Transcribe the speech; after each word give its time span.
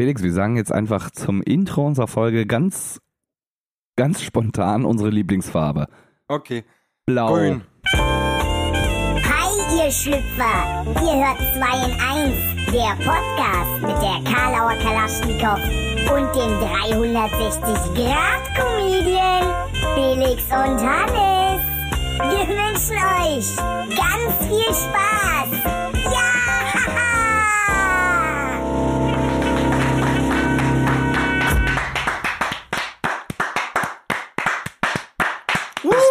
Felix, 0.00 0.22
wir 0.22 0.32
sagen 0.32 0.56
jetzt 0.56 0.72
einfach 0.72 1.10
zum 1.10 1.42
Intro 1.42 1.86
unserer 1.86 2.08
Folge 2.08 2.46
ganz, 2.46 3.02
ganz 3.96 4.22
spontan 4.22 4.86
unsere 4.86 5.10
Lieblingsfarbe. 5.10 5.88
Okay. 6.26 6.64
Blau. 7.04 7.34
Grün. 7.34 7.60
Hi, 7.92 9.76
ihr 9.76 9.92
Schlüpfer! 9.92 10.86
Ihr 10.86 11.16
hört 11.22 11.36
2 11.36 11.84
in 11.84 11.92
1, 12.00 12.34
der 12.72 12.96
Podcast 13.04 13.82
mit 13.82 14.00
der 14.00 14.24
Karlauer 14.32 14.72
Kalaschnikow 14.82 15.60
und 16.16 16.34
dem 16.34 16.52
360-Grad-Comedian 16.64 19.44
Felix 19.94 20.44
und 20.44 20.80
Hannes. 20.80 21.60
Wir 22.22 22.48
wünschen 22.48 22.96
euch 22.96 23.48
ganz 23.98 24.32
viel 24.48 24.72
Spaß! 24.72 25.69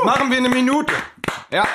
Machen 0.03 0.29
wir 0.31 0.37
in 0.37 0.45
eine 0.45 0.55
Minute. 0.55 0.93
Ja. 1.51 1.65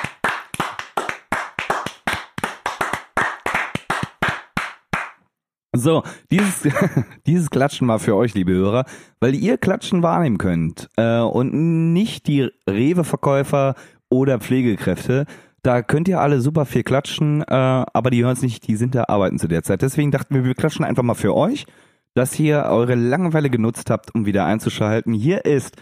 So, 5.75 6.03
dieses, 6.31 6.67
dieses 7.27 7.49
Klatschen 7.49 7.87
war 7.87 7.99
für 7.99 8.15
euch, 8.15 8.33
liebe 8.33 8.53
Hörer, 8.53 8.85
weil 9.19 9.35
ihr 9.35 9.57
Klatschen 9.57 10.01
wahrnehmen 10.01 10.37
könnt 10.37 10.89
äh, 10.97 11.19
und 11.19 11.93
nicht 11.93 12.27
die 12.27 12.49
Rewe-Verkäufer 12.67 13.75
oder 14.09 14.39
Pflegekräfte. 14.39 15.25
Da 15.61 15.81
könnt 15.81 16.07
ihr 16.07 16.21
alle 16.21 16.41
super 16.41 16.65
viel 16.65 16.83
klatschen, 16.83 17.41
äh, 17.41 17.45
aber 17.51 18.09
die 18.09 18.23
hören 18.23 18.33
es 18.33 18.41
nicht, 18.41 18.67
die 18.67 18.75
sind 18.75 18.95
da 18.95 19.05
arbeiten 19.07 19.37
zu 19.37 19.47
der 19.47 19.63
Zeit. 19.63 19.81
Deswegen 19.81 20.11
dachten 20.11 20.33
wir, 20.33 20.45
wir 20.45 20.55
klatschen 20.55 20.85
einfach 20.85 21.03
mal 21.03 21.15
für 21.15 21.35
euch, 21.35 21.65
dass 22.13 22.39
ihr 22.39 22.63
eure 22.63 22.95
Langeweile 22.95 23.49
genutzt 23.49 23.89
habt, 23.89 24.15
um 24.15 24.25
wieder 24.25 24.45
einzuschalten. 24.45 25.13
Hier 25.13 25.45
ist 25.45 25.75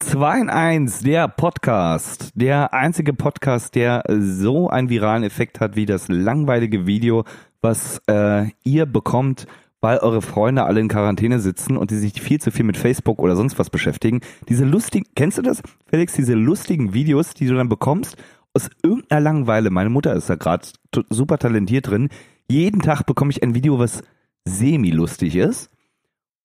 2 0.00 0.40
in 0.40 0.50
1, 0.50 1.00
der 1.00 1.28
Podcast. 1.28 2.30
Der 2.34 2.72
einzige 2.72 3.12
Podcast, 3.12 3.74
der 3.74 4.02
so 4.08 4.70
einen 4.70 4.88
viralen 4.88 5.22
Effekt 5.22 5.60
hat 5.60 5.76
wie 5.76 5.84
das 5.84 6.08
langweilige 6.08 6.86
Video, 6.86 7.24
was 7.60 8.00
äh, 8.08 8.46
ihr 8.64 8.86
bekommt, 8.86 9.46
weil 9.82 9.98
eure 9.98 10.22
Freunde 10.22 10.64
alle 10.64 10.80
in 10.80 10.88
Quarantäne 10.88 11.38
sitzen 11.38 11.76
und 11.76 11.90
die 11.90 11.98
sich 11.98 12.20
viel 12.20 12.40
zu 12.40 12.50
viel 12.50 12.64
mit 12.64 12.78
Facebook 12.78 13.18
oder 13.18 13.36
sonst 13.36 13.58
was 13.58 13.68
beschäftigen. 13.68 14.20
Diese 14.48 14.64
lustigen, 14.64 15.06
kennst 15.14 15.36
du 15.36 15.42
das, 15.42 15.62
Felix, 15.86 16.14
diese 16.14 16.34
lustigen 16.34 16.94
Videos, 16.94 17.34
die 17.34 17.46
du 17.46 17.54
dann 17.54 17.68
bekommst, 17.68 18.16
aus 18.54 18.70
irgendeiner 18.82 19.20
Langeweile, 19.20 19.70
meine 19.70 19.90
Mutter 19.90 20.14
ist 20.14 20.30
da 20.30 20.34
gerade 20.34 20.66
super 21.10 21.38
talentiert 21.38 21.88
drin, 21.88 22.08
jeden 22.50 22.80
Tag 22.80 23.04
bekomme 23.04 23.30
ich 23.30 23.42
ein 23.42 23.54
Video, 23.54 23.78
was 23.78 24.02
semi-lustig 24.46 25.36
ist 25.36 25.70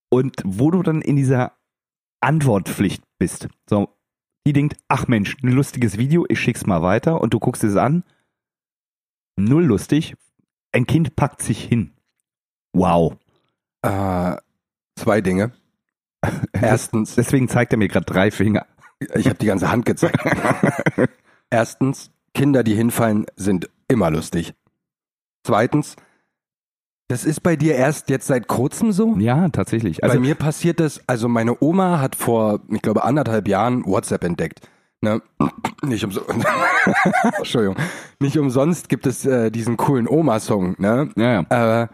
und 0.10 0.36
wo 0.44 0.72
du 0.72 0.84
dann 0.84 1.02
in 1.02 1.16
dieser 1.16 1.54
Antwortpflicht 2.26 3.04
bist. 3.20 3.48
So, 3.70 3.90
die 4.48 4.54
denkt, 4.54 4.78
ach 4.88 5.08
Mensch, 5.08 5.38
ein 5.44 5.52
lustiges 5.52 5.98
Video, 5.98 6.26
ich 6.28 6.40
schick's 6.40 6.66
mal 6.66 6.82
weiter 6.82 7.22
und 7.22 7.34
du 7.34 7.40
guckst 7.40 7.64
es 7.64 7.76
an. 7.76 8.04
Null 9.38 9.66
lustig. 9.66 10.16
Ein 10.72 10.88
Kind 10.88 11.16
packt 11.16 11.42
sich 11.42 11.64
hin. 11.64 11.94
Wow. 12.74 13.18
Äh, 13.84 14.38
zwei 14.96 15.22
Dinge. 15.22 15.54
Erstens, 16.54 17.16
Deswegen 17.16 17.48
zeigt 17.48 17.74
er 17.74 17.78
mir 17.78 17.88
gerade 17.88 18.06
drei 18.06 18.32
Finger. 18.32 18.66
ich 19.00 19.28
habe 19.28 19.38
die 19.38 19.46
ganze 19.46 19.70
Hand 19.72 19.86
gezeigt. 19.86 20.18
Erstens, 21.52 22.12
Kinder, 22.34 22.64
die 22.64 22.76
hinfallen, 22.76 23.28
sind 23.36 23.70
immer 23.88 24.10
lustig. 24.10 24.56
Zweitens, 25.44 25.96
das 27.08 27.24
ist 27.24 27.42
bei 27.42 27.56
dir 27.56 27.76
erst 27.76 28.10
jetzt 28.10 28.28
seit 28.28 28.48
kurzem 28.48 28.92
so? 28.92 29.16
Ja, 29.18 29.50
tatsächlich. 29.50 30.04
Also 30.04 30.16
bei 30.16 30.22
mir 30.22 30.36
passiert 30.36 30.80
das, 30.80 31.02
also 31.08 31.28
meine 31.28 31.62
Oma 31.62 32.00
hat 32.00 32.16
vor, 32.16 32.62
ich 32.70 32.82
glaube, 32.82 33.04
anderthalb 33.04 33.48
Jahren 33.48 33.86
WhatsApp 33.86 34.24
entdeckt. 34.24 34.62
Ne? 35.02 35.22
Nicht 35.84 36.04
umsonst. 36.04 36.30
Entschuldigung. 37.38 37.76
Nicht 38.20 38.40
umsonst 38.40 38.90
gibt 38.90 39.06
es 39.06 39.26
äh, 39.26 39.52
diesen 39.52 39.78
coolen 39.78 40.08
Oma-Song, 40.08 40.76
ne? 40.80 41.10
ja, 41.16 41.46
ja. 41.50 41.84
Äh, 41.84 41.88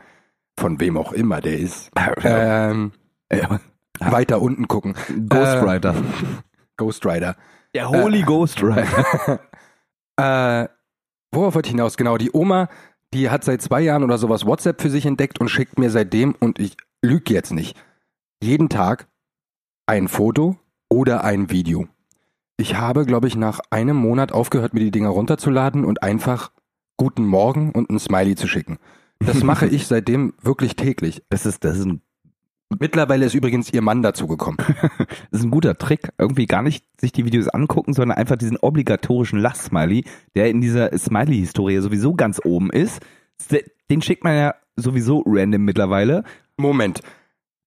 von 0.57 0.79
wem 0.79 0.97
auch 0.97 1.11
immer 1.11 1.41
der 1.41 1.59
ist. 1.59 1.91
Ähm, 2.23 2.93
ja. 3.33 3.59
weiter 3.99 4.41
unten 4.41 4.67
gucken. 4.67 4.95
Ghostwriter. 5.27 5.95
Äh, 5.95 6.25
Ghost 6.77 7.05
Rider. 7.05 7.35
Der 7.75 7.89
Holy 7.89 8.21
Ghostwriter. 8.21 9.39
Äh, 10.17 10.67
worauf 11.31 11.55
wollte 11.55 11.67
ich 11.67 11.71
hinaus? 11.71 11.97
Genau, 11.97 12.17
die 12.17 12.31
Oma, 12.31 12.69
die 13.13 13.29
hat 13.29 13.43
seit 13.43 13.61
zwei 13.61 13.81
Jahren 13.81 14.03
oder 14.03 14.17
sowas 14.17 14.45
WhatsApp 14.45 14.81
für 14.81 14.89
sich 14.89 15.05
entdeckt 15.05 15.39
und 15.39 15.49
schickt 15.49 15.77
mir 15.77 15.89
seitdem, 15.89 16.35
und 16.39 16.59
ich 16.59 16.77
lüge 17.01 17.33
jetzt 17.33 17.51
nicht, 17.51 17.77
jeden 18.41 18.69
Tag 18.69 19.07
ein 19.85 20.07
Foto 20.07 20.57
oder 20.89 21.23
ein 21.23 21.49
Video. 21.49 21.87
Ich 22.57 22.75
habe, 22.75 23.05
glaube 23.05 23.27
ich, 23.27 23.35
nach 23.35 23.59
einem 23.69 23.97
Monat 23.97 24.31
aufgehört, 24.31 24.73
mir 24.73 24.81
die 24.81 24.91
Dinger 24.91 25.09
runterzuladen 25.09 25.83
und 25.83 26.03
einfach 26.03 26.51
guten 26.97 27.25
Morgen 27.25 27.71
und 27.71 27.89
ein 27.89 27.99
Smiley 27.99 28.35
zu 28.35 28.47
schicken. 28.47 28.77
Das 29.19 29.43
mache 29.43 29.67
ich 29.67 29.87
seitdem 29.87 30.33
wirklich 30.41 30.75
täglich. 30.75 31.23
Das 31.29 31.45
ist, 31.45 31.63
das 31.63 31.77
ist 31.77 31.85
ein 31.85 32.01
Mittlerweile 32.79 33.25
ist 33.25 33.33
übrigens 33.33 33.71
ihr 33.73 33.81
Mann 33.81 34.01
dazugekommen. 34.01 34.57
Das 35.31 35.39
ist 35.39 35.45
ein 35.45 35.51
guter 35.51 35.77
Trick, 35.77 36.09
irgendwie 36.17 36.45
gar 36.45 36.61
nicht 36.61 36.85
sich 36.99 37.11
die 37.11 37.25
Videos 37.25 37.47
angucken, 37.47 37.93
sondern 37.93 38.17
einfach 38.17 38.35
diesen 38.35 38.57
obligatorischen 38.57 39.39
Lachsmiley, 39.39 40.03
der 40.35 40.49
in 40.49 40.61
dieser 40.61 40.97
Smiley-Historie 40.97 41.79
sowieso 41.79 42.13
ganz 42.13 42.41
oben 42.43 42.69
ist. 42.69 43.01
Den 43.89 44.01
schickt 44.01 44.23
man 44.23 44.35
ja 44.35 44.55
sowieso 44.75 45.23
random 45.25 45.63
mittlerweile. 45.63 46.23
Moment. 46.57 47.01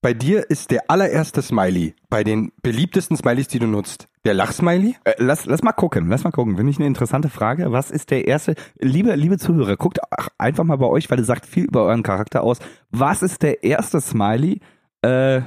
Bei 0.03 0.13
dir 0.13 0.51
ist 0.51 0.71
der 0.71 0.91
allererste 0.91 1.41
Smiley 1.41 1.95
bei 2.11 2.25
den 2.25 2.53
beliebtesten 2.63 3.17
Smileys, 3.17 3.49
die 3.49 3.59
du 3.59 3.67
nutzt, 3.67 4.09
der 4.27 4.35
Lachsmiley? 4.35 4.97
Äh, 5.05 5.15
lass, 5.17 5.47
lass 5.47 5.63
mal 5.63 5.73
gucken, 5.73 6.11
lass 6.11 6.25
mal 6.25 6.31
gucken. 6.31 6.57
Finde 6.57 6.71
ich 6.71 6.77
eine 6.77 6.87
interessante 6.87 7.31
Frage. 7.31 7.73
Was 7.73 7.91
ist 7.91 8.11
der 8.11 8.29
erste? 8.29 8.55
Liebe, 8.79 9.15
liebe 9.15 9.39
Zuhörer, 9.39 9.79
guckt 9.79 10.01
ach, 10.11 10.29
einfach 10.37 10.65
mal 10.65 10.77
bei 10.77 10.87
euch, 10.87 11.11
weil 11.11 11.21
ihr 11.21 11.25
sagt 11.25 11.47
viel 11.47 11.65
über 11.65 11.85
euren 11.85 12.03
Charakter 12.03 12.43
aus. 12.43 12.59
Was 12.91 13.23
ist 13.23 13.43
der 13.43 13.65
erste 13.65 13.99
Smiley, 13.99 14.61
äh, 15.05 15.43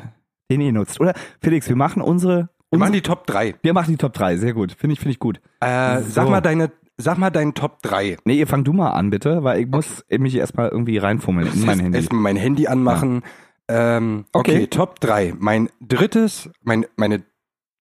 den 0.52 0.62
ihr 0.62 0.72
nutzt? 0.72 1.00
Oder 1.02 1.14
Felix, 1.42 1.68
wir 1.68 1.76
machen 1.76 2.02
unsere. 2.02 2.50
Wir 2.70 2.80
machen 2.80 2.94
die 2.94 3.02
Top 3.02 3.26
3. 3.28 3.56
wir 3.62 3.74
machen 3.74 3.92
die 3.92 3.98
Top 3.98 4.14
3, 4.14 4.38
sehr 4.38 4.54
gut. 4.54 4.74
Finde 4.74 4.94
ich, 4.94 5.00
finde 5.00 5.12
ich 5.12 5.20
gut. 5.20 5.40
Äh, 5.62 6.02
So. 6.02 6.10
Sag 6.10 6.30
mal 6.30 6.42
deine, 6.42 6.72
sag 6.98 7.18
mal 7.18 7.30
deinen 7.30 7.54
Top 7.54 7.82
3. 7.82 8.18
Nee, 8.26 8.40
ihr 8.40 8.48
fang 8.48 8.64
du 8.66 8.74
mal 8.74 8.92
an, 8.92 9.10
bitte, 9.10 9.44
weil 9.44 9.62
ich 9.62 9.68
muss 9.68 10.04
mich 10.10 10.36
erstmal 10.36 10.70
irgendwie 10.70 10.98
reinfummeln 10.98 11.48
in 11.54 11.66
mein 11.66 11.80
Handy. 11.80 11.98
Erstmal 11.98 12.22
mein 12.22 12.36
Handy 12.36 12.68
anmachen. 12.68 13.24
Ähm, 13.70 14.26
okay. 14.34 14.52
Okay. 14.56 14.68
Top 14.68 15.00
3. 15.00 15.34
Mein 15.38 15.70
drittes, 15.82 16.50
mein, 16.62 16.86
meine 16.98 17.24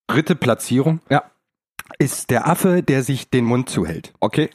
dritte 0.09 0.37
Platzierung 0.37 1.01
Ja. 1.11 1.25
ist 1.99 2.31
der 2.31 2.47
Affe, 2.49 2.83
der 2.83 3.03
sich 3.03 3.29
den 3.31 3.45
Mund 3.45 3.69
zuhält. 3.69 4.13
Okay. 4.21 4.51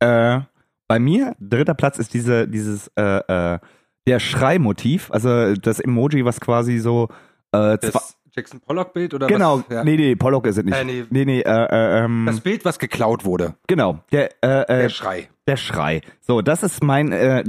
Äh, 0.00 0.40
bei 0.88 0.98
mir, 0.98 1.36
dritter 1.38 1.74
Platz 1.74 1.98
ist 1.98 2.14
diese, 2.14 2.48
dieses, 2.48 2.90
äh, 2.96 3.54
äh, 3.54 3.58
der 4.08 4.20
Schreimotiv, 4.20 5.10
also 5.10 5.54
das 5.54 5.80
Emoji, 5.80 6.24
was 6.24 6.40
quasi 6.40 6.78
so, 6.78 7.08
äh, 7.52 7.78
zwei, 7.78 8.00
Jackson 8.32 8.60
Pollock-Bild 8.60 9.14
oder 9.14 9.26
genau, 9.26 9.58
was? 9.58 9.64
Ja. 9.68 9.84
nee, 9.84 9.96
nee, 9.96 10.14
Pollock 10.16 10.46
ist 10.46 10.58
es 10.58 10.64
nicht. 10.64 10.76
Äh, 10.76 10.84
nee. 10.84 11.04
nee, 11.10 11.24
nee, 11.24 11.40
äh, 11.40 11.44
äh, 11.44 12.04
ähm, 12.04 12.24
Das 12.26 12.40
Bild, 12.40 12.64
was 12.64 12.78
geklaut 12.78 13.24
wurde. 13.24 13.54
genau, 13.66 14.00
der, 14.12 14.30
äh, 14.42 14.66
Der 14.66 14.68
äh, 14.68 14.90
Schrei. 14.90 15.28
der 15.46 15.56
Schrei. 15.56 16.00
So, 16.20 16.40
das 16.42 16.62
ist 16.62 16.82
mein, 16.82 17.12
äh, 17.12 17.44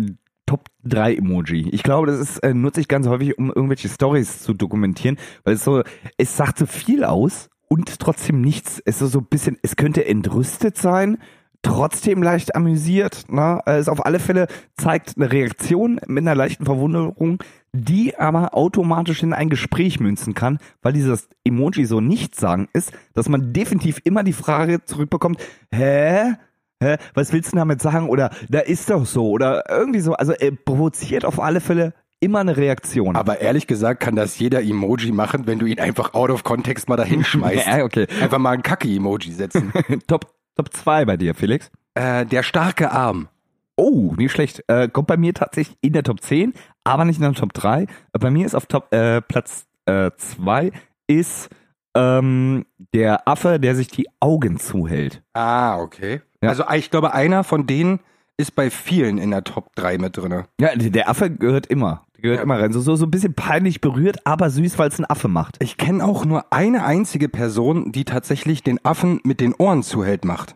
Top 0.46 0.66
3 0.84 1.14
Emoji. 1.18 1.70
Ich 1.70 1.84
glaube, 1.84 2.08
das 2.08 2.20
ist, 2.20 2.44
nutze 2.44 2.81
ich 2.81 2.88
ganz 2.88 3.06
häufig, 3.08 3.38
um 3.38 3.50
irgendwelche 3.50 3.88
Stories 3.88 4.41
zu 4.41 4.56
dokumentieren, 4.56 5.18
weil 5.44 5.53
es 5.53 5.64
so, 5.64 5.84
es 6.18 6.36
sagt 6.36 6.58
so 6.58 6.66
viel 6.66 7.03
aus 7.03 7.50
und 7.68 8.00
trotzdem 8.00 8.41
nichts. 8.41 8.81
Es 8.84 9.00
ist 9.00 9.12
so 9.12 9.20
ein 9.20 9.28
bisschen, 9.28 9.59
es 9.62 9.76
könnte 9.76 10.06
entrüstet 10.06 10.76
sein, 10.76 11.20
trotzdem 11.62 12.24
leicht 12.24 12.56
amüsiert. 12.56 13.25
Ne? 13.30 13.62
Es 13.66 13.90
auf 13.90 14.06
alle 14.06 14.20
Fälle 14.20 14.47
zeigt 14.78 15.14
eine 15.18 15.31
Reaktion 15.31 16.00
mit 16.08 16.24
einer 16.24 16.36
leichten 16.36 16.66
Verwunderung, 16.66 17.44
die 17.74 18.18
aber 18.18 18.56
automatisch 18.56 19.24
in 19.24 19.34
ein 19.34 19.50
Gespräch 19.50 20.00
münzen 20.00 20.34
kann, 20.34 20.59
weil 20.82 20.94
dieses 20.94 21.29
Emoji 21.44 21.85
so 21.85 22.02
nichtssagend 22.02 22.70
ist, 22.73 22.91
dass 23.14 23.29
man 23.29 23.53
definitiv 23.53 24.00
immer 24.03 24.23
die 24.23 24.34
Frage 24.34 24.84
zurückbekommt, 24.85 25.41
hä? 25.73 26.34
Hä, 26.82 26.96
was 27.14 27.34
willst 27.34 27.52
du 27.52 27.58
damit 27.58 27.82
sagen? 27.82 28.08
Oder 28.08 28.29
da 28.47 28.59
ist 28.59 28.90
doch 28.90 29.05
so. 29.05 29.29
Oder 29.29 29.70
irgendwie 29.70 30.00
so. 30.00 30.14
Also 30.14 30.32
er 30.32 30.52
provoziert 30.52 31.26
auf 31.26 31.41
alle 31.41 31.59
Fälle 31.59 31.94
immer 32.22 32.40
eine 32.40 32.55
Reaktion. 32.55 33.17
Aber 33.17 33.41
ehrlich 33.41 33.67
gesagt 33.67 34.00
kann 34.00 34.16
das 34.16 34.40
jeder 34.40 34.62
Emoji 34.62 35.12
machen, 35.12 35.46
wenn 35.46 35.59
du 35.59 35.66
ihn 35.66 35.79
einfach 35.79 36.14
out 36.14 36.29
of 36.29 36.44
context 36.44 36.88
mal 36.88 36.96
dahin 36.96 37.23
schmeißt. 37.26 37.67
ja, 37.67 37.84
okay. 37.84 38.08
Einfach 38.22 38.38
mal 38.38 38.52
ein 38.52 38.64
Kacke-Emoji 38.64 39.34
setzen. 39.34 39.73
Top, 40.08 40.34
Top 40.59 40.73
2 40.73 41.06
bei 41.06 41.16
dir, 41.16 41.35
Felix. 41.35 41.72
äh, 41.96 42.26
der 42.26 42.44
starke 42.44 42.91
Arm. 42.91 43.29
Oh, 43.78 44.14
nicht 44.17 44.34
schlecht. 44.34 44.61
Äh, 44.67 44.90
kommt 44.90 45.08
bei 45.08 45.16
mir 45.16 45.34
tatsächlich 45.34 45.78
in 45.79 45.94
der 45.94 46.03
Top 46.03 46.20
10, 46.22 46.53
aber 46.84 47.06
nicht 47.06 47.16
in 47.16 47.23
der 47.23 47.32
Top 47.34 47.53
3. 47.53 47.84
Äh, 47.84 47.88
Bei 48.20 48.29
mir 48.29 48.46
ist 48.46 48.56
auf 48.56 48.66
Top 48.66 48.94
äh, 48.94 49.22
Platz 49.22 49.67
2 49.88 50.72
ist 51.08 51.50
ähm, 51.96 52.66
der 52.94 53.28
Affe, 53.28 53.59
der 53.59 53.76
sich 53.76 53.88
die 53.88 54.08
Augen 54.20 54.59
zuhält. 54.59 55.23
Ah, 55.34 55.79
okay. 55.79 56.22
Ja. 56.44 56.50
Also 56.50 56.66
ich 56.76 56.91
glaube, 56.91 57.14
einer 57.14 57.44
von 57.46 57.66
denen 57.66 58.02
ist 58.38 58.53
bei 58.53 58.70
vielen 58.70 59.17
in 59.17 59.32
der 59.32 59.44
Top 59.46 59.73
3 59.76 59.97
mit 59.97 60.17
drinne. 60.17 60.46
Ja, 60.59 60.76
der 60.76 61.09
Affe 61.09 61.32
gehört 61.32 61.67
immer. 61.67 62.05
Gehört 62.21 62.41
immer 62.41 62.59
rein. 62.59 62.73
So, 62.73 62.81
so, 62.81 62.95
so 62.95 63.05
ein 63.05 63.11
bisschen 63.11 63.33
peinlich 63.33 63.81
berührt, 63.81 64.25
aber 64.25 64.49
süß, 64.49 64.77
weil 64.77 64.89
es 64.89 64.99
ein 64.99 65.09
Affe 65.09 65.27
macht. 65.27 65.57
Ich 65.61 65.77
kenne 65.77 66.03
auch 66.03 66.25
nur 66.25 66.51
eine 66.51 66.83
einzige 66.83 67.29
Person, 67.29 67.91
die 67.91 68.05
tatsächlich 68.05 68.63
den 68.63 68.83
Affen 68.83 69.19
mit 69.23 69.39
den 69.39 69.53
Ohren 69.53 69.83
zuhält 69.83 70.25
macht. 70.25 70.55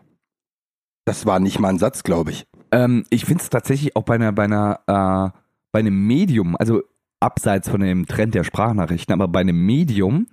Das 1.04 1.26
war 1.26 1.38
nicht 1.40 1.58
mal 1.58 1.68
ein 1.68 1.78
Satz, 1.78 2.02
glaube 2.02 2.30
ich. 2.30 2.46
Ähm, 2.72 3.04
ich 3.10 3.24
finde 3.24 3.42
es 3.42 3.50
tatsächlich 3.50 3.96
auch 3.96 4.04
bei 4.04 4.14
einer, 4.14 4.32
bei 4.32 4.44
einer, 4.44 4.80
äh, 4.86 5.38
bei 5.72 5.78
einem 5.80 6.06
Medium, 6.06 6.56
also 6.56 6.82
abseits 7.20 7.68
von 7.68 7.80
dem 7.80 8.06
Trend 8.06 8.34
der 8.34 8.44
Sprachnachrichten, 8.44 9.12
aber 9.12 9.28
bei 9.28 9.40
einem 9.40 9.64
Medium, 9.64 10.26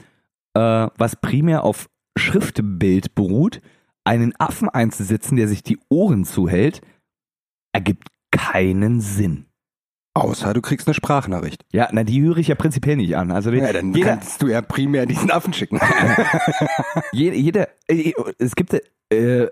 äh, 0.54 0.88
was 0.98 1.16
primär 1.16 1.64
auf 1.64 1.90
Schriftbild 2.18 3.16
beruht, 3.16 3.62
einen 4.04 4.34
Affen 4.40 4.70
einzusetzen, 4.70 5.36
der 5.36 5.48
sich 5.48 5.64
die 5.64 5.80
Ohren 5.90 6.26
zuhält, 6.26 6.82
ergibt 7.74 8.08
keinen 8.32 9.02
Sinn. 9.02 9.46
Außer 10.14 10.54
du 10.54 10.62
kriegst 10.62 10.88
eine 10.88 10.94
Sprachnachricht. 10.94 11.64
Ja, 11.72 11.88
na, 11.92 12.04
die 12.04 12.22
höre 12.22 12.38
ich 12.38 12.50
ja 12.50 12.56
prinzipiell 12.56 12.98
nicht 12.98 13.16
an. 13.16 13.32
Also 13.32 13.52
Ja, 13.52 13.72
dann 13.72 13.94
jeder, 13.94 14.18
kannst 14.18 14.42
du 14.42 14.48
ja 14.48 14.62
primär 14.62 15.06
diesen 15.06 15.32
Affen 15.32 15.54
schicken. 15.54 15.80
jeder, 17.14 17.36
jeder 17.36 17.68
äh, 17.88 18.14
es 18.38 18.56
gibt, 18.56 18.76
äh, 19.10 19.48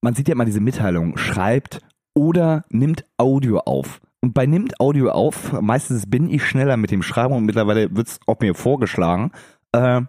man 0.00 0.14
sieht 0.14 0.28
ja 0.28 0.32
immer 0.34 0.44
diese 0.44 0.60
Mitteilung, 0.60 1.16
schreibt 1.16 1.80
oder 2.14 2.64
nimmt 2.68 3.04
Audio 3.16 3.58
auf. 3.58 4.00
Und 4.20 4.34
bei 4.34 4.46
nimmt 4.46 4.80
Audio 4.80 5.10
auf, 5.10 5.60
meistens 5.60 6.08
bin 6.08 6.30
ich 6.30 6.44
schneller 6.46 6.76
mit 6.76 6.90
dem 6.90 7.02
Schreiben 7.02 7.34
und 7.34 7.44
mittlerweile 7.44 7.94
wird 7.94 8.06
es 8.06 8.20
auch 8.26 8.38
mir 8.40 8.54
vorgeschlagen, 8.54 9.32
äh, 9.72 10.00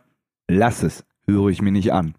lass 0.47 0.83
es, 0.83 1.03
höre 1.27 1.49
ich 1.49 1.61
mir 1.61 1.71
nicht 1.71 1.91
an. 1.91 2.13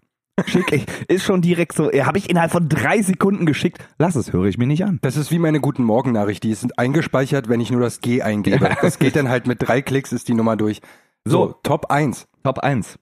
Schick 0.45 0.71
ich, 0.71 0.85
ist 1.07 1.23
schon 1.25 1.41
direkt 1.41 1.73
so, 1.73 1.91
äh, 1.91 2.03
habe 2.03 2.17
ich 2.19 2.29
innerhalb 2.29 2.51
von 2.51 2.69
drei 2.69 3.01
Sekunden 3.01 3.45
geschickt, 3.45 3.79
lass 3.97 4.15
es, 4.15 4.33
höre 4.33 4.45
ich 4.45 4.57
mir 4.57 4.67
nicht 4.67 4.85
an. 4.85 4.99
Das 5.01 5.17
ist 5.17 5.31
wie 5.31 5.39
meine 5.39 5.59
guten 5.59 5.83
Morgen-Nachricht. 5.83 6.43
Die 6.43 6.51
ist 6.51 6.77
eingespeichert, 6.77 7.49
wenn 7.49 7.59
ich 7.59 7.71
nur 7.71 7.81
das 7.81 8.01
G 8.01 8.21
eingebe. 8.21 8.69
Das 8.81 8.99
geht 8.99 9.15
dann 9.15 9.29
halt 9.29 9.47
mit 9.47 9.67
drei 9.67 9.81
Klicks, 9.81 10.11
ist 10.13 10.27
die 10.27 10.33
Nummer 10.35 10.55
durch. 10.55 10.81
So, 11.25 11.47
So. 11.47 11.55
Top 11.63 11.91
1. 11.91 12.27
Top 12.43 12.59
1. 12.59 12.99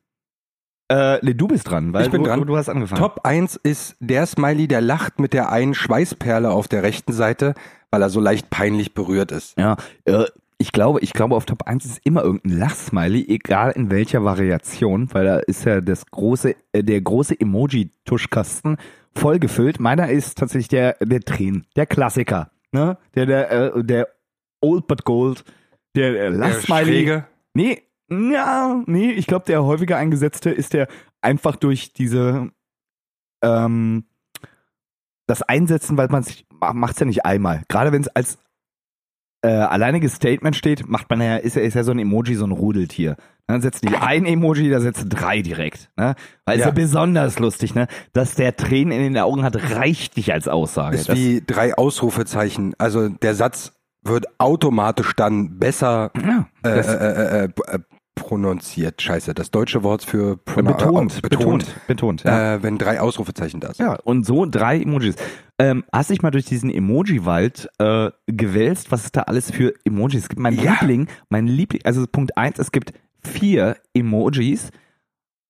Äh, 0.88 1.18
nee, 1.24 1.34
du 1.34 1.48
bist 1.48 1.70
dran, 1.70 1.94
weil 1.94 2.06
Ich 2.06 2.12
bin 2.12 2.22
du, 2.24 2.30
dran. 2.30 2.40
Du, 2.40 2.46
du 2.46 2.58
hast 2.58 2.70
angefangen. 2.70 3.02
Top 3.02 3.22
1 3.24 3.56
ist 3.58 3.96
der 4.00 4.26
Smiley, 4.28 4.68
der 4.68 4.82
lacht 4.82 5.20
mit 5.20 5.34
der 5.34 5.52
einen 5.52 5.74
Schweißperle 5.74 6.50
auf 6.52 6.68
der 6.68 6.84
rechten 6.84 7.12
Seite, 7.12 7.56
weil 7.90 8.02
er 8.04 8.10
so 8.10 8.20
leicht 8.20 8.50
peinlich 8.52 8.94
berührt 8.94 9.32
ist. 9.32 9.58
Ja, 9.58 9.78
äh, 10.06 10.26
ich 10.66 10.72
glaube, 10.72 11.00
ich 11.02 11.14
glaube, 11.14 11.36
auf 11.36 11.46
Top 11.46 11.68
1 11.68 11.86
ist 11.86 12.02
immer 12.06 12.24
irgendein 12.24 12.58
Lachsmiley, 12.58 13.24
egal 13.30 13.74
in 13.74 13.92
welcher 13.92 14.24
Variation, 14.24 15.14
weil 15.14 15.26
da 15.26 15.38
ist 15.38 15.64
ja 15.64 15.80
das 15.80 16.08
große, 16.08 16.56
äh, 16.72 16.84
der 16.84 17.02
große 17.02 17.40
Emoji-Tuschkasten 17.40 18.78
voll 19.16 19.38
gefüllt. 19.38 19.80
Meiner 19.80 20.10
ist 20.10 20.40
tatsächlich 20.40 20.70
der, 20.70 20.98
der 21.00 21.22
Tränen, 21.22 21.68
der 21.76 21.86
Klassiker, 21.86 22.50
ne? 22.72 22.98
Der, 23.14 23.28
der, 23.28 23.52
äh, 23.52 23.84
der 23.84 24.08
Old 24.60 24.88
but 24.88 25.06
Gold, 25.06 25.46
der, 25.96 26.14
der 26.14 26.32
Lachsmiley. 26.32 26.84
Schräge. 26.86 27.28
Nee, 27.54 27.84
ja, 28.10 28.82
nee, 28.88 29.12
ich 29.12 29.28
glaube, 29.28 29.46
der 29.46 29.64
häufiger 29.64 29.98
eingesetzte 29.98 30.50
ist 30.50 30.74
der 30.74 30.88
einfach 31.22 31.58
durch 31.58 31.94
diese, 31.94 32.50
ähm, 33.44 34.06
das 35.28 35.44
Einsetzen, 35.44 35.96
weil 35.96 36.08
man 36.08 36.24
sich, 36.24 36.48
macht's 36.50 37.00
ja 37.00 37.06
nicht 37.06 37.24
einmal. 37.24 37.62
Gerade 37.68 37.92
wenn 37.92 38.02
es 38.02 38.08
als 38.08 38.40
äh, 39.46 39.52
alleiniges 39.52 40.16
Statement 40.16 40.56
steht, 40.56 40.88
macht 40.90 41.10
man 41.10 41.22
ja, 41.22 41.38
ist 41.38 41.56
ja, 41.56 41.62
ist 41.62 41.74
ja 41.76 41.84
so 41.84 41.92
ein 41.92 42.00
Emoji, 42.00 42.36
so 42.36 42.46
ein 42.46 42.52
Rudeltier. 42.52 43.16
Dann 43.48 43.62
setzt 43.62 43.84
nicht 43.84 43.96
ein 44.02 44.26
Emoji, 44.26 44.70
da 44.70 44.80
setzt 44.80 45.06
drei 45.10 45.42
direkt. 45.42 45.90
Ne? 45.98 46.16
Weil 46.46 46.56
es 46.58 46.62
Ja. 46.62 46.68
ja 46.68 46.74
besonders 46.74 47.40
lustig, 47.40 47.76
ne? 47.76 47.88
Dass 48.14 48.36
der 48.36 48.56
Tränen 48.56 48.92
in 48.92 49.14
den 49.14 49.18
Augen 49.24 49.44
hat, 49.44 49.56
reicht 49.76 50.18
nicht 50.18 50.34
als 50.34 50.48
Aussage. 50.48 50.96
Ist 50.98 51.10
Das- 51.10 51.18
wie 51.18 51.44
drei 51.46 51.76
Ausrufezeichen. 51.78 52.74
Also 52.78 53.10
der 53.10 53.36
Satz 53.36 53.74
wird 54.04 54.26
automatisch 54.40 55.14
dann 55.16 55.58
besser 55.58 56.12
ja, 56.16 56.48
äh, 56.64 56.80
äh, 56.80 56.82
äh, 56.82 57.44
äh, 57.46 57.50
äh, 57.76 57.80
prononziert. 58.16 59.02
Scheiße, 59.02 59.34
das 59.34 59.52
deutsche 59.52 59.84
Wort 59.84 60.04
für 60.04 60.38
prono- 60.46 60.74
betont, 60.74 61.18
äh, 61.18 61.22
betont, 61.22 61.66
betont, 61.88 62.24
ja. 62.24 62.56
Äh, 62.56 62.64
wenn 62.64 62.78
drei 62.78 63.00
Ausrufezeichen 63.02 63.60
da 63.60 63.74
sind. 63.74 63.86
Ja, 63.86 63.96
und 64.04 64.26
so 64.26 64.46
drei 64.46 64.80
Emojis. 64.82 65.16
Ähm, 65.60 65.84
hast 65.92 66.10
dich 66.10 66.22
mal 66.22 66.32
durch 66.32 66.46
diesen 66.46 66.70
Emoji-Wald 66.70 67.70
äh, 67.80 68.10
gewälzt? 68.28 68.92
Was 68.92 69.06
es 69.06 69.12
da 69.12 69.22
alles 69.22 69.52
für 69.52 69.74
Emojis 69.86 70.24
Es 70.24 70.30
gibt? 70.30 70.42
Mein 70.42 70.56
Ja. 70.60 70.72
Liebling, 70.80 71.08
mein 71.30 71.48
Liebling, 71.48 71.82
also 71.86 72.06
Punkt 72.08 72.38
eins, 72.38 72.58
es 72.60 72.72
gibt 72.72 72.94
vier 73.24 73.78
Emojis 73.94 74.70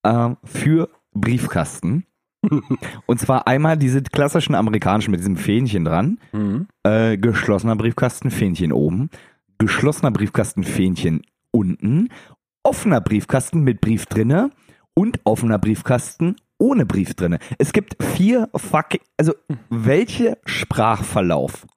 äh, 0.03 0.29
für 0.44 0.89
Briefkasten. 1.13 2.06
und 3.07 3.19
zwar 3.19 3.47
einmal 3.47 3.75
diese 3.77 4.03
klassischen 4.03 4.53
amerikanischen 4.53 5.09
mit 5.12 5.19
diesem 5.19 5.35
Fähnchen 5.38 5.85
dran. 5.85 6.19
Mhm. 6.31 6.67
Äh, 6.83 7.17
geschlossener 7.17 7.75
Briefkasten, 7.75 8.29
Fähnchen 8.29 8.71
oben. 8.71 9.09
Geschlossener 9.57 10.12
Briefkasten, 10.12 10.63
Fähnchen 10.63 11.21
unten. 11.51 12.09
Offener 12.65 13.00
Briefkasten 13.00 13.62
mit 13.62 13.79
Brief 13.79 14.07
drinne. 14.07 14.50
Und 14.95 15.19
offener 15.23 15.59
Briefkasten 15.59 16.35
ohne 16.57 16.85
Brief 16.85 17.13
drinne. 17.13 17.38
Es 17.59 17.73
gibt 17.73 18.01
vier 18.01 18.50
fucking, 18.56 19.01
also 19.17 19.33
welche 19.69 20.38
Sprachverlauf, 20.45 21.67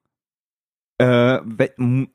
äh, 0.97 1.39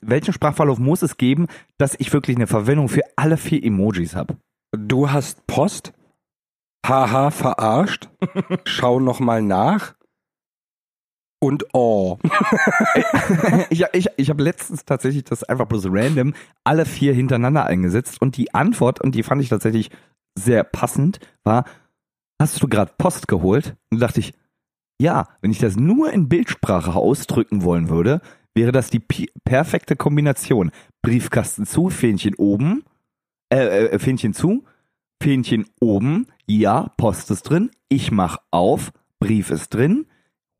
welchen 0.00 0.32
Sprachverlauf 0.32 0.79
muss 0.79 1.03
es 1.03 1.19
geben, 1.19 1.47
dass 1.79 1.94
ich 2.00 2.12
wirklich 2.12 2.37
eine 2.37 2.47
Verwendung 2.47 2.88
für 2.88 3.03
alle 3.17 3.37
vier 3.37 3.62
Emojis 3.62 4.17
habe? 4.17 4.38
Du 4.73 5.11
hast 5.11 5.47
Post. 5.47 5.93
Haha, 6.85 7.31
verarscht. 7.31 8.09
Schau 8.65 8.99
noch 8.99 9.21
mal 9.21 9.41
nach. 9.41 9.94
Und 11.44 11.67
oh. 11.75 12.17
ich 13.69 13.85
ich, 13.93 14.08
ich 14.17 14.31
habe 14.31 14.43
letztens 14.43 14.87
tatsächlich 14.87 15.25
das 15.25 15.44
einfach 15.44 15.67
bloß 15.67 15.88
random 15.91 16.32
alle 16.64 16.87
vier 16.87 17.12
hintereinander 17.12 17.67
eingesetzt 17.67 18.23
und 18.23 18.38
die 18.38 18.55
Antwort, 18.55 19.02
und 19.02 19.14
die 19.14 19.23
fand 19.23 19.43
ich 19.43 19.50
tatsächlich 19.50 19.91
sehr 20.38 20.64
passend, 20.64 21.20
war, 21.43 21.67
hast 22.41 22.62
du 22.62 22.67
gerade 22.67 22.94
Post 22.96 23.29
geholt? 23.29 23.76
Und 23.91 24.00
da 24.00 24.06
dachte 24.06 24.20
ich, 24.20 24.32
ja, 24.99 25.29
wenn 25.43 25.50
ich 25.50 25.58
das 25.58 25.76
nur 25.76 26.11
in 26.14 26.31
Bildsprache 26.31 26.94
ausdrücken 26.94 27.62
wollen 27.62 27.90
würde, 27.90 28.23
wäre 28.55 28.73
das 28.73 28.88
die 28.88 29.02
perfekte 29.44 29.97
Kombination. 29.97 30.70
Briefkasten 31.02 31.67
zu, 31.67 31.90
Fähnchen 31.90 32.37
oben, 32.37 32.85
äh, 33.52 33.88
äh, 33.88 33.99
Fähnchen 33.99 34.32
zu, 34.32 34.64
Fähnchen 35.23 35.67
oben, 35.79 36.26
ja, 36.47 36.90
Post 36.97 37.31
ist 37.31 37.43
drin, 37.43 37.70
ich 37.90 38.11
mach 38.11 38.38
auf, 38.50 38.93
Brief 39.20 39.50
ist 39.50 39.75
drin, 39.75 40.06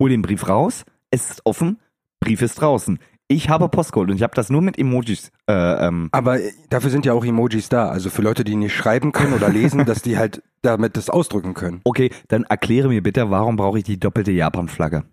hol 0.01 0.11
den 0.11 0.23
Brief 0.23 0.49
raus, 0.49 0.85
es 1.11 1.31
ist 1.31 1.43
offen, 1.45 1.79
Brief 2.21 2.43
ist 2.43 2.61
draußen. 2.61 2.99
Ich 3.27 3.49
habe 3.49 3.69
Post 3.69 3.93
geholt 3.93 4.11
und 4.11 4.17
ich 4.17 4.23
habe 4.23 4.35
das 4.35 4.51
nur 4.51 4.61
mit 4.61 4.79
Emojis. 4.79 5.31
Äh, 5.49 5.87
ähm, 5.87 6.09
Aber 6.13 6.41
äh, 6.41 6.53
dafür 6.69 6.91
sind 6.91 7.07
ja 7.07 7.15
auch 7.15 7.25
Emojis 7.25 7.71
da. 7.71 7.89
Also 7.89 8.11
für 8.11 8.21
Leute, 8.21 8.45
die 8.45 8.55
nicht 8.55 8.75
schreiben 8.75 9.13
können 9.13 9.33
oder 9.33 9.49
lesen, 9.49 9.85
dass 9.87 10.03
die 10.03 10.19
halt 10.19 10.43
damit 10.63 10.97
das 10.97 11.11
ausdrücken 11.11 11.55
können. 11.55 11.81
okay, 11.85 12.11
dann 12.29 12.45
erkläre 12.45 12.89
mir 12.89 13.03
bitte, 13.03 13.31
warum 13.31 13.57
brauche 13.57 13.79
ich 13.79 13.85
die 13.85 13.99
doppelte 13.99 14.31
Japan-Flagge? 14.31 15.05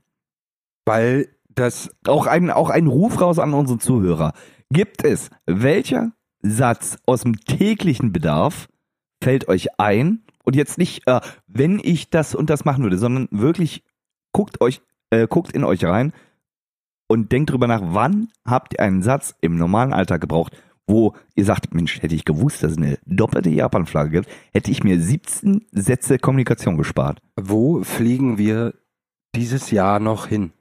Weil 0.86 1.30
das 1.50 1.90
Auch 2.08 2.28
ein, 2.28 2.50
auch 2.50 2.70
ein 2.70 2.88
Ruf 2.88 3.20
raus 3.20 3.40
an 3.40 3.54
unsere 3.54 3.80
Zuhörer. 3.80 4.34
Gibt 4.72 5.04
es, 5.04 5.30
welcher 5.46 6.12
Satz 6.42 6.98
aus 7.06 7.22
dem 7.22 7.40
täglichen 7.40 8.14
Bedarf 8.14 8.68
fällt 9.22 9.48
euch 9.48 9.80
ein? 9.80 10.24
Und 10.44 10.56
jetzt 10.56 10.78
nicht, 10.78 11.08
äh, 11.08 11.22
wenn 11.48 11.80
ich 11.84 12.10
das 12.10 12.34
und 12.36 12.50
das 12.50 12.66
machen 12.66 12.84
würde, 12.84 12.98
sondern 12.98 13.28
wirklich 13.32 13.84
guckt 14.32 14.62
euch, 14.62 14.82
äh, 15.10 15.28
guckt 15.28 15.52
in 15.54 15.64
euch 15.64 15.84
rein 15.86 16.14
und 17.08 17.32
denkt 17.32 17.52
drüber 17.52 17.68
nach, 17.68 17.82
wann 17.84 18.30
habt 18.46 18.74
ihr 18.74 18.80
einen 18.82 19.02
Satz 19.04 19.36
im 19.42 19.58
normalen 19.58 19.94
Alltag 19.94 20.22
gebraucht, 20.22 20.56
wo 20.88 21.14
ihr 21.36 21.46
sagt, 21.46 21.74
Mensch, 21.74 22.02
hätte 22.02 22.16
ich 22.16 22.26
gewusst, 22.26 22.64
dass 22.64 22.72
es 22.74 22.78
eine 22.78 22.98
doppelte 23.06 23.50
Japan-Flagge 23.50 24.10
gibt, 24.12 24.30
hätte 24.54 24.72
ich 24.72 24.84
mir 24.84 25.00
17 25.00 25.66
Sätze 25.72 26.18
Kommunikation 26.20 26.78
gespart. 26.78 27.20
Wo 27.40 27.84
fliegen 27.84 28.38
wir 28.38 28.74
dieses 29.36 29.72
Jahr 29.72 30.00
noch 30.00 30.28
hin? 30.28 30.52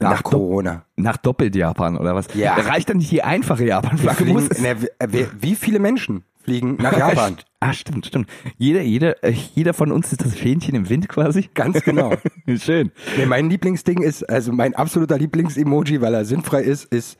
Nach, 0.00 0.10
Nach 0.14 0.22
Do- 0.22 0.30
Corona. 0.30 0.84
Nach 0.96 1.16
Doppelt-Japan 1.16 1.96
oder 1.96 2.16
was? 2.16 2.26
Ja. 2.34 2.54
Reicht 2.54 2.88
dann 2.88 2.96
nicht 2.96 3.12
die 3.12 3.22
einfache 3.22 3.64
Japan-Flagge? 3.64 4.26
wie, 4.26 5.26
wie 5.40 5.54
viele 5.54 5.78
Menschen 5.78 6.24
fliegen 6.42 6.76
nach 6.80 6.96
Japan? 6.96 7.36
Ah, 7.60 7.72
stimmt, 7.72 8.06
stimmt. 8.06 8.28
Jeder, 8.58 8.82
jeder, 8.82 9.22
äh, 9.22 9.30
jeder 9.30 9.74
von 9.74 9.92
uns 9.92 10.12
ist 10.12 10.24
das 10.24 10.34
Fähnchen 10.34 10.74
im 10.74 10.88
Wind 10.88 11.08
quasi. 11.08 11.48
Ganz 11.54 11.82
genau. 11.82 12.14
Schön. 12.56 12.90
Nee, 13.16 13.26
mein 13.26 13.48
Lieblingsding 13.50 14.02
ist, 14.02 14.28
also 14.28 14.52
mein 14.52 14.74
absoluter 14.74 15.18
Lieblings-Emoji, 15.18 16.00
weil 16.00 16.14
er 16.14 16.24
sinnfrei 16.24 16.62
ist, 16.62 16.84
ist 16.84 17.18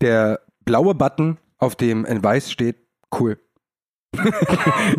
der 0.00 0.40
blaue 0.64 0.94
Button, 0.94 1.38
auf 1.58 1.76
dem 1.76 2.04
in 2.04 2.22
weiß 2.22 2.50
steht, 2.50 2.76
cool. 3.18 3.38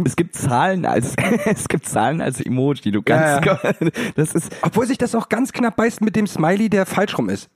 Es 0.06 0.16
gibt 0.16 0.36
Zahlen 0.36 0.86
als, 0.86 1.16
es 1.46 1.68
gibt 1.68 1.86
Zahlen 1.86 2.22
als 2.22 2.40
Emoji. 2.40 2.92
Du 2.92 3.02
kannst, 3.02 3.46
das 4.16 4.34
ist, 4.36 4.56
Obwohl 4.62 4.88
sich 4.88 4.98
das 4.98 5.16
auch 5.16 5.28
ganz 5.28 5.52
knapp 5.52 5.76
beißt 5.76 6.02
mit 6.02 6.16
dem 6.16 6.28
Smiley, 6.28 6.70
der 6.70 6.86
falsch 6.86 7.18
rum 7.18 7.28
ist. 7.30 7.50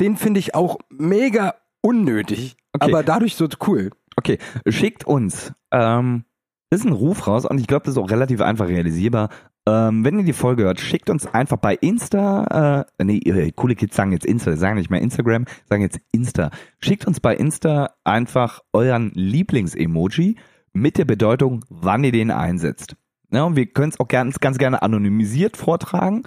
Den 0.00 0.16
finde 0.16 0.38
ich 0.38 0.54
auch 0.54 0.78
mega 0.90 1.54
unnötig, 1.80 2.56
Okay. 2.74 2.84
aber 2.92 3.02
dadurch 3.02 3.34
so 3.34 3.48
cool. 3.66 3.90
Okay, 4.18 4.38
schickt 4.66 5.06
uns, 5.06 5.52
ähm, 5.70 6.24
das 6.70 6.80
ist 6.80 6.86
ein 6.86 6.92
Ruf 6.92 7.26
raus 7.26 7.46
und 7.46 7.58
ich 7.58 7.66
glaube, 7.66 7.86
das 7.86 7.94
ist 7.94 7.98
auch 7.98 8.10
relativ 8.10 8.42
einfach 8.42 8.68
realisierbar. 8.68 9.30
Ähm, 9.66 10.04
wenn 10.04 10.18
ihr 10.18 10.24
die 10.24 10.32
Folge 10.32 10.64
hört, 10.64 10.80
schickt 10.80 11.08
uns 11.08 11.26
einfach 11.26 11.56
bei 11.56 11.74
Insta, 11.74 12.84
äh, 12.98 13.04
nee, 13.04 13.18
äh, 13.18 13.52
coole 13.52 13.74
Kids 13.74 13.96
sagen 13.96 14.12
jetzt 14.12 14.26
Insta, 14.26 14.56
sagen 14.56 14.76
nicht 14.76 14.90
mehr 14.90 15.00
Instagram, 15.00 15.44
sagen 15.66 15.82
jetzt 15.82 16.00
Insta. 16.12 16.50
Schickt 16.80 17.06
uns 17.06 17.20
bei 17.20 17.36
Insta 17.36 17.94
einfach 18.04 18.60
euren 18.72 19.12
Lieblings-Emoji 19.14 20.36
mit 20.72 20.98
der 20.98 21.04
Bedeutung, 21.04 21.64
wann 21.68 22.04
ihr 22.04 22.12
den 22.12 22.30
einsetzt. 22.30 22.96
Ja, 23.30 23.44
und 23.44 23.56
wir 23.56 23.66
können 23.66 23.90
es 23.90 24.00
auch 24.00 24.08
ganz, 24.08 24.40
ganz 24.40 24.58
gerne 24.58 24.82
anonymisiert 24.82 25.56
vortragen. 25.56 26.24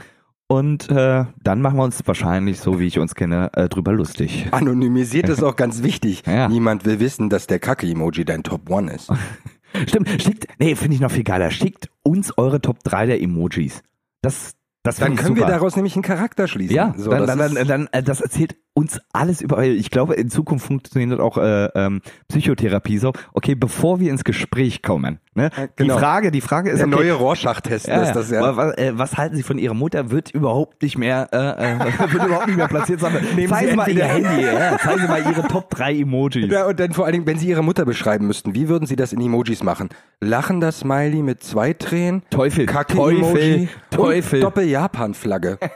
Und 0.52 0.92
äh, 0.92 1.24
dann 1.42 1.62
machen 1.62 1.78
wir 1.78 1.86
uns 1.86 2.06
wahrscheinlich, 2.06 2.60
so 2.60 2.78
wie 2.78 2.86
ich 2.86 3.00
uns 3.00 3.16
kenne, 3.16 3.52
äh, 3.54 3.70
drüber 3.70 3.94
lustig. 3.94 4.50
Anonymisiert 4.52 5.30
ist 5.30 5.42
auch 5.44 5.56
ganz 5.56 5.82
wichtig. 5.82 6.24
Ja. 6.32 6.50
Niemand 6.50 6.86
will 6.86 7.00
wissen, 7.00 7.30
dass 7.30 7.48
der 7.48 7.60
Kacke-Emoji 7.60 8.26
dein 8.26 8.44
Top 8.44 8.70
One 8.70 8.92
ist. 8.92 9.10
Stimmt, 9.88 10.10
schickt, 10.22 10.48
nee, 10.60 10.76
finde 10.76 10.96
ich 10.96 11.02
noch 11.02 11.12
viel 11.12 11.24
geiler. 11.24 11.52
Schickt 11.52 11.90
uns 12.04 12.38
eure 12.38 12.60
Top 12.60 12.84
3 12.84 13.06
der 13.06 13.22
Emojis. 13.22 13.82
Das, 14.22 14.56
das 14.84 14.98
Dann 14.98 15.16
können 15.16 15.36
wir 15.36 15.44
super. 15.44 15.54
daraus 15.54 15.76
nämlich 15.78 15.96
einen 15.96 16.04
Charakter 16.04 16.50
schließen. 16.50 16.76
Ja, 16.76 16.94
so, 16.98 17.12
dann, 17.12 17.28
dann, 17.28 17.56
dann, 17.56 17.68
dann, 17.68 17.88
äh, 17.94 18.04
das 18.04 18.20
erzählt 18.20 18.58
uns 18.82 19.00
alles 19.14 19.42
über. 19.42 19.64
Ich 19.64 19.92
glaube, 19.92 20.16
in 20.16 20.30
Zukunft 20.30 20.68
funktioniert 20.68 21.20
auch 21.20 21.38
äh, 21.38 21.66
ähm, 21.76 22.02
Psychotherapie 22.28 22.98
so. 22.98 23.14
Okay, 23.34 23.56
bevor 23.56 24.00
wir 24.00 24.12
ins 24.12 24.24
Gespräch 24.24 24.82
kommen, 24.82 25.20
ne? 25.36 25.50
Genau. 25.76 25.96
Die 25.96 26.00
Frage, 26.00 26.32
die 26.32 26.42
Frage 26.42 26.72
ist 26.72 26.80
der 26.80 26.88
okay, 26.88 26.96
neue 26.96 27.14
Rorschach-Test 27.14 27.88
ja, 27.88 28.02
ist 28.02 28.14
das 28.14 28.32
ja. 28.32 28.58
Was, 28.58 28.78
äh, 28.78 28.92
was 28.96 29.18
halten 29.18 29.36
Sie 29.36 29.44
von 29.44 29.58
Ihrer 29.58 29.74
Mutter? 29.74 30.12
Wird 30.12 30.32
überhaupt 30.32 30.82
nicht 30.82 30.98
mehr, 30.98 31.30
äh, 31.32 31.74
äh, 31.74 31.80
wird 32.14 32.26
überhaupt 32.26 32.48
nicht 32.48 32.58
mehr 32.58 32.68
platziert, 32.68 33.00
sondern 33.00 33.24
Nehmen 33.36 33.48
zeigen 33.48 33.70
Sie 33.70 33.76
mal 33.76 33.90
Ihr 33.90 34.06
Handy, 34.06 34.46
ja, 34.46 34.78
zeigen 34.80 35.02
Sie 35.02 35.08
mal 35.08 35.22
Ihre 35.22 35.48
Top 35.48 35.70
3 35.70 36.00
Emojis. 36.00 36.52
Ja, 36.52 36.68
und 36.68 36.80
dann 36.80 36.94
vor 36.94 37.06
allen 37.06 37.14
Dingen, 37.14 37.28
wenn 37.28 37.38
Sie 37.38 37.48
Ihre 37.48 37.64
Mutter 37.64 37.86
beschreiben 37.86 38.28
müssten, 38.28 38.56
wie 38.56 38.68
würden 38.68 38.86
Sie 38.86 38.96
das 38.96 39.14
in 39.14 39.22
Emojis 39.22 39.64
machen? 39.64 39.90
Lachender 40.20 40.72
Smiley 40.72 41.22
mit 41.22 41.44
zwei 41.44 41.74
Tränen, 41.74 42.24
Teufel, 42.30 42.66
Kacke-Emoji 42.66 43.22
Teufel, 43.22 43.70
Teufel. 43.90 44.40
Doppel-Japan-Flagge. 44.42 45.58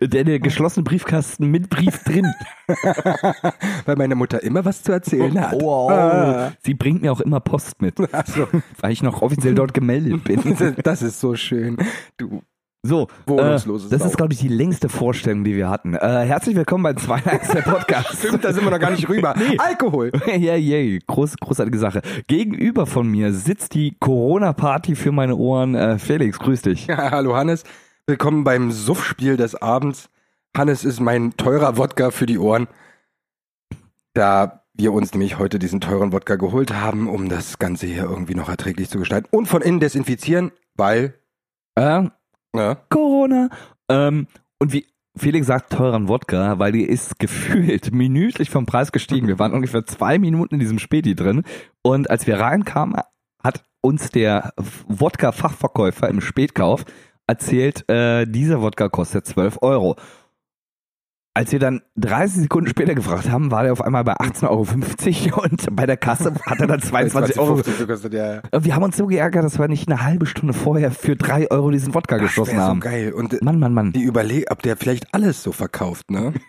Der, 0.00 0.22
der 0.22 0.38
geschlossene 0.38 0.84
Briefkasten 0.84 1.50
mit 1.50 1.68
Brief 1.68 2.04
drin. 2.04 2.21
Weil 3.84 3.96
meine 3.96 4.14
Mutter 4.14 4.42
immer 4.42 4.64
was 4.64 4.82
zu 4.82 4.92
erzählen 4.92 5.38
hat. 5.40 5.60
Wow. 5.60 5.90
Ah. 5.90 6.52
Sie 6.62 6.74
bringt 6.74 7.02
mir 7.02 7.12
auch 7.12 7.20
immer 7.20 7.40
Post 7.40 7.82
mit, 7.82 7.96
so. 8.26 8.48
weil 8.80 8.92
ich 8.92 9.02
noch 9.02 9.22
offiziell 9.22 9.54
dort 9.54 9.74
gemeldet 9.74 10.24
bin. 10.24 10.42
Das 10.82 11.02
ist 11.02 11.20
so 11.20 11.34
schön. 11.34 11.76
Du. 12.16 12.42
So, 12.84 13.06
äh, 13.26 13.36
das 13.36 13.64
Sau. 13.64 13.74
ist, 13.76 14.16
glaube 14.16 14.32
ich, 14.32 14.40
die 14.40 14.48
längste 14.48 14.88
Vorstellung, 14.88 15.44
die 15.44 15.54
wir 15.54 15.70
hatten. 15.70 15.94
Äh, 15.94 16.24
herzlich 16.24 16.56
willkommen 16.56 16.82
bei 16.82 16.94
2 16.94 17.20
der 17.20 17.62
Podcast. 17.62 18.18
Stimmt, 18.18 18.44
da 18.44 18.52
sind 18.52 18.64
wir 18.64 18.72
noch 18.72 18.80
gar 18.80 18.90
nicht 18.90 19.08
rüber. 19.08 19.36
Alkohol. 19.58 20.10
Ja, 20.26 20.56
yeah, 20.56 20.98
Groß, 21.06 21.36
großartige 21.36 21.78
Sache. 21.78 22.02
Gegenüber 22.26 22.86
von 22.86 23.06
mir 23.06 23.32
sitzt 23.32 23.74
die 23.74 23.96
Corona-Party 24.00 24.96
für 24.96 25.12
meine 25.12 25.36
Ohren. 25.36 25.76
Äh, 25.76 25.98
Felix, 25.98 26.40
grüß 26.40 26.62
dich. 26.62 26.88
Ja, 26.88 27.12
hallo 27.12 27.36
Hannes. 27.36 27.62
Willkommen 28.08 28.42
beim 28.42 28.72
Suffspiel 28.72 29.36
des 29.36 29.54
Abends. 29.54 30.08
Hannes 30.56 30.84
ist 30.84 31.00
mein 31.00 31.36
teurer 31.36 31.76
Wodka 31.76 32.10
für 32.10 32.26
die 32.26 32.38
Ohren. 32.38 32.68
Da 34.14 34.64
wir 34.74 34.92
uns 34.92 35.12
nämlich 35.12 35.38
heute 35.38 35.58
diesen 35.58 35.80
teuren 35.80 36.12
Wodka 36.12 36.36
geholt 36.36 36.72
haben, 36.72 37.08
um 37.08 37.28
das 37.28 37.58
Ganze 37.58 37.86
hier 37.86 38.04
irgendwie 38.04 38.34
noch 38.34 38.48
erträglich 38.48 38.90
zu 38.90 38.98
gestalten 38.98 39.28
und 39.30 39.46
von 39.46 39.62
innen 39.62 39.80
desinfizieren, 39.80 40.52
weil, 40.74 41.14
Äh, 41.74 42.02
ne, 42.52 42.76
Corona. 42.90 43.48
Ähm, 43.88 44.26
und 44.58 44.72
wie 44.74 44.86
Felix 45.16 45.46
sagt, 45.46 45.72
teuren 45.72 46.08
Wodka, 46.08 46.58
weil 46.58 46.72
die 46.72 46.84
ist 46.84 47.18
gefühlt 47.18 47.92
minütlich 47.94 48.50
vom 48.50 48.66
Preis 48.66 48.92
gestiegen. 48.92 49.28
Wir 49.28 49.38
waren 49.38 49.54
ungefähr 49.54 49.86
zwei 49.86 50.18
Minuten 50.18 50.54
in 50.54 50.60
diesem 50.60 50.78
Späti 50.78 51.14
drin. 51.14 51.44
Und 51.82 52.10
als 52.10 52.26
wir 52.26 52.40
reinkamen, 52.40 53.00
hat 53.42 53.64
uns 53.80 54.10
der 54.10 54.52
Wodka-Fachverkäufer 54.86 56.08
im 56.08 56.20
Spätkauf 56.20 56.84
erzählt, 57.26 57.88
äh, 57.88 58.26
dieser 58.26 58.60
Wodka 58.60 58.88
kostet 58.90 59.26
12 59.26 59.58
Euro. 59.62 59.96
Als 61.34 61.50
wir 61.50 61.58
dann 61.58 61.80
30 61.96 62.42
Sekunden 62.42 62.68
später 62.68 62.94
gefragt 62.94 63.30
haben, 63.30 63.50
war 63.50 63.62
der 63.62 63.72
auf 63.72 63.80
einmal 63.80 64.04
bei 64.04 64.12
18,50 64.14 65.32
Euro 65.32 65.42
und 65.50 65.74
bei 65.74 65.86
der 65.86 65.96
Kasse 65.96 66.34
hat 66.44 66.60
er 66.60 66.66
dann 66.66 66.80
22 66.82 67.38
Euro. 67.38 67.54
50 67.56 67.78
gekostet, 67.78 68.12
ja. 68.12 68.42
Wir 68.60 68.74
haben 68.74 68.82
uns 68.82 68.98
so 68.98 69.06
geärgert, 69.06 69.42
dass 69.42 69.58
wir 69.58 69.66
nicht 69.68 69.88
eine 69.88 70.04
halbe 70.04 70.26
Stunde 70.26 70.52
vorher 70.52 70.90
für 70.90 71.16
3 71.16 71.50
Euro 71.50 71.70
diesen 71.70 71.94
Wodka 71.94 72.16
Das 72.16 72.26
geschlossen 72.26 72.52
wär 72.52 72.60
so 72.60 72.66
haben. 72.68 72.80
geil. 72.80 73.12
Und 73.14 73.32
äh, 73.32 73.38
Mann, 73.42 73.58
Mann, 73.58 73.72
Mann. 73.72 73.92
die 73.92 74.02
überlegen, 74.02 74.44
ob 74.50 74.60
der 74.62 74.76
vielleicht 74.76 75.14
alles 75.14 75.42
so 75.42 75.52
verkauft, 75.52 76.10
ne? 76.10 76.34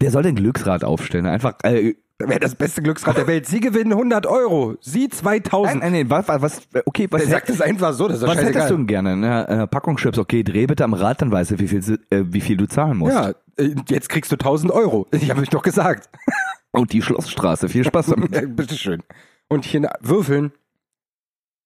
Der 0.00 0.10
soll 0.12 0.22
den 0.22 0.36
Glücksrad 0.36 0.82
aufstellen. 0.84 1.26
Einfach, 1.26 1.54
äh, 1.62 1.94
Wäre 2.20 2.40
das 2.40 2.56
beste 2.56 2.82
Glücksrad 2.82 3.16
der 3.16 3.28
Welt. 3.28 3.46
Sie 3.46 3.60
gewinnen 3.60 3.92
100 3.92 4.26
Euro. 4.26 4.76
Sie 4.80 5.02
nein, 5.02 5.10
2000. 5.44 5.80
nein, 5.80 5.92
nein, 5.92 6.10
was, 6.10 6.26
was, 6.26 6.68
okay, 6.84 7.06
was, 7.10 7.22
Der 7.22 7.30
sagt 7.30 7.48
es 7.48 7.60
einfach 7.60 7.92
so, 7.92 8.08
das 8.08 8.18
ist 8.18 8.22
was 8.22 8.30
hättest 8.38 8.54
scheißegal. 8.54 8.68
du 8.70 8.76
denn 8.76 8.86
gerne? 8.88 9.16
Ne? 9.16 9.48
Äh, 9.48 9.66
Packung 9.68 9.96
Chips, 9.98 10.18
okay, 10.18 10.42
dreh 10.42 10.66
bitte 10.66 10.82
am 10.82 10.94
Rad, 10.94 11.22
dann 11.22 11.30
weißt 11.30 11.52
du, 11.52 11.58
wie 11.60 11.68
viel, 11.68 12.00
äh, 12.10 12.24
wie 12.26 12.40
viel 12.40 12.56
du 12.56 12.66
zahlen 12.66 12.96
musst. 12.96 13.14
Ja, 13.14 13.30
äh, 13.56 13.74
jetzt 13.88 14.08
kriegst 14.08 14.32
du 14.32 14.36
1000 14.36 14.72
Euro. 14.72 15.06
Ich 15.12 15.30
habe 15.30 15.40
euch 15.42 15.48
doch 15.48 15.62
gesagt. 15.62 16.08
Und 16.72 16.92
die 16.92 17.02
Schlossstraße, 17.02 17.68
viel 17.68 17.84
Spaß 17.84 18.06
damit. 18.16 18.56
Bitteschön. 18.56 19.02
Und 19.48 19.64
hier 19.64 19.88
würfeln. 20.00 20.50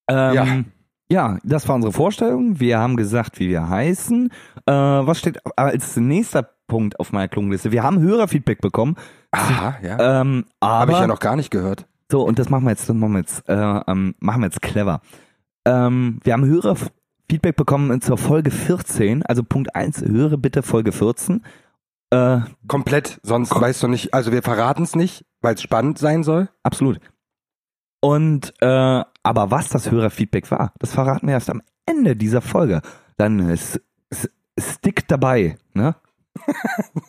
ähm, 0.08 0.34
Ja. 0.34 0.46
ja. 1.08 1.38
das 1.44 1.66
war 1.66 1.76
unsere 1.76 1.92
Vorstellung. 1.94 2.60
Wir 2.60 2.78
haben 2.78 2.96
gesagt, 2.96 3.40
wie 3.40 3.48
wir 3.48 3.70
heißen. 3.70 4.30
Äh, 4.66 4.72
was 4.72 5.18
steht 5.18 5.38
als 5.56 5.96
nächster 5.96 6.48
Punkt 6.68 7.00
auf 7.00 7.10
meiner 7.12 7.28
Klungenliste? 7.28 7.72
Wir 7.72 7.82
haben 7.82 8.00
Hörerfeedback 8.00 8.60
bekommen, 8.60 8.96
Aha, 9.32 9.76
ja. 9.82 10.20
ähm, 10.20 10.44
Habe 10.62 10.92
ich 10.92 10.98
ja 10.98 11.06
noch 11.06 11.20
gar 11.20 11.36
nicht 11.36 11.50
gehört. 11.50 11.86
So, 12.10 12.22
und 12.22 12.38
das 12.38 12.50
machen 12.50 12.64
wir 12.64 12.70
jetzt, 12.70 12.88
das 12.88 12.94
machen 12.94 13.12
wir 13.12 13.20
jetzt, 13.20 13.48
äh, 13.48 13.54
ähm, 13.54 14.14
machen 14.20 14.42
wir 14.42 14.46
jetzt 14.46 14.60
clever. 14.62 15.00
Ähm, 15.64 16.20
wir 16.22 16.34
haben 16.34 16.44
höhere 16.44 16.76
Feedback 17.30 17.56
bekommen 17.56 18.02
zur 18.02 18.18
Folge 18.18 18.50
14, 18.50 19.24
also 19.24 19.42
Punkt 19.42 19.74
1, 19.74 20.02
höre 20.02 20.36
bitte 20.36 20.62
Folge 20.62 20.92
14. 20.92 21.42
Äh, 22.10 22.40
Komplett, 22.68 23.18
sonst 23.22 23.58
weißt 23.58 23.82
du 23.82 23.88
nicht, 23.88 24.12
also 24.12 24.32
wir 24.32 24.42
verraten 24.42 24.82
es 24.82 24.94
nicht, 24.94 25.24
weil 25.40 25.54
es 25.54 25.62
spannend 25.62 25.98
sein 25.98 26.22
soll. 26.22 26.50
absolut. 26.62 27.00
Und, 28.04 28.52
äh, 28.60 28.66
aber 29.22 29.50
was 29.50 29.68
das 29.68 29.90
Hörerfeedback 29.90 30.50
war, 30.50 30.74
das 30.78 30.92
verraten 30.92 31.28
wir 31.28 31.34
erst 31.34 31.48
am 31.48 31.62
Ende 31.86 32.16
dieser 32.16 32.42
Folge. 32.42 32.82
Dann 33.16 33.38
ist, 33.48 33.80
ist, 34.10 34.28
stick 34.58 35.06
dabei, 35.08 35.56
ne? 35.72 35.94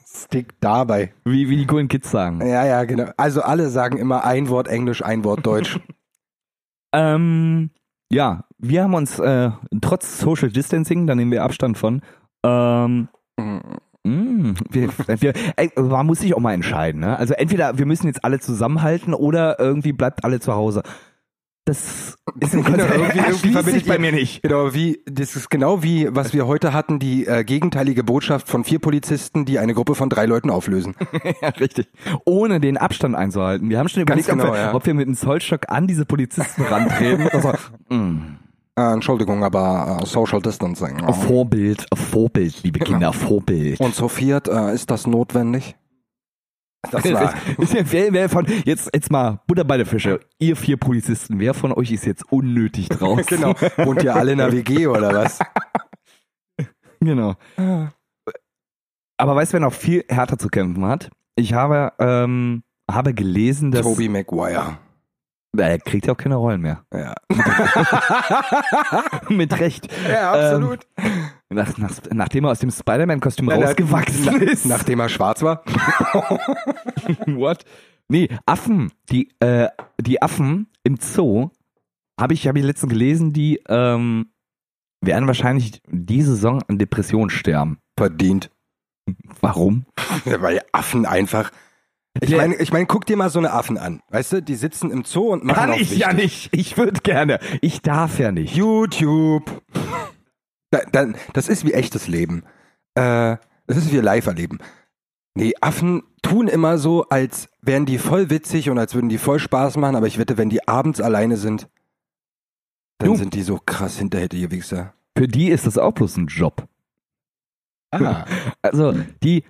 Stick 0.06 0.60
dabei. 0.60 1.14
Wie, 1.26 1.50
wie 1.50 1.58
die 1.58 1.66
coolen 1.68 1.88
Kids 1.88 2.12
sagen. 2.12 2.42
Ja, 2.42 2.66
ja, 2.66 2.84
genau. 2.84 3.12
Also 3.18 3.42
alle 3.42 3.70
sagen 3.70 3.98
immer 3.98 4.24
ein 4.26 4.50
Wort 4.50 4.68
Englisch, 4.68 5.04
ein 5.04 5.24
Wort 5.24 5.46
Deutsch. 5.46 5.80
Ähm, 6.96 7.72
ja, 8.12 8.44
wir 8.60 8.84
haben 8.84 8.94
uns 8.94 9.18
äh, 9.18 9.50
trotz 9.82 10.20
Social 10.20 10.52
Distancing, 10.52 11.08
da 11.08 11.16
nehmen 11.16 11.32
wir 11.32 11.44
Abstand 11.44 11.76
von, 11.76 12.04
ähm, 12.46 13.08
Mm, 14.06 14.54
wir, 14.70 14.90
wir, 15.22 15.34
ey, 15.56 15.72
man 15.78 16.06
muss 16.06 16.20
sich 16.20 16.34
auch 16.36 16.40
mal 16.40 16.54
entscheiden. 16.54 17.02
Ne? 17.02 17.18
Also 17.18 17.34
entweder 17.34 17.78
wir 17.78 17.86
müssen 17.86 18.08
jetzt 18.08 18.24
alle 18.24 18.40
zusammenhalten 18.40 19.14
oder 19.14 19.60
irgendwie 19.60 19.94
bleibt 19.94 20.24
alle 20.24 20.40
zu 20.40 20.54
Hause. 20.54 20.84
Das 21.66 22.16
ist 22.42 22.54
ein 22.56 22.64
Genau, 22.64 22.84
irgendwie- 22.84 22.94
irgendwie 23.00 23.20
erschließt 23.20 23.42
verbinde 23.54 23.72
sich 23.72 23.82
ich- 23.84 23.88
bei 23.88 23.98
mir 23.98 24.12
nicht. 24.12 24.42
Genau, 24.44 24.74
wie, 24.74 25.00
das 25.06 25.36
ist 25.36 25.50
genau 25.50 25.82
wie, 25.82 26.08
was 26.12 26.34
wir 26.34 26.46
heute 26.46 26.74
hatten, 26.74 27.00
die 27.00 27.26
äh, 27.26 27.44
gegenteilige 27.44 28.04
Botschaft 28.04 28.50
von 28.50 28.64
vier 28.64 28.80
Polizisten, 28.80 29.46
die 29.46 29.60
eine 29.60 29.74
Gruppe 29.74 29.96
von 29.96 30.10
drei 30.10 30.26
Leuten 30.26 30.50
auflösen. 30.50 30.96
ja, 31.42 31.50
richtig. 31.50 31.88
Ohne 32.26 32.60
den 32.60 32.78
Abstand 32.78 33.16
einzuhalten. 33.16 33.70
Wir 33.70 33.80
haben 33.80 33.88
schon 33.88 34.02
überlegt, 34.02 34.28
genau, 34.28 34.48
ob, 34.48 34.54
wir, 34.54 34.60
ja. 34.60 34.74
ob 34.74 34.86
wir 34.86 34.94
mit 34.94 35.08
einem 35.08 35.16
Zollstock 35.16 35.70
an 35.70 35.88
diese 35.88 36.06
Polizisten 36.06 36.64
rantreten. 36.64 37.28
Also, 37.30 37.54
mm, 37.90 38.18
Äh, 38.76 38.94
Entschuldigung, 38.94 39.44
aber 39.44 40.00
äh, 40.02 40.06
Social 40.06 40.42
Distancing. 40.42 40.98
Vorbild, 41.14 41.86
Vorbild, 41.94 42.64
liebe 42.64 42.80
Kinder, 42.80 43.14
Vorbild. 43.14 43.80
Und 43.80 43.94
so 43.96 44.08
viert, 44.08 44.48
äh, 44.48 44.74
ist 44.74 44.90
das 44.92 45.06
notwendig? 45.08 45.76
Das 46.92 47.04
war, 47.14 47.34
wer, 47.58 48.14
wer 48.14 48.30
von, 48.30 48.46
jetzt, 48.66 48.90
jetzt 48.94 49.12
mal 49.12 49.40
Butter 49.48 49.64
bei 49.64 49.78
der 49.78 49.86
Fische. 49.86 50.20
Ihr 50.40 50.56
vier 50.56 50.78
Polizisten, 50.78 51.40
wer 51.40 51.54
von 51.54 51.72
euch 51.72 51.92
ist 51.92 52.06
jetzt 52.06 52.32
unnötig 52.32 52.90
draußen? 52.90 53.26
genau. 53.28 53.56
Wohnt 53.78 54.04
ihr 54.04 54.16
alle 54.16 54.34
in 54.34 54.38
der 54.40 54.52
WG 54.52 54.88
oder 54.88 55.14
was? 55.14 55.40
Genau. 57.00 57.36
Aber 59.18 59.36
weißt 59.36 59.52
du, 59.52 59.54
wer 59.56 59.60
noch 59.60 59.74
viel 59.74 60.06
härter 60.08 60.38
zu 60.38 60.48
kämpfen 60.48 60.86
hat? 60.86 61.12
Ich 61.36 61.52
habe, 61.54 61.92
ähm, 62.00 62.64
habe 62.90 63.14
gelesen, 63.14 63.72
dass 63.72 63.82
Toby 63.82 64.08
Maguire. 64.08 64.78
er 65.58 65.80
kriegt 65.80 66.08
ja 66.08 66.14
auch 66.14 66.18
keine 66.18 66.36
Rollen 66.36 66.62
mehr. 66.62 66.86
Ja, 66.94 67.14
Mit 69.28 69.60
Recht. 69.60 69.90
ja 70.10 70.32
absolut. 70.32 70.88
Nach, 71.54 71.78
nach, 71.78 71.92
nachdem 72.12 72.46
er 72.46 72.52
aus 72.52 72.60
dem 72.60 72.72
Spider-Man-Kostüm 72.72 73.50
rausgewachsen 73.50 74.26
na- 74.26 74.38
ist. 74.52 74.66
Nachdem 74.66 75.00
er 75.00 75.10
schwarz 75.10 75.42
war. 75.42 75.64
What? 77.28 77.66
Nee, 78.10 78.30
Affen, 78.46 78.92
die, 79.10 79.30
äh, 79.40 79.70
die 80.00 80.22
Affen 80.22 80.68
im 80.84 80.98
Zoo, 80.98 81.50
habe 82.20 82.34
ich, 82.34 82.48
habe 82.48 82.60
ich 82.60 82.66
letztens 82.66 82.92
gelesen, 82.92 83.34
die 83.34 83.62
ähm, 83.68 84.28
werden 85.02 85.28
wahrscheinlich 85.28 85.82
diese 85.90 86.36
Saison 86.36 86.62
an 86.68 86.78
Depressionen 86.78 87.30
sterben. 87.30 87.80
Verdient. 87.98 88.50
Warum? 89.42 89.86
Ja, 90.26 90.42
Weil 90.42 90.62
Affen 90.72 91.06
einfach. 91.06 91.52
Ich 92.22 92.30
Ja. 92.30 92.38
meine, 92.38 92.56
ich 92.56 92.72
mein, 92.72 92.88
guck 92.88 93.06
dir 93.08 93.18
mal 93.18 93.30
so 93.32 93.40
eine 93.40 93.52
Affen 93.52 93.78
an. 93.78 94.02
Weißt 94.10 94.34
du, 94.34 94.42
die 94.44 94.56
sitzen 94.56 94.92
im 94.92 95.04
Zoo 95.04 95.32
und 95.34 95.44
machen 95.44 95.72
Kann 95.72 95.74
ich 95.74 95.98
ja 95.98 96.10
wichtig. 96.16 96.24
nicht. 96.24 96.50
Ich 96.54 96.78
würde 96.78 97.00
gerne. 97.02 97.40
Ich 97.62 97.82
darf 97.82 98.20
ja 98.20 98.32
nicht. 98.32 98.56
YouTube. 98.56 99.64
Da, 100.74 100.80
dann, 100.92 101.16
das 101.34 101.50
ist 101.50 101.66
wie 101.66 101.74
echtes 101.74 102.08
Leben. 102.08 102.44
Äh, 102.96 103.38
das 103.68 103.78
ist 103.78 103.92
wie 103.92 103.98
live 103.98 104.26
erleben. 104.26 104.58
Nee, 105.36 105.54
Affen 105.62 106.02
tun 106.24 106.48
immer 106.48 106.80
so, 106.80 107.04
als 107.10 107.48
wären 107.62 107.86
die 107.86 108.00
voll 108.00 108.32
witzig 108.32 108.72
und 108.72 108.80
als 108.80 108.96
würden 108.96 109.08
die 109.10 109.20
voll 109.20 109.38
Spaß 109.38 109.78
machen, 109.78 109.96
aber 109.96 110.08
ich 110.08 110.18
wette, 110.18 110.38
wenn 110.40 110.50
die 110.50 110.68
abends 110.68 111.00
alleine 111.00 111.38
sind, 111.38 111.70
dann 112.98 113.10
Du. 113.10 113.16
sind 113.18 113.36
die 113.36 113.44
so 113.44 113.60
krass 113.64 114.00
hinterhältige 114.00 114.50
Wichser. 114.50 114.96
Für 115.16 115.28
die 115.28 115.50
ist 115.50 115.68
das 115.68 115.78
auch 115.78 115.92
bloß 115.94 116.18
ein 116.18 116.26
Job. 116.28 116.68
Ah. 117.92 118.26
Also 118.64 118.94
die 119.24 119.44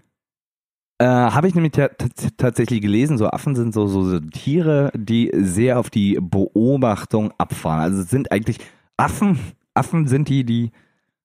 äh, 1.00 1.06
habe 1.06 1.48
ich 1.48 1.56
nämlich 1.56 1.72
ta- 1.72 1.88
tats- 1.88 2.36
tatsächlich 2.36 2.82
gelesen, 2.82 3.18
so 3.18 3.27
Affen 3.30 3.56
sind 3.56 3.74
so, 3.74 3.88
so, 3.88 4.03
so 4.03 4.20
Tiere, 4.20 4.92
die 4.94 5.32
sehr 5.34 5.80
auf 5.80 5.89
die 5.89 6.18
Beobachtung 6.22 7.34
abfahren. 7.38 7.80
Also 7.80 8.01
es 8.01 8.10
sind 8.10 8.32
eigentlich 8.34 8.60
Affen, 8.98 9.39
Affen 9.74 10.08
sind 10.08 10.27
die, 10.27 10.44
die 10.44 10.72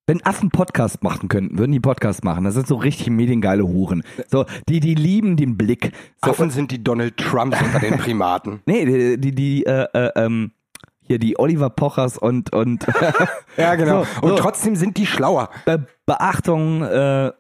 wenn 0.08 0.24
Affen 0.24 0.50
Podcast 0.50 1.02
machen 1.02 1.28
könnten, 1.28 1.58
würden 1.58 1.70
die 1.70 1.80
Podcast 1.80 2.24
machen. 2.24 2.44
Das 2.44 2.54
sind 2.54 2.66
so 2.66 2.76
richtig 2.76 3.10
mediengeile 3.10 3.68
Huren. 3.68 4.02
So, 4.28 4.46
die, 4.66 4.80
die 4.80 4.94
lieben 4.94 5.36
den 5.36 5.58
Blick. 5.58 5.92
So, 6.24 6.30
Affen 6.30 6.48
sind 6.48 6.70
die 6.70 6.82
Donald 6.82 7.18
Trumps 7.18 7.60
unter 7.60 7.78
den 7.78 7.98
Primaten. 7.98 8.60
nee, 8.66 8.86
die, 8.86 9.20
die, 9.20 9.34
die 9.34 9.66
äh, 9.66 9.86
äh, 9.92 10.10
ähm, 10.16 10.52
hier 11.02 11.18
die 11.18 11.38
Oliver 11.38 11.68
Pochers 11.68 12.16
und, 12.16 12.54
und 12.54 12.86
Ja, 13.58 13.74
genau. 13.74 14.04
So, 14.04 14.22
und 14.22 14.28
so. 14.30 14.36
trotzdem 14.36 14.76
sind 14.76 14.96
die 14.96 15.04
schlauer. 15.04 15.50
Be 15.66 15.86
Beachtung 16.06 16.82
äh, 16.82 17.32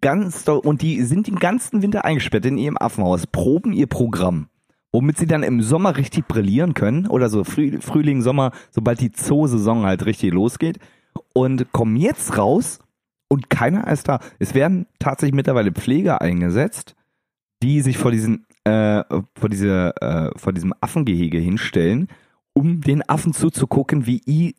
ganz 0.00 0.42
doll. 0.42 0.58
Und 0.58 0.82
die 0.82 1.02
sind 1.02 1.28
den 1.28 1.36
ganzen 1.36 1.80
Winter 1.80 2.04
eingesperrt 2.04 2.44
in 2.44 2.58
ihrem 2.58 2.76
Affenhaus, 2.76 3.28
proben 3.28 3.72
ihr 3.72 3.86
Programm, 3.86 4.48
womit 4.90 5.16
sie 5.16 5.26
dann 5.26 5.44
im 5.44 5.62
Sommer 5.62 5.96
richtig 5.96 6.26
brillieren 6.26 6.74
können 6.74 7.06
oder 7.06 7.28
so 7.28 7.44
Früh 7.44 7.80
Frühling, 7.80 8.20
Sommer, 8.20 8.50
sobald 8.72 9.00
die 9.00 9.12
Zoo-Saison 9.14 9.86
halt 9.86 10.06
richtig 10.06 10.32
losgeht 10.32 10.80
und 11.36 11.72
kommen 11.72 11.96
jetzt 11.96 12.38
raus 12.38 12.80
und 13.28 13.50
keiner 13.50 13.86
ist 13.90 14.08
da. 14.08 14.20
Es 14.38 14.54
werden 14.54 14.86
tatsächlich 14.98 15.34
mittlerweile 15.34 15.72
Pfleger 15.72 16.22
eingesetzt, 16.22 16.94
die 17.62 17.82
sich 17.82 17.98
vor 17.98 18.10
diesen 18.10 18.46
äh, 18.64 19.04
vor 19.38 19.48
diese 19.48 19.94
äh, 20.00 20.30
vor 20.36 20.52
diesem 20.52 20.72
Affengehege 20.80 21.38
hinstellen, 21.38 22.08
um 22.54 22.80
den 22.80 23.08
Affen 23.08 23.32
zuzugucken, 23.32 24.06
wie 24.06 24.22
i 24.26 24.54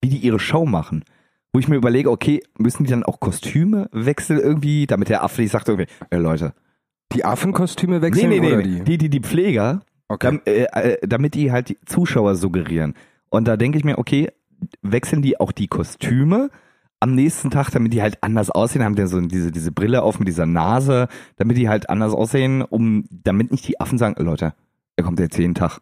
wie 0.00 0.08
die 0.08 0.18
ihre 0.18 0.38
Show 0.38 0.66
machen 0.66 1.04
wo 1.52 1.58
ich 1.58 1.68
mir 1.68 1.76
überlege, 1.76 2.10
okay, 2.10 2.42
müssen 2.58 2.84
die 2.84 2.90
dann 2.90 3.04
auch 3.04 3.20
Kostüme 3.20 3.88
wechseln 3.90 4.38
irgendwie, 4.38 4.86
damit 4.86 5.08
der 5.08 5.24
Affe 5.24 5.40
nicht 5.40 5.50
sagt 5.50 5.68
irgendwie, 5.68 5.86
ey 6.10 6.18
Leute. 6.18 6.52
Die 7.12 7.24
Affenkostüme 7.24 8.02
wechseln 8.02 8.28
nee, 8.28 8.38
nee, 8.38 8.48
oder 8.48 8.56
nee. 8.58 8.62
die? 8.62 8.84
Die, 8.84 8.98
die, 8.98 9.08
die 9.08 9.20
Pfleger, 9.20 9.80
Okay. 10.08 10.26
dam, 10.26 10.40
äh, 10.46 10.64
äh, 10.64 10.98
damit 11.06 11.34
die 11.34 11.50
halt 11.50 11.70
die 11.70 11.78
Zuschauer 11.84 12.34
suggerieren. 12.34 12.94
Und 13.30 13.48
da 13.48 13.56
denke 13.56 13.78
ich 13.78 13.84
mir, 13.84 13.98
okay, 13.98 14.30
wechseln 14.82 15.22
die 15.22 15.40
auch 15.40 15.52
die 15.52 15.68
Kostüme 15.68 16.50
am 17.00 17.14
nächsten 17.14 17.50
Tag, 17.50 17.70
damit 17.70 17.92
die 17.92 18.02
halt 18.02 18.22
anders 18.22 18.50
aussehen, 18.50 18.82
haben 18.82 18.96
die 18.96 19.06
so 19.06 19.20
diese, 19.20 19.52
diese 19.52 19.70
Brille 19.70 20.02
auf 20.02 20.18
mit 20.18 20.26
dieser 20.26 20.46
Nase, 20.46 21.08
damit 21.36 21.56
die 21.56 21.68
halt 21.68 21.88
anders 21.90 22.12
aussehen, 22.12 22.62
um, 22.62 23.04
damit 23.10 23.52
nicht 23.52 23.68
die 23.68 23.80
Affen 23.80 23.98
sagen, 23.98 24.22
Leute, 24.22 24.54
er 24.96 25.04
kommt 25.04 25.20
jetzt 25.20 25.38
jeden 25.38 25.54
Tag. 25.54 25.78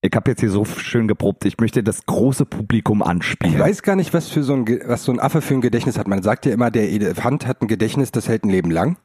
Ich 0.00 0.12
habe 0.14 0.30
jetzt 0.30 0.40
hier 0.40 0.50
so 0.50 0.64
schön 0.64 1.08
geprobt, 1.08 1.44
ich 1.44 1.58
möchte 1.58 1.82
das 1.82 2.06
große 2.06 2.44
Publikum 2.44 3.02
anspielen. 3.02 3.54
Ich 3.54 3.58
weiß 3.58 3.82
gar 3.82 3.96
nicht, 3.96 4.12
was 4.14 4.28
für 4.28 4.44
so 4.44 4.54
ein, 4.54 4.66
was 4.84 5.04
so 5.04 5.12
ein 5.12 5.18
Affe 5.18 5.40
für 5.40 5.54
ein 5.54 5.60
Gedächtnis 5.60 5.98
hat. 5.98 6.06
Man 6.06 6.22
sagt 6.22 6.46
ja 6.46 6.52
immer, 6.52 6.70
der 6.70 6.90
Elefant 6.90 7.46
hat 7.46 7.62
ein 7.62 7.68
Gedächtnis, 7.68 8.12
das 8.12 8.28
hält 8.28 8.44
ein 8.44 8.50
Leben 8.50 8.70
lang. 8.70 8.96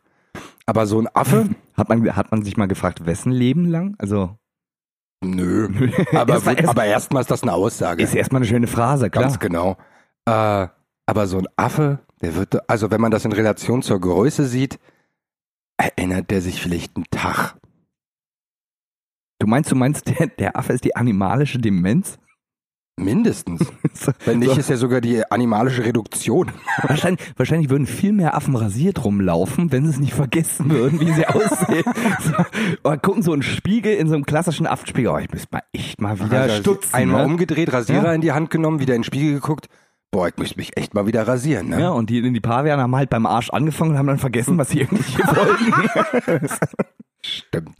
Aber 0.65 0.85
so 0.85 0.99
ein 0.99 1.07
Affe, 1.13 1.49
Hat 1.73 1.89
man, 1.89 2.15
hat 2.15 2.31
man 2.31 2.43
sich 2.43 2.57
mal 2.57 2.67
gefragt, 2.67 3.05
wessen 3.05 3.31
Leben 3.31 3.65
lang? 3.65 3.95
Also, 3.97 4.37
nö. 5.23 5.67
Aber, 6.13 6.33
Erstmal- 6.35 6.55
erst- 6.57 6.69
aber 6.69 6.85
erstmal 6.85 7.21
ist 7.21 7.31
das 7.31 7.43
eine 7.43 7.53
Aussage. 7.53 8.03
ist 8.03 8.13
erstmal 8.15 8.39
eine 8.41 8.47
schöne 8.49 8.67
Phrase, 8.67 9.09
klar. 9.09 9.23
Ganz 9.25 9.39
genau. 9.39 9.77
Äh, 10.25 10.67
aber 11.05 11.27
so 11.27 11.37
ein 11.39 11.47
Affe, 11.57 11.99
der 12.21 12.35
wird, 12.35 12.69
also 12.69 12.89
wenn 12.91 13.01
man 13.01 13.11
das 13.11 13.25
in 13.25 13.31
Relation 13.33 13.81
zur 13.81 13.99
Größe 13.99 14.45
sieht, 14.45 14.79
erinnert 15.77 16.31
der 16.31 16.41
sich 16.41 16.61
vielleicht 16.61 16.95
einen 16.95 17.05
Tag. 17.11 17.55
Du 19.39 19.47
meinst, 19.47 19.71
du 19.71 19.75
meinst, 19.75 20.07
der, 20.07 20.27
der 20.27 20.55
Affe 20.57 20.71
ist 20.73 20.85
die 20.85 20.95
animalische 20.95 21.57
Demenz? 21.59 22.17
Mindestens. 22.95 23.65
Wenn 24.25 24.39
nicht, 24.39 24.55
ist 24.55 24.69
ja 24.69 24.77
sogar 24.77 25.01
die 25.01 25.23
animalische 25.31 25.83
Reduktion. 25.83 26.51
Wahrscheinlich, 26.83 27.21
wahrscheinlich 27.37 27.69
würden 27.71 27.87
viel 27.87 28.11
mehr 28.13 28.35
Affen 28.35 28.55
rasiert 28.55 29.03
rumlaufen, 29.03 29.71
wenn 29.71 29.83
sie 29.85 29.89
es 29.91 29.99
nicht 29.99 30.13
vergessen 30.13 30.69
würden, 30.69 30.99
wie 30.99 31.11
sie 31.11 31.25
aussehen. 31.27 31.83
So, 32.21 32.33
oder 32.83 32.97
gucken 32.97 33.23
so 33.23 33.33
einen 33.33 33.41
Spiegel 33.41 33.95
in 33.95 34.07
so 34.07 34.13
einem 34.15 34.25
klassischen 34.25 34.67
Affenspiegel. 34.67 35.11
Oh, 35.11 35.17
ich 35.17 35.31
müsste 35.31 35.47
mal 35.51 35.63
echt 35.73 35.99
mal 36.01 36.19
wieder 36.19 36.41
Also 36.41 36.55
stutzen. 36.57 36.93
Einmal 36.93 37.25
ne? 37.25 37.31
umgedreht, 37.33 37.73
Rasierer 37.73 38.05
Ja. 38.05 38.13
in 38.13 38.21
die 38.21 38.31
Hand 38.31 38.51
genommen, 38.51 38.79
wieder 38.79 38.93
in 38.93 38.99
den 38.99 39.05
Spiegel 39.05 39.33
geguckt. 39.33 39.69
Boah, 40.11 40.27
ich 40.27 40.37
müsste 40.37 40.57
mich 40.57 40.77
echt 40.77 40.93
mal 40.93 41.07
wieder 41.07 41.27
rasieren, 41.27 41.69
ne? 41.69 41.79
Ja, 41.81 41.89
und 41.89 42.11
die, 42.11 42.21
die 42.21 42.39
Paviane 42.39 42.83
haben 42.83 42.95
halt 42.95 43.09
beim 43.09 43.25
Arsch 43.25 43.49
angefangen 43.49 43.91
und 43.93 43.97
haben 43.97 44.05
dann 44.05 44.19
vergessen, 44.19 44.59
was 44.59 44.69
sie 44.69 44.85
hier 44.85 45.25
wollten. 45.25 46.47
Stimmt. 47.25 47.75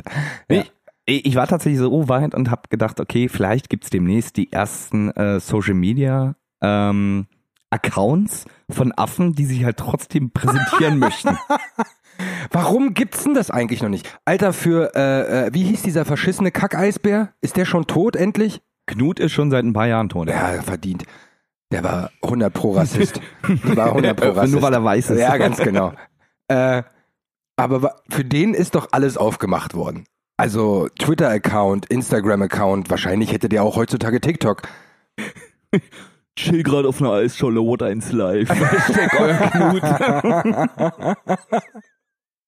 Nee, 0.50 0.62
ich 0.62 0.72
ich 1.06 1.36
war 1.36 1.48
tatsächlich 1.48 1.80
so 1.80 2.08
weit 2.08 2.34
und 2.34 2.50
habe 2.50 2.64
gedacht, 2.70 3.00
okay, 3.00 3.28
vielleicht 3.28 3.70
gibt's 3.70 3.90
demnächst 3.90 4.38
die 4.38 4.52
ersten 4.52 5.12
äh, 5.12 5.40
Social 5.40 5.74
Media 5.74 6.36
ähm, 6.62 7.28
Accounts 7.70 8.46
von 8.70 8.94
Affen, 8.96 9.34
die 9.34 9.46
sich 9.46 9.66
halt 9.66 9.78
trotzdem 9.78 10.32
präsentieren 10.32 11.00
möchten. 11.00 11.38
Warum 12.52 12.94
gibt's 12.94 13.24
denn 13.24 13.34
das 13.34 13.52
eigentlich 13.52 13.82
noch 13.82 13.90
nicht? 13.90 14.08
Alter, 14.26 14.54
für, 14.54 14.96
äh, 14.96 15.48
äh, 15.48 15.54
wie 15.54 15.64
hieß 15.64 15.82
dieser 15.82 16.06
verschissene 16.06 16.52
Kackeisbär? 16.52 17.34
Ist 17.42 17.58
der 17.58 17.66
schon 17.66 17.88
tot 17.88 18.16
endlich? 18.16 18.62
Knut 18.86 19.20
ist 19.20 19.32
schon 19.32 19.50
seit 19.50 19.66
ein 19.66 19.74
paar 19.74 19.88
Jahren 19.88 20.10
tot. 20.10 20.30
Ja, 20.30 20.62
verdient. 20.62 21.06
Der 21.72 21.84
war 21.84 22.12
100 22.22 22.54
pro 22.54 22.74
Rassist. 22.74 23.20
Der 23.48 23.76
war 23.78 23.88
100 23.88 24.16
pro 24.16 24.30
Rassist. 24.30 24.54
Nur 24.54 24.62
weil 24.62 24.74
er 24.74 24.84
weiß 24.84 25.10
ist. 25.10 25.20
Ja, 25.20 25.38
ganz 25.38 25.58
genau. 25.58 25.94
äh, 26.48 26.84
aber 27.56 27.96
für 28.10 28.24
den 28.24 28.54
ist 28.54 28.76
doch 28.76 28.90
alles 28.92 29.18
aufgemacht 29.18 29.74
worden. 29.74 30.06
Also 30.38 30.88
Twitter-Account, 31.00 31.86
Instagram-Account, 31.88 32.90
wahrscheinlich 32.90 33.32
hätte 33.32 33.50
der 33.50 33.64
auch 33.64 33.76
heutzutage 33.76 34.20
TikTok. 34.20 34.64
Chill 36.36 36.64
gerade 36.64 36.88
auf 36.88 37.00
einer 37.00 37.12
Eisscholle, 37.12 37.62
what 37.62 37.84
eins 37.84 38.12
live. 38.12 38.50
Hashtag 38.50 39.20
euer 39.20 39.38
Knut. 39.52 41.18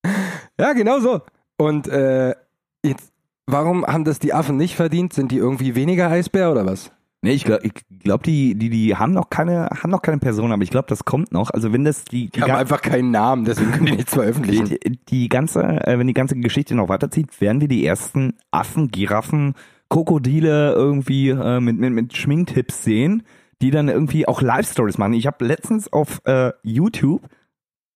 Ja, 0.59 0.73
genau 0.73 0.99
so. 0.99 1.21
Und 1.57 1.87
äh, 1.87 2.35
jetzt, 2.83 3.11
warum 3.47 3.85
haben 3.85 4.05
das 4.05 4.19
die 4.19 4.33
Affen 4.33 4.55
nicht 4.55 4.75
verdient? 4.75 5.13
Sind 5.13 5.31
die 5.31 5.37
irgendwie 5.37 5.75
weniger 5.75 6.09
Eisbär 6.09 6.51
oder 6.51 6.65
was? 6.65 6.91
Nee, 7.25 7.31
ich 7.31 7.43
glaube, 7.43 7.67
glaub, 8.03 8.21
die, 8.21 8.53
die, 8.53 8.69
die 8.69 8.95
haben 8.95 9.11
noch 9.11 9.31
keine, 9.31 9.67
haben 9.81 9.89
noch 9.89 10.03
keine 10.03 10.19
Person, 10.19 10.51
aber 10.51 10.61
ich 10.61 10.69
glaube, 10.69 10.85
das 10.87 11.05
kommt 11.05 11.31
noch. 11.31 11.49
Also 11.49 11.73
wenn 11.73 11.83
das 11.83 12.05
die, 12.05 12.25
die, 12.25 12.33
Die 12.33 12.41
haben 12.43 12.51
einfach 12.51 12.83
keinen 12.83 13.09
Namen, 13.09 13.45
deswegen 13.45 13.71
können 13.71 13.87
die 13.87 13.93
nichts 13.93 14.13
veröffentlichen. 14.13 14.65
die, 14.65 14.99
die 15.09 15.27
ganze, 15.27 15.63
äh, 15.63 15.97
wenn 15.97 16.05
die 16.05 16.13
ganze 16.13 16.35
Geschichte 16.35 16.75
noch 16.75 16.87
weiterzieht, 16.87 17.41
werden 17.41 17.61
wir 17.61 17.67
die 17.67 17.83
ersten 17.83 18.35
Affen, 18.51 18.91
Giraffen, 18.91 19.55
Krokodile 19.89 20.73
irgendwie 20.73 21.29
äh, 21.29 21.59
mit, 21.59 21.79
mit, 21.79 21.93
mit 21.93 22.15
Schminktipps 22.15 22.83
sehen, 22.83 23.23
die 23.59 23.71
dann 23.71 23.89
irgendwie 23.89 24.27
auch 24.27 24.43
Live-Stories 24.43 24.99
machen. 24.99 25.13
Ich 25.13 25.25
habe 25.25 25.43
letztens 25.43 25.91
auf 25.91 26.21
äh, 26.25 26.51
YouTube, 26.61 27.23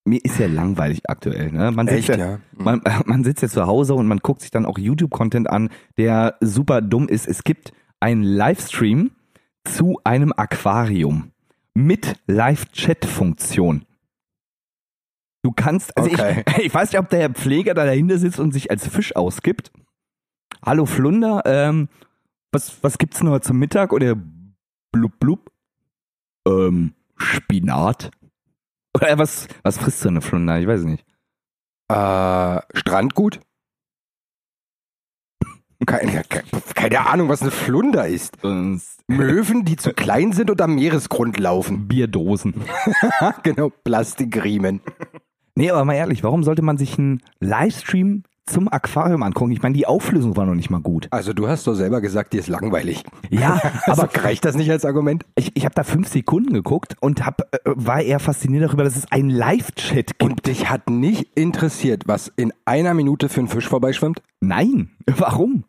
mir 0.05 0.25
ist 0.25 0.39
ja 0.39 0.47
langweilig 0.47 1.01
aktuell, 1.07 1.51
ne? 1.51 1.69
Man 1.69 1.87
sitzt 1.87 2.09
Echt, 2.09 2.19
ja, 2.19 2.29
ja? 2.31 2.39
man, 2.57 2.81
man 3.05 3.23
sitzt 3.23 3.43
ja 3.43 3.47
zu 3.47 3.67
Hause 3.67 3.93
und 3.93 4.07
man 4.07 4.17
guckt 4.17 4.41
sich 4.41 4.49
dann 4.49 4.65
auch 4.65 4.79
YouTube-Content 4.79 5.47
an, 5.47 5.69
der 5.99 6.33
super 6.41 6.81
dumm 6.81 7.07
ist. 7.07 7.27
Es 7.27 7.43
gibt 7.43 7.73
einen 7.99 8.23
Livestream 8.23 9.11
zu 9.75 9.99
einem 10.03 10.33
Aquarium 10.35 11.31
mit 11.73 12.15
Live-Chat-Funktion. 12.27 13.85
Du 15.43 15.51
kannst, 15.51 15.95
also 15.97 16.11
Okay. 16.11 16.43
ich, 16.47 16.57
ich 16.65 16.73
weiß 16.73 16.91
nicht, 16.91 16.99
ob 16.99 17.09
der 17.09 17.29
Pfleger 17.29 17.73
da 17.73 17.85
dahinter 17.85 18.17
sitzt 18.17 18.39
und 18.39 18.51
sich 18.51 18.69
als 18.71 18.87
Fisch 18.87 19.15
ausgibt. 19.15 19.71
Hallo 20.65 20.85
Flunder, 20.85 21.41
ähm, 21.45 21.87
was, 22.51 22.83
was 22.83 22.97
gibt's 22.97 23.21
noch 23.23 23.39
zum 23.39 23.57
Mittag? 23.59 23.93
Oder 23.93 24.15
blub 24.91 25.19
blub? 25.19 25.51
Ähm, 26.47 26.93
Spinat? 27.15 28.11
Oder 28.95 29.17
was, 29.17 29.47
was 29.63 29.77
frisst 29.77 30.01
so 30.01 30.09
eine 30.09 30.21
Flunder? 30.21 30.59
Ich 30.59 30.67
weiß 30.67 30.81
es 30.81 30.85
nicht. 30.85 31.05
Äh, 31.89 32.59
Strandgut? 32.73 33.39
Keine, 35.85 36.23
keine, 36.75 37.07
Ahnung, 37.07 37.29
was 37.29 37.41
eine 37.41 37.51
Flunder 37.51 38.05
ist. 38.07 38.37
Möwen, 38.43 39.63
die 39.63 39.77
zu 39.77 39.93
klein 39.93 40.33
sind 40.33 40.51
und 40.51 40.61
am 40.61 40.75
Meeresgrund 40.75 41.39
laufen. 41.39 41.87
Bierdosen. 41.87 42.53
genau, 43.43 43.69
Plastikriemen. 43.83 44.81
Nee, 45.55 45.71
aber 45.71 45.85
mal 45.85 45.95
ehrlich, 45.95 46.23
warum 46.23 46.43
sollte 46.43 46.61
man 46.61 46.77
sich 46.77 46.97
einen 46.97 47.21
Livestream 47.39 48.23
zum 48.51 48.71
Aquarium 48.71 49.23
angucken? 49.23 49.51
Ich 49.51 49.61
meine, 49.61 49.75
die 49.75 49.85
Auflösung 49.85 50.35
war 50.37 50.45
noch 50.45 50.55
nicht 50.55 50.69
mal 50.69 50.81
gut. 50.81 51.07
Also 51.11 51.33
du 51.33 51.47
hast 51.47 51.67
doch 51.67 51.75
selber 51.75 52.01
gesagt, 52.01 52.33
dir 52.33 52.39
ist 52.39 52.47
langweilig. 52.47 53.03
Ja, 53.29 53.61
Aber 53.85 54.03
aber 54.03 54.23
reicht 54.23 54.45
das 54.45 54.55
nicht 54.55 54.71
als 54.71 54.85
Argument? 54.85 55.25
ich, 55.35 55.51
ich 55.55 55.65
habe 55.65 55.75
da 55.75 55.83
fünf 55.83 56.07
Sekunden 56.07 56.53
geguckt 56.53 56.95
und 56.99 57.25
hab, 57.25 57.41
äh, 57.41 57.59
war 57.65 58.01
eher 58.01 58.19
fasziniert 58.19 58.63
darüber, 58.63 58.83
dass 58.83 58.95
es 58.95 59.11
einen 59.11 59.29
Live-Chat 59.29 60.19
gibt. 60.19 60.23
Und 60.23 60.45
dich 60.47 60.69
hat 60.69 60.89
nicht 60.89 61.27
interessiert, 61.35 62.03
was 62.07 62.31
in 62.35 62.53
einer 62.65 62.93
Minute 62.93 63.29
für 63.29 63.41
ein 63.41 63.47
Fisch 63.47 63.67
vorbeischwimmt? 63.67 64.21
Nein, 64.39 64.91
warum? 65.05 65.63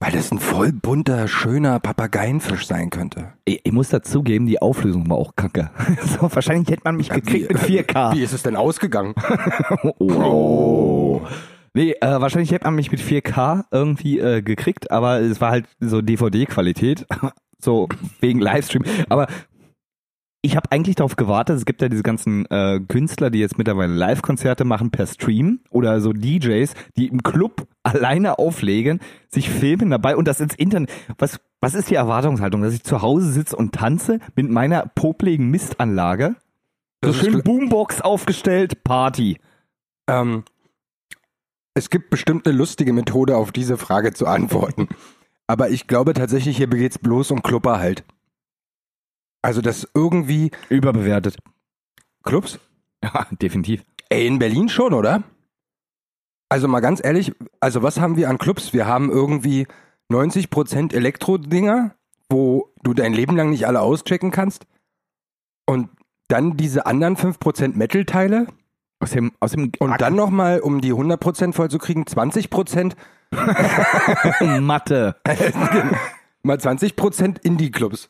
Weil 0.00 0.12
das 0.12 0.32
ein 0.32 0.38
voll 0.38 0.72
bunter, 0.72 1.28
schöner 1.28 1.80
Papageienfisch 1.80 2.66
sein 2.66 2.90
könnte. 2.90 3.32
Ich, 3.44 3.60
ich 3.64 3.72
muss 3.72 3.88
dazugeben, 3.88 4.46
die 4.46 4.60
Auflösung 4.60 5.08
war 5.08 5.16
auch 5.16 5.34
kacke. 5.34 5.70
so, 6.02 6.28
wahrscheinlich 6.34 6.68
hätte 6.68 6.82
man 6.84 6.96
mich 6.96 7.08
gekriegt 7.08 7.50
mit 7.50 7.62
4K. 7.62 8.14
Wie 8.14 8.22
ist 8.22 8.32
es 8.32 8.42
denn 8.42 8.56
ausgegangen? 8.56 9.14
Oh. 9.98 11.22
Nee, 11.74 11.96
äh, 12.00 12.20
wahrscheinlich 12.20 12.52
hätte 12.52 12.64
man 12.64 12.76
mich 12.76 12.92
mit 12.92 13.00
4K 13.00 13.64
irgendwie 13.72 14.20
äh, 14.20 14.42
gekriegt, 14.42 14.92
aber 14.92 15.20
es 15.20 15.40
war 15.40 15.50
halt 15.50 15.66
so 15.80 16.00
DVD-Qualität. 16.00 17.06
so 17.58 17.88
wegen 18.20 18.40
Livestream. 18.40 18.84
Aber 19.08 19.26
ich 20.44 20.56
habe 20.56 20.70
eigentlich 20.70 20.94
darauf 20.94 21.16
gewartet, 21.16 21.56
es 21.56 21.64
gibt 21.64 21.80
ja 21.80 21.88
diese 21.88 22.02
ganzen 22.02 22.44
äh, 22.46 22.78
Künstler, 22.86 23.30
die 23.30 23.38
jetzt 23.38 23.56
mittlerweile 23.56 23.94
Live-Konzerte 23.94 24.64
machen 24.64 24.90
per 24.90 25.06
Stream 25.06 25.60
oder 25.70 26.02
so 26.02 26.12
DJs, 26.12 26.74
die 26.96 27.08
im 27.08 27.22
Club 27.22 27.66
alleine 27.82 28.38
auflegen, 28.38 29.00
sich 29.30 29.48
filmen 29.48 29.90
dabei 29.90 30.16
und 30.16 30.28
das 30.28 30.40
ins 30.40 30.54
Internet. 30.54 30.92
Was, 31.18 31.40
was 31.60 31.74
ist 31.74 31.90
die 31.90 31.94
Erwartungshaltung? 31.94 32.60
Dass 32.60 32.74
ich 32.74 32.84
zu 32.84 33.00
Hause 33.00 33.32
sitze 33.32 33.56
und 33.56 33.74
tanze 33.74 34.18
mit 34.36 34.50
meiner 34.50 34.86
popligen 34.94 35.48
Mistanlage? 35.48 36.36
So 37.02 37.14
schön 37.14 37.42
Boombox 37.42 38.02
aufgestellt, 38.02 38.84
Party. 38.84 39.38
Ähm, 40.06 40.44
es 41.74 41.90
gibt 41.90 42.10
bestimmt 42.10 42.46
eine 42.46 42.56
lustige 42.56 42.92
Methode, 42.92 43.36
auf 43.36 43.52
diese 43.52 43.76
Frage 43.76 44.12
zu 44.14 44.26
antworten. 44.26 44.88
Aber 45.46 45.70
ich 45.70 45.86
glaube 45.86 46.14
tatsächlich, 46.14 46.56
hier 46.56 46.68
geht's 46.68 46.98
bloß 46.98 47.30
um 47.32 47.42
Klupper 47.42 47.78
halt. 47.78 48.04
Also, 49.42 49.60
dass 49.60 49.88
irgendwie 49.94 50.50
Überbewertet. 50.68 51.36
Clubs? 52.22 52.58
Ja, 53.04 53.26
definitiv. 53.32 53.84
Ey, 54.08 54.26
in 54.26 54.38
Berlin 54.38 54.70
schon, 54.70 54.94
oder? 54.94 55.24
Also 56.48 56.68
mal 56.68 56.80
ganz 56.80 57.04
ehrlich, 57.04 57.34
also 57.60 57.82
was 57.82 58.00
haben 58.00 58.16
wir 58.16 58.30
an 58.30 58.38
Clubs? 58.38 58.72
Wir 58.72 58.86
haben 58.86 59.10
irgendwie 59.10 59.66
90% 60.10 60.94
Elektro-Dinger, 60.94 61.94
wo 62.30 62.72
du 62.82 62.94
dein 62.94 63.12
Leben 63.12 63.36
lang 63.36 63.50
nicht 63.50 63.66
alle 63.66 63.82
auschecken 63.82 64.30
kannst. 64.30 64.66
Und 65.66 65.90
dann 66.28 66.56
diese 66.56 66.86
anderen 66.86 67.16
5% 67.16 67.76
Metal-Teile. 67.76 68.46
Aus 69.04 69.10
dem, 69.10 69.32
aus 69.38 69.52
dem 69.52 69.70
Und 69.78 70.00
dann 70.00 70.14
nochmal, 70.14 70.60
um 70.60 70.80
die 70.80 70.94
100% 70.94 71.52
voll 71.52 71.68
zu 71.70 71.76
kriegen, 71.78 72.04
20%, 72.04 72.94
Mathe. 74.60 75.16
mal 76.42 76.56
20% 76.56 77.44
Indie-Clubs. 77.44 78.08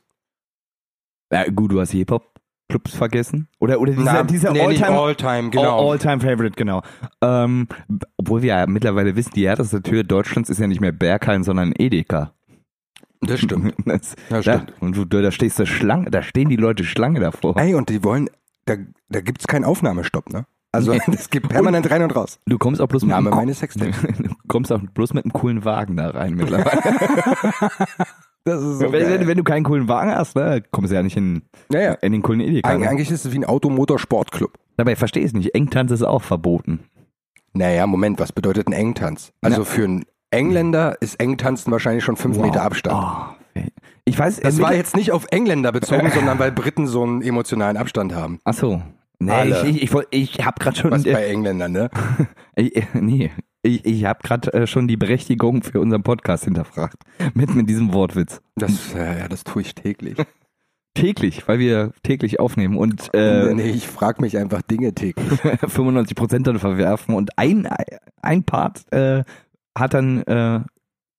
Ja, 1.32 1.50
gut, 1.50 1.72
du 1.72 1.80
hast 1.80 1.92
die 1.92 1.98
Hip-Hop-Clubs 1.98 2.94
vergessen. 2.94 3.48
Oder, 3.58 3.80
oder 3.80 3.90
dieser, 3.92 4.04
Na, 4.04 4.22
dieser 4.22 4.52
nee, 4.52 4.60
All-Time 4.60 4.96
All-Time, 5.00 5.50
genau. 5.50 5.90
All-Time 5.90 6.20
Favorite, 6.20 6.54
genau. 6.56 6.82
Ähm, 7.20 7.66
obwohl 8.16 8.42
wir 8.42 8.50
ja 8.50 8.66
mittlerweile 8.68 9.16
wissen, 9.16 9.32
die 9.34 9.48
härteste 9.48 9.82
Tür 9.82 10.04
Deutschlands 10.04 10.48
ist 10.48 10.60
ja 10.60 10.68
nicht 10.68 10.80
mehr 10.80 10.92
Berghain, 10.92 11.42
sondern 11.42 11.72
Edeka. 11.76 12.34
das 13.20 13.40
stimmt. 13.40 13.74
Das, 13.84 14.14
Ja, 14.30 14.42
stimmt. 14.42 14.70
Da, 14.70 14.74
und 14.86 14.96
du, 14.96 15.04
da 15.06 15.32
stehst 15.32 15.58
du 15.58 15.66
Schlange, 15.66 16.08
da 16.12 16.22
stehen 16.22 16.48
die 16.50 16.56
Leute 16.56 16.84
Schlange 16.84 17.18
davor. 17.18 17.56
Ey, 17.56 17.74
und 17.74 17.88
die 17.88 18.04
wollen, 18.04 18.30
da, 18.66 18.76
da 19.08 19.20
gibt's 19.20 19.48
keinen 19.48 19.64
Aufnahmestopp, 19.64 20.30
ne? 20.32 20.46
Also, 20.74 20.92
es 20.92 21.30
gibt 21.30 21.48
permanent 21.50 21.90
rein 21.90 22.02
und 22.02 22.14
raus. 22.14 22.38
Du 22.46 22.58
kommst 22.58 22.80
auch 22.80 22.86
bloß 22.88 23.02
mit 23.02 23.10
Name 23.10 23.30
einem, 23.30 23.38
meines 23.38 23.60
Sextapes. 23.60 23.96
du 24.18 24.34
kommst 24.48 24.72
auch 24.72 24.80
bloß 24.80 25.14
mit 25.14 25.24
einem 25.24 25.32
coolen 25.32 25.64
Wagen 25.64 25.96
da 25.96 26.10
rein 26.10 26.34
mittlerweile. 26.34 26.80
Das 28.46 28.62
ist 28.62 28.78
wenn, 28.80 28.92
wenn, 28.92 29.26
wenn 29.26 29.38
du 29.38 29.42
keinen 29.42 29.64
coolen 29.64 29.88
Wagen 29.88 30.10
hast, 30.14 30.36
ne, 30.36 30.62
kommst 30.70 30.90
du 30.90 30.94
ja 30.96 31.02
nicht 31.02 31.16
in, 31.16 31.44
Naja, 31.70 31.94
in 32.02 32.12
den 32.12 32.20
coolen 32.20 32.40
Edeka. 32.40 32.68
Eig 32.68 32.80
Ne? 32.80 32.88
eigentlich 32.90 33.10
ist 33.10 33.24
es 33.24 33.32
wie 33.32 33.38
ein 33.38 33.44
Automotorsportclub. 33.46 34.52
Dabei 34.76 34.96
verstehe 34.96 35.22
ich 35.22 35.28
es 35.28 35.32
nicht. 35.32 35.54
Engtanz 35.54 35.90
ist 35.92 36.02
auch 36.02 36.20
verboten. 36.20 36.80
Naja, 37.54 37.86
Moment, 37.86 38.20
was 38.20 38.32
bedeutet 38.32 38.68
ein 38.68 38.74
Engtanz? 38.74 39.32
Also 39.40 39.60
Ja. 39.60 39.64
für 39.64 39.84
einen 39.84 40.04
Engländer 40.30 41.00
ist 41.00 41.14
Engtanzen 41.20 41.72
wahrscheinlich 41.72 42.04
schon 42.04 42.16
fünf 42.16 42.36
Meter 42.36 42.62
Abstand. 42.62 42.94
Oh, 43.02 43.62
ich 44.04 44.18
weiß, 44.18 44.40
Das 44.40 44.58
äh, 44.58 44.62
war 44.62 44.74
jetzt 44.74 44.94
nicht 44.94 45.12
auf 45.12 45.24
Engländer 45.30 45.72
bezogen, 45.72 46.10
sondern 46.10 46.38
weil 46.38 46.52
Briten 46.52 46.86
so 46.86 47.02
einen 47.02 47.22
emotionalen 47.22 47.78
Abstand 47.78 48.14
haben. 48.14 48.40
Ach 48.44 48.52
so. 48.52 48.82
Nee, 49.18 49.30
Alle. 49.30 49.68
ich, 49.68 49.82
ich, 49.82 49.94
ich, 50.10 50.38
ich 50.38 50.44
habe 50.44 50.58
gerade 50.60 50.76
schon 50.76 50.90
Was 50.90 51.04
bei 51.04 51.26
Engländern, 51.26 51.72
ne? 51.72 51.90
ich, 52.56 52.86
nee, 52.94 53.30
ich, 53.62 53.84
ich 53.84 54.04
habe 54.04 54.20
gerade 54.22 54.52
äh, 54.52 54.66
schon 54.66 54.88
die 54.88 54.96
Berechtigung 54.96 55.62
für 55.62 55.80
unseren 55.80 56.02
Podcast 56.02 56.44
hinterfragt 56.44 57.02
mit 57.34 57.54
mit 57.54 57.68
diesem 57.68 57.92
Wortwitz. 57.92 58.40
Das, 58.56 58.94
äh, 58.94 59.20
ja, 59.20 59.28
das 59.28 59.44
tue 59.44 59.62
ich 59.62 59.74
täglich. 59.74 60.16
Täglich, 60.96 61.48
weil 61.48 61.58
wir 61.58 61.90
täglich 62.04 62.38
aufnehmen 62.38 62.76
und 62.76 63.12
äh, 63.14 63.52
nee, 63.52 63.70
ich 63.70 63.88
frage 63.88 64.22
mich 64.22 64.38
einfach 64.38 64.62
Dinge 64.62 64.94
täglich. 64.94 65.40
95 65.40 66.14
Prozent 66.14 66.46
dann 66.46 66.60
verwerfen 66.60 67.16
und 67.16 67.36
ein 67.36 67.68
ein 68.22 68.44
Part 68.44 68.92
äh, 68.92 69.24
hat 69.76 69.92
dann 69.92 70.22
äh, 70.22 70.60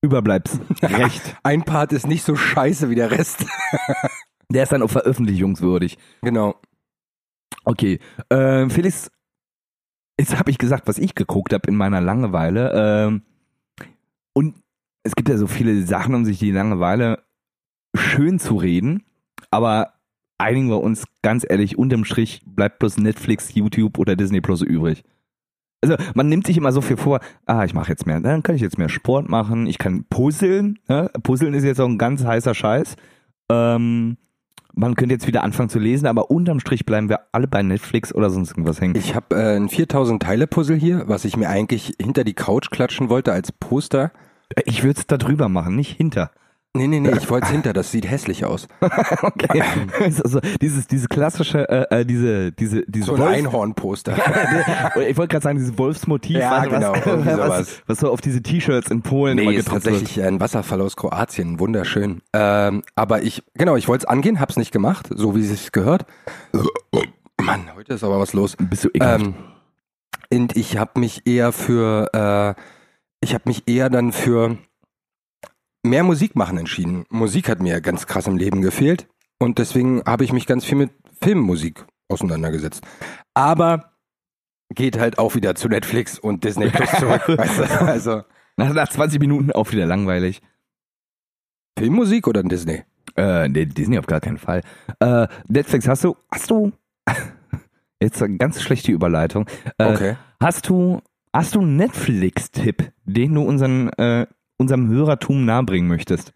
Überbleibsrecht. 0.02 1.36
Ein 1.44 1.64
Part 1.64 1.92
ist 1.92 2.08
nicht 2.08 2.24
so 2.24 2.38
scheiße 2.38 2.90
wie 2.90 2.96
der 2.96 3.12
Rest. 3.12 3.46
Der 4.50 4.64
ist 4.64 4.72
dann 4.72 4.82
auch 4.82 4.90
veröffentlichungswürdig. 4.90 5.98
genau. 6.22 6.56
Okay, 7.65 7.99
äh, 8.30 8.69
Felix, 8.69 9.12
jetzt 10.19 10.38
habe 10.38 10.51
ich 10.51 10.58
gesagt, 10.58 10.88
was 10.88 10.97
ich 10.97 11.15
geguckt 11.15 11.54
habe 11.54 11.67
in 11.67 11.75
meiner 11.75 12.01
Langeweile. 12.01 12.71
ähm, 12.73 13.23
und 14.34 14.56
es 15.04 15.15
gibt 15.15 15.30
ja 15.30 15.38
so 15.38 15.47
viele 15.47 15.84
Sachen, 15.84 16.15
um 16.15 16.25
sich 16.25 16.39
die 16.39 16.51
Langeweile 16.51 17.23
schön 17.95 18.39
zu 18.39 18.56
reden. 18.56 19.04
Aber 19.51 19.93
einigen 20.38 20.67
wir 20.69 20.82
uns 20.82 21.06
ganz 21.21 21.45
ehrlich, 21.47 21.78
unterm 21.78 22.06
Strich 22.06 22.41
bleibt 22.45 22.80
bloß 22.80 22.97
Netflix, 22.97 23.54
YouTube 23.54 23.97
oder 23.97 24.15
Disney 24.15 24.41
Plus 24.41 24.62
übrig. 24.62 25.04
Also 25.82 25.95
man 26.15 26.28
nimmt 26.28 26.47
sich 26.47 26.58
immer 26.58 26.71
so 26.71 26.82
viel 26.82 26.97
vor, 26.97 27.19
ah, 27.45 27.63
ich 27.63 27.73
mache 27.73 27.89
jetzt 27.89 28.08
mehr, 28.08 28.19
dann 28.19 28.41
kann 28.41 28.56
ich 28.56 28.62
jetzt 28.62 28.78
mehr 28.78 28.89
Sport 28.89 29.30
machen, 29.30 29.67
ich 29.67 29.78
kann 29.78 30.06
puzzeln. 30.06 30.80
Ne? 30.88 31.12
Puzzeln 31.21 31.54
ist 31.54 31.63
jetzt 31.63 31.80
auch 31.80 31.88
ein 31.88 31.99
ganz 31.99 32.23
heißer 32.23 32.56
Scheiß. 32.56 32.95
Ähm, 33.51 34.17
man 34.76 34.96
könnte 34.96 35.16
jetzt 35.16 35.28
wieder 35.28 35.44
anfangen 35.44 35.70
zu 35.70 35.80
lesen, 35.80 36.06
aber 36.06 36.30
unterm 36.30 36.60
Strich 36.60 36.86
bleiben 36.86 37.10
wir 37.10 37.22
alle 37.32 37.48
bei 37.48 37.64
Netflix 37.64 38.14
oder 38.14 38.30
sonst 38.30 38.52
irgendwas 38.52 38.82
hängen. 38.82 38.96
Ich 38.96 39.16
habe 39.16 39.36
äh, 39.36 39.56
ein 39.56 39.70
4000 39.70 40.22
Teile 40.22 40.48
Puzzle 40.48 40.78
hier, 40.78 41.04
was 41.08 41.26
ich 41.26 41.38
mir 41.38 41.50
eigentlich 41.50 41.96
hinter 42.02 42.24
die 42.24 42.34
Couch 42.34 42.70
klatschen 42.70 43.10
wollte 43.10 43.32
als 43.32 43.52
Poster. 43.52 44.12
Ich 44.66 44.84
würde 44.84 45.00
es 45.00 45.08
da 45.08 45.18
drüber 45.18 45.50
machen, 45.50 45.76
nicht 45.76 45.96
hinter. 45.96 46.32
Nee, 46.76 46.88
nee, 46.88 47.00
nee, 47.00 47.12
ich 47.18 47.30
wollte 47.30 47.46
es 47.46 47.52
hinter, 47.54 47.74
das 47.74 47.92
sieht 47.92 48.10
hässlich 48.10 48.46
aus. 48.46 48.68
Okay. 49.22 49.64
also, 50.00 50.40
dieses, 50.62 50.88
dieses 50.88 51.10
klassische, 51.10 51.68
äh, 51.70 52.02
äh, 52.02 52.06
diese, 52.06 52.52
diese, 52.52 52.84
diese 52.88 53.06
So 53.06 53.16
ein 53.16 53.22
Einhornposter. 53.22 54.16
ich 55.08 55.18
wollte 55.18 55.32
gerade 55.32 55.44
sagen, 55.44 55.58
dieses 55.58 55.78
Wolfsmotiv, 55.78 56.38
Ja, 56.38 56.64
was, 56.64 56.70
genau, 56.70 56.94
was, 57.50 57.82
was 57.88 58.00
so 58.00 58.12
auf 58.12 58.22
diese 58.22 58.42
T-Shirts 58.42 58.92
in 58.92 59.02
Polen 59.02 59.38
immer 59.38 59.52
Nee, 59.52 59.58
ist 59.58 59.66
gedruckt 59.66 59.86
wird. 59.86 59.96
tatsächlich 59.96 60.26
ein 60.26 60.40
Wasserfall 60.40 60.82
aus 60.82 60.96
Kroatien, 60.96 61.60
wunderschön. 61.60 62.22
Ähm, 62.34 62.84
aber 62.96 63.24
ich, 63.24 63.44
genau, 63.56 63.76
ich 63.76 63.88
wollte 63.88 64.04
es 64.04 64.10
angehen, 64.10 64.40
hab's 64.40 64.58
nicht 64.58 64.72
gemacht, 64.72 65.08
so 65.10 65.36
wie 65.36 65.42
es 65.42 65.50
sich 65.50 65.72
gehört. 65.72 66.06
Mann, 67.42 67.70
heute 67.76 67.94
ist 67.94 68.04
aber 68.04 68.20
was 68.20 68.34
los. 68.34 68.56
Bist 68.58 68.84
du 68.84 68.90
ekelhaft. 68.90 69.26
Ähm, 69.26 69.36
und 70.32 70.56
ich 70.58 70.78
habe 70.78 71.00
mich 71.00 71.26
eher 71.28 71.52
für, 71.52 72.10
äh, 72.14 72.62
ich 73.22 73.34
habe 73.34 73.44
mich 73.48 73.64
eher 73.68 73.90
dann 73.90 74.12
für 74.12 74.58
mehr 75.89 76.04
Musik 76.04 76.36
machen 76.36 76.58
entschieden. 76.58 77.06
Musik 77.10 77.50
hat 77.50 77.62
mir 77.62 77.82
ganz 77.82 78.08
krass 78.08 78.28
im 78.28 78.38
Leben 78.38 78.62
gefehlt 78.62 79.08
und 79.39 79.58
deswegen 79.60 80.04
habe 80.06 80.24
ich 80.24 80.34
mich 80.34 80.45
ganz 80.45 80.65
viel 80.65 80.78
mit 80.78 80.91
Filmmusik 81.21 81.86
auseinandergesetzt. 82.10 82.84
Aber 83.34 83.91
geht 84.74 84.98
halt 85.00 85.17
auch 85.19 85.36
wieder 85.36 85.56
zu 85.56 85.67
Netflix 85.69 86.19
und 86.19 86.43
Disney 86.43 86.69
Plus 86.69 86.89
zurück. 87.00 87.28
weißt 87.28 87.60
du? 87.60 87.82
Also 87.86 88.24
nach, 88.58 88.74
nach 88.74 88.89
20 88.89 89.19
Minuten 89.19 89.52
auch 89.52 89.71
wieder 89.71 89.86
langweilig. 89.86 90.41
Filmmusik 91.78 92.28
oder 92.28 92.43
Disney? 92.43 92.84
Äh, 93.17 93.48
nee, 93.50 93.65
Disney 93.65 93.98
auf 94.00 94.08
gar 94.08 94.19
keinen 94.21 94.38
Fall. 94.38 94.62
Äh, 95.00 95.28
Netflix, 95.48 95.88
hast 95.88 96.04
du, 96.04 96.15
hast 96.32 96.50
du, 96.50 96.71
jetzt 98.02 98.21
eine 98.21 98.38
ganz 98.38 98.62
schlechte 98.62 98.91
Überleitung. 98.91 99.48
Äh, 99.78 99.93
Okay. 99.93 100.17
Hast 100.41 100.67
du, 100.69 101.02
hast 101.34 101.56
du 101.56 101.62
einen 101.62 101.78
Netflix-Tipp, 101.78 102.91
den 103.06 103.34
du 103.34 103.41
unseren, 103.43 103.89
äh, 103.93 104.28
unserem 104.58 104.88
Hörertum 104.89 105.46
nahebringen 105.46 105.88
möchtest? 105.88 106.34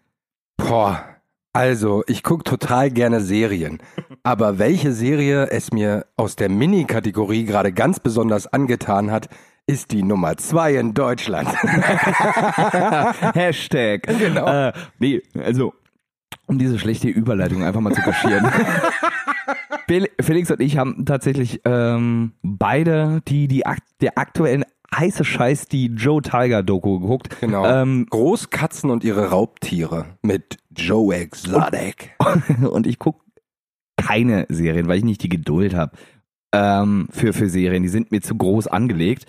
Boah. 0.56 1.04
Also, 1.52 2.04
ich 2.06 2.22
gucke 2.22 2.44
total 2.44 2.90
gerne 2.90 3.20
Serien. 3.20 3.78
Aber 4.22 4.58
welche 4.60 4.92
Serie 4.92 5.48
es 5.50 5.72
mir 5.72 6.06
aus 6.16 6.36
der 6.36 6.48
Mini-Kategorie 6.48 7.44
gerade 7.44 7.72
ganz 7.72 7.98
besonders 7.98 8.46
angetan 8.46 9.10
hat, 9.10 9.28
ist 9.66 9.90
die 9.90 10.02
Nummer 10.04 10.36
zwei 10.36 10.76
in 10.76 10.94
Deutschland. 10.94 11.48
Hashtag. 13.34 14.02
Genau. 14.06 14.46
Äh, 14.68 14.72
nee, 14.98 15.22
also, 15.42 15.74
um 16.46 16.58
diese 16.58 16.78
schlechte 16.78 17.08
Überleitung 17.08 17.62
einfach 17.64 17.80
mal 17.80 17.94
zu 17.94 18.00
kaschieren. 18.02 18.46
Fel- 19.88 20.10
Felix 20.20 20.50
und 20.52 20.60
ich 20.60 20.78
haben 20.78 21.04
tatsächlich 21.04 21.60
ähm, 21.64 22.32
beide 22.42 23.22
die, 23.26 23.48
die 23.48 23.64
der 24.00 24.18
aktuellen 24.18 24.64
heiße 24.94 25.24
Scheiß, 25.24 25.66
die 25.66 25.86
Joe 25.86 26.22
Tiger 26.22 26.62
Doku 26.62 27.00
geguckt. 27.00 27.40
Genau. 27.40 27.64
Ähm, 27.64 28.06
Großkatzen 28.10 28.90
und 28.90 29.04
ihre 29.04 29.30
Raubtiere 29.30 30.06
mit 30.22 30.58
Joe 30.70 31.14
Exotic. 31.14 32.16
und 32.70 32.86
ich 32.86 32.98
gucke 32.98 33.24
keine 33.96 34.46
Serien, 34.48 34.88
weil 34.88 34.98
ich 34.98 35.04
nicht 35.04 35.22
die 35.22 35.28
Geduld 35.28 35.74
habe 35.74 35.92
ähm, 36.52 37.08
für, 37.10 37.32
für 37.32 37.48
Serien. 37.48 37.82
Die 37.82 37.88
sind 37.88 38.10
mir 38.10 38.20
zu 38.20 38.34
groß 38.36 38.66
angelegt. 38.66 39.26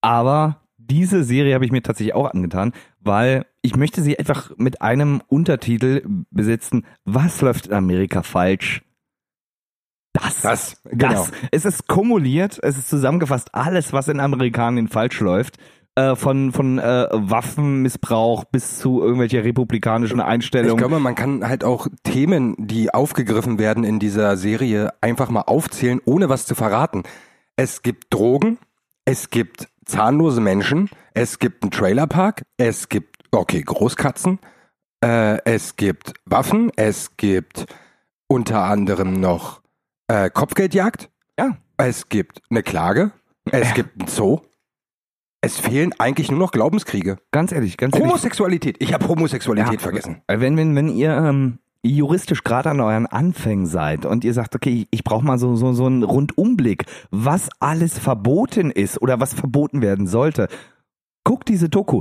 Aber 0.00 0.60
diese 0.76 1.24
Serie 1.24 1.54
habe 1.54 1.64
ich 1.64 1.72
mir 1.72 1.82
tatsächlich 1.82 2.14
auch 2.14 2.32
angetan, 2.32 2.72
weil 3.00 3.46
ich 3.62 3.76
möchte 3.76 4.02
sie 4.02 4.18
einfach 4.18 4.50
mit 4.56 4.82
einem 4.82 5.22
Untertitel 5.28 6.02
besetzen. 6.30 6.84
Was 7.04 7.40
läuft 7.40 7.68
in 7.68 7.72
Amerika 7.72 8.22
falsch? 8.22 8.82
Das. 10.14 10.40
Das, 10.40 10.76
Das. 10.84 10.98
genau. 10.98 11.26
Es 11.50 11.66
ist 11.66 11.86
kumuliert, 11.88 12.58
es 12.62 12.78
ist 12.78 12.88
zusammengefasst 12.88 13.54
alles, 13.54 13.92
was 13.92 14.08
in 14.08 14.18
Amerikanien 14.20 14.88
falsch 14.88 15.20
läuft. 15.20 15.58
Äh, 15.96 16.16
von 16.16 16.50
von 16.50 16.80
äh, 16.80 17.06
Waffenmissbrauch 17.12 18.44
bis 18.46 18.78
zu 18.80 19.00
irgendwelche 19.00 19.44
republikanischen 19.44 20.18
Ich 20.18 20.24
Einstellungen. 20.24 20.76
glaube, 20.76 20.98
man 20.98 21.14
kann 21.14 21.46
halt 21.46 21.62
auch 21.62 21.86
Themen, 22.02 22.56
die 22.58 22.92
aufgegriffen 22.92 23.60
werden 23.60 23.84
in 23.84 24.00
dieser 24.00 24.36
Serie, 24.36 24.92
einfach 25.00 25.30
mal 25.30 25.42
aufzählen, 25.42 26.00
ohne 26.04 26.28
was 26.28 26.46
zu 26.46 26.56
verraten. 26.56 27.04
Es 27.54 27.82
gibt 27.82 28.12
Drogen, 28.12 28.58
es 29.04 29.30
gibt 29.30 29.68
zahnlose 29.84 30.40
Menschen, 30.40 30.90
es 31.12 31.38
gibt 31.38 31.62
einen 31.62 31.70
Trailerpark, 31.70 32.42
es 32.56 32.88
gibt, 32.88 33.22
okay, 33.30 33.62
Großkatzen, 33.62 34.40
äh, 35.00 35.38
es 35.44 35.76
gibt 35.76 36.14
Waffen, 36.24 36.72
es 36.74 37.16
gibt 37.16 37.66
unter 38.26 38.64
anderem 38.64 39.20
noch 39.20 39.60
äh, 40.08 40.30
Kopfgeldjagd, 40.30 41.10
Ja. 41.38 41.56
es 41.76 42.08
gibt 42.08 42.42
eine 42.50 42.62
Klage, 42.62 43.12
es 43.50 43.74
gibt 43.74 44.00
einen 44.00 44.08
Zoo. 44.08 44.40
Es 45.40 45.58
fehlen 45.58 45.92
eigentlich 45.98 46.30
nur 46.30 46.40
noch 46.40 46.52
Glaubenskriege. 46.52 47.18
ganz 47.30 47.52
ehrlich, 47.52 47.76
ganz 47.76 47.94
ehrlich. 47.94 48.08
Homosexualität. 48.08 48.76
Ich 48.80 48.94
habe 48.94 49.06
Homosexualität 49.06 49.74
Ja, 49.74 49.78
vergessen. 49.78 50.22
Äh, 50.26 50.40
Wenn, 50.40 50.56
wenn, 50.56 50.74
wenn 50.74 50.88
ihr 50.88 51.14
ähm, 51.14 51.58
juristisch 51.82 52.44
gerade 52.44 52.70
an 52.70 52.80
euren 52.80 53.04
Anfängen 53.06 53.66
seid 53.66 54.06
und 54.06 54.24
ihr 54.24 54.32
sagt, 54.32 54.54
okay, 54.54 54.70
ich, 54.70 54.88
ich 54.90 55.04
brauche 55.04 55.22
mal 55.24 55.38
so, 55.38 55.54
so, 55.54 55.74
so 55.74 55.84
einen 55.84 56.02
Rundumblick, 56.02 56.86
was 57.10 57.50
alles 57.60 57.98
verboten 57.98 58.70
ist 58.70 59.02
oder 59.02 59.20
was 59.20 59.34
verboten 59.34 59.82
werden 59.82 60.06
sollte, 60.06 60.48
guckt 61.24 61.48
diese 61.50 61.68
Doku. 61.68 62.00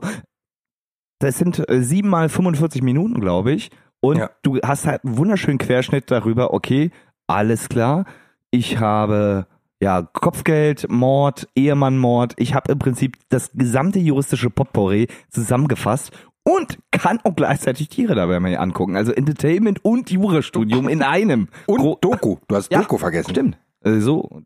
Das 1.19 1.37
sind 1.37 1.67
äh, 1.69 1.81
sieben 1.83 2.07
mal 2.09 2.29
45 2.29 2.81
Minuten, 2.81 3.19
glaube 3.19 3.51
ich. 3.51 3.71
Und 3.99 4.17
Ja. 4.19 4.29
du 4.41 4.59
hast 4.61 4.85
halt 4.87 5.03
einen 5.03 5.17
wunderschönen 5.17 5.57
Querschnitt 5.57 6.09
darüber, 6.11 6.53
okay, 6.53 6.91
alles 7.27 7.69
klar, 7.69 8.05
ich 8.51 8.79
habe 8.79 9.47
ja 9.81 10.01
Kopfgeld, 10.01 10.89
Mord, 10.89 11.47
Ehemannmord, 11.55 12.33
ich 12.38 12.53
habe 12.53 12.71
im 12.71 12.79
Prinzip 12.79 13.17
das 13.29 13.51
gesamte 13.53 13.99
juristische 13.99 14.49
Potpourri 14.49 15.07
zusammengefasst 15.29 16.12
und 16.43 16.77
kann 16.91 17.19
auch 17.23 17.36
gleichzeitig 17.36 17.89
Tiere 17.89 18.15
dabei 18.15 18.39
mal 18.39 18.55
angucken. 18.57 18.95
Also 18.95 19.12
Entertainment 19.13 19.83
und 19.83 20.09
Jurastudium 20.12 20.88
in 20.89 21.01
einem. 21.01 21.47
Und 21.67 21.79
Gro- 21.79 21.97
Doku. 22.01 22.38
Du 22.47 22.55
hast 22.55 22.71
Ja, 22.71 22.81
Doku 22.81 22.97
vergessen. 22.97 23.29
Stimmt. 23.31 23.57
Äh, 23.81 23.99
So, 23.99 24.41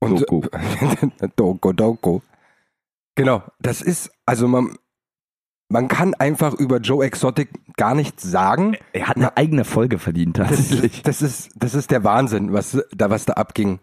Und 0.00 0.20
Doku. 0.20 0.42
Doku, 1.36 1.72
Doku. 1.72 2.20
Genau. 3.16 3.42
Das 3.60 3.80
ist, 3.82 4.10
also 4.26 4.46
man, 4.48 4.76
man 5.68 5.88
kann 5.88 6.14
einfach 6.14 6.54
über 6.54 6.78
Joe 6.78 7.04
Exotic 7.04 7.50
gar 7.76 7.94
nichts 7.94 8.22
sagen. 8.22 8.76
er 8.92 9.08
hat 9.08 9.16
eine 9.16 9.36
eigene 9.36 9.64
Folge 9.64 9.98
verdient 9.98 10.38
Das 10.38 10.48
tatsächlich. 10.48 10.96
ist, 10.96 11.06
das 11.06 11.22
ist, 11.22 11.50
das 11.56 11.74
ist 11.74 11.90
der 11.90 12.04
Wahnsinn, 12.04 12.52
was 12.52 12.82
da, 12.94 13.10
was 13.10 13.26
da 13.26 13.34
abging. 13.34 13.80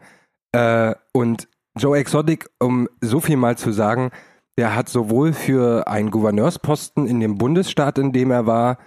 Äh, 0.52 0.96
und 1.14 1.48
Joe 1.78 1.98
Exotic, 1.98 2.50
um 2.60 2.88
so 3.02 3.20
viel 3.20 3.38
mal 3.38 3.58
zu 3.58 3.72
sagen, 3.72 4.12
der 4.58 4.76
hat 4.76 4.90
sowohl 4.90 5.34
für 5.34 5.88
einen 5.88 6.12
Gouverneursposten 6.12 7.08
in 7.08 7.20
dem 7.20 7.38
Bundesstaat, 7.38 7.98
in 7.98 8.14
dem 8.14 8.32
er 8.32 8.46
war, 8.46 8.78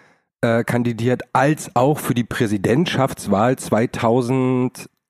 äh, 0.40 0.64
kandidiert, 0.64 1.22
als 1.32 1.74
auch 1.76 1.98
für 1.98 2.14
die 2.14 2.24
Präsidentschaftswahl 2.24 3.56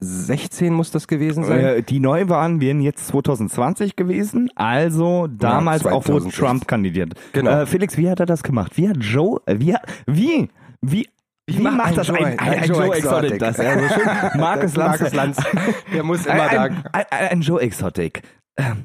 2016 0.00 0.72
muss 0.72 0.90
das 0.92 1.08
gewesen 1.08 1.44
sein. 1.44 1.58
Äh, 1.60 1.82
die 1.82 1.98
Neuwahlen 2.00 2.60
wären 2.60 2.80
jetzt 2.80 3.08
2020 3.08 3.96
gewesen, 3.96 4.48
also 4.54 5.26
damals 5.26 5.84
auch, 5.86 6.06
wo 6.06 6.18
2016. 6.20 6.44
Trump 6.46 6.68
kandidiert. 6.68 7.14
Genau. 7.32 7.62
Äh, 7.62 7.66
Felix, 7.66 7.96
wie 7.96 8.08
hat 8.08 8.20
er 8.20 8.26
das 8.26 8.42
gemacht? 8.42 8.72
Wie 8.76 8.88
hat 8.88 8.98
Joe, 9.00 9.40
äh, 9.46 9.56
wie, 9.58 9.74
wie, 10.06 10.48
wie, 10.82 11.06
wie 11.46 11.58
macht 11.62 11.76
macht 11.78 11.96
das 11.96 12.06
Joe- 12.08 12.16
ein, 12.18 12.24
ein 12.24 12.38
ein, 12.38 12.58
ein 12.60 12.68
Joe 12.68 12.86
Joe 12.86 12.96
Exotic? 12.96 13.32
Exotic? 13.32 13.38
Das, 13.40 13.56
ja, 13.56 13.78
so 13.78 13.88
schön. 13.94 14.06
Markus 14.40 14.76
Lanz. 14.76 14.98
Markus 15.00 15.14
Lanz, 15.14 15.36
der 15.92 16.02
muss 16.04 16.26
immer 16.26 16.48
da. 16.48 16.68
ein, 16.92 17.40
Joe 17.40 17.60
Exotic. 17.60 18.22
Ähm, 18.56 18.84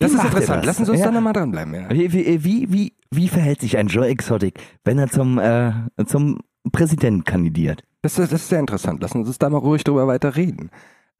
Das 0.00 0.12
ist 0.12 0.18
er 0.18 0.24
interessant. 0.24 0.58
das? 0.60 0.66
Lassen 0.66 0.84
Sie 0.86 0.90
uns 0.90 1.00
ja. 1.00 1.06
da 1.06 1.12
nochmal 1.12 1.34
dranbleiben. 1.34 1.74
Ja. 1.74 1.90
Wie, 1.90 2.12
wie, 2.12 2.44
wie, 2.44 2.72
wie, 2.72 2.92
wie 3.12 3.28
verhält 3.28 3.60
sich 3.60 3.76
ein 3.78 3.86
Joe 3.86 4.06
Exotic, 4.08 4.54
wenn 4.84 4.98
er 4.98 5.08
zum, 5.08 5.38
äh, 5.38 5.72
zum 6.06 6.40
Präsidenten 6.72 7.24
kandidiert? 7.24 7.82
Das, 8.02 8.18
ist, 8.18 8.32
das 8.32 8.42
ist 8.42 8.48
sehr 8.48 8.60
interessant. 8.60 9.02
Lassen 9.02 9.24
Sie 9.24 9.28
uns 9.28 9.38
da 9.38 9.50
mal 9.50 9.58
ruhig 9.58 9.84
drüber 9.84 10.06
weiter 10.06 10.36
reden. 10.36 10.70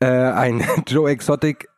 Äh, 0.01 0.07
ein 0.07 0.65
Joe 0.87 1.11
Exotic, 1.11 1.69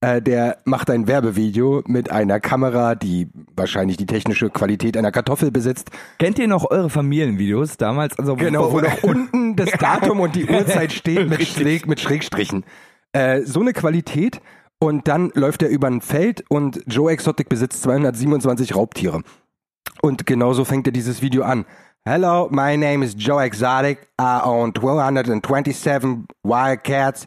äh, 0.00 0.22
der 0.22 0.58
macht 0.64 0.88
ein 0.90 1.06
Werbevideo 1.06 1.82
mit 1.86 2.10
einer 2.10 2.40
Kamera, 2.40 2.94
die 2.94 3.28
wahrscheinlich 3.54 3.96
die 3.96 4.06
technische 4.06 4.48
Qualität 4.48 4.96
einer 4.96 5.12
Kartoffel 5.12 5.50
besitzt. 5.50 5.90
Kennt 6.18 6.38
ihr 6.38 6.48
noch 6.48 6.70
eure 6.70 6.90
Familienvideos 6.90 7.76
damals? 7.76 8.18
Also 8.18 8.36
Genau, 8.36 8.72
wo 8.72 8.80
noch 8.80 9.02
unten 9.02 9.56
das 9.56 9.70
Datum 9.72 10.20
und 10.20 10.36
die 10.36 10.46
Uhrzeit 10.46 10.92
steht 10.92 11.28
mit, 11.28 11.46
Schräg, 11.46 11.86
mit 11.86 12.00
Schrägstrichen. 12.00 12.64
Äh, 13.12 13.42
so 13.42 13.60
eine 13.60 13.72
Qualität 13.72 14.40
und 14.78 15.08
dann 15.08 15.30
läuft 15.34 15.62
er 15.62 15.68
über 15.68 15.88
ein 15.88 16.00
Feld 16.00 16.44
und 16.48 16.82
Joe 16.86 17.12
Exotic 17.12 17.50
besitzt 17.50 17.82
227 17.82 18.74
Raubtiere. 18.74 19.22
Und 20.00 20.24
genauso 20.24 20.64
fängt 20.64 20.86
er 20.86 20.92
dieses 20.92 21.20
Video 21.20 21.42
an. 21.42 21.66
Hello, 22.06 22.48
my 22.50 22.76
name 22.76 23.02
is 23.02 23.14
Joe 23.14 23.40
Exotic. 23.40 24.08
I 24.18 24.40
own 24.42 24.72
227 24.72 26.26
Wildcats. 26.42 27.26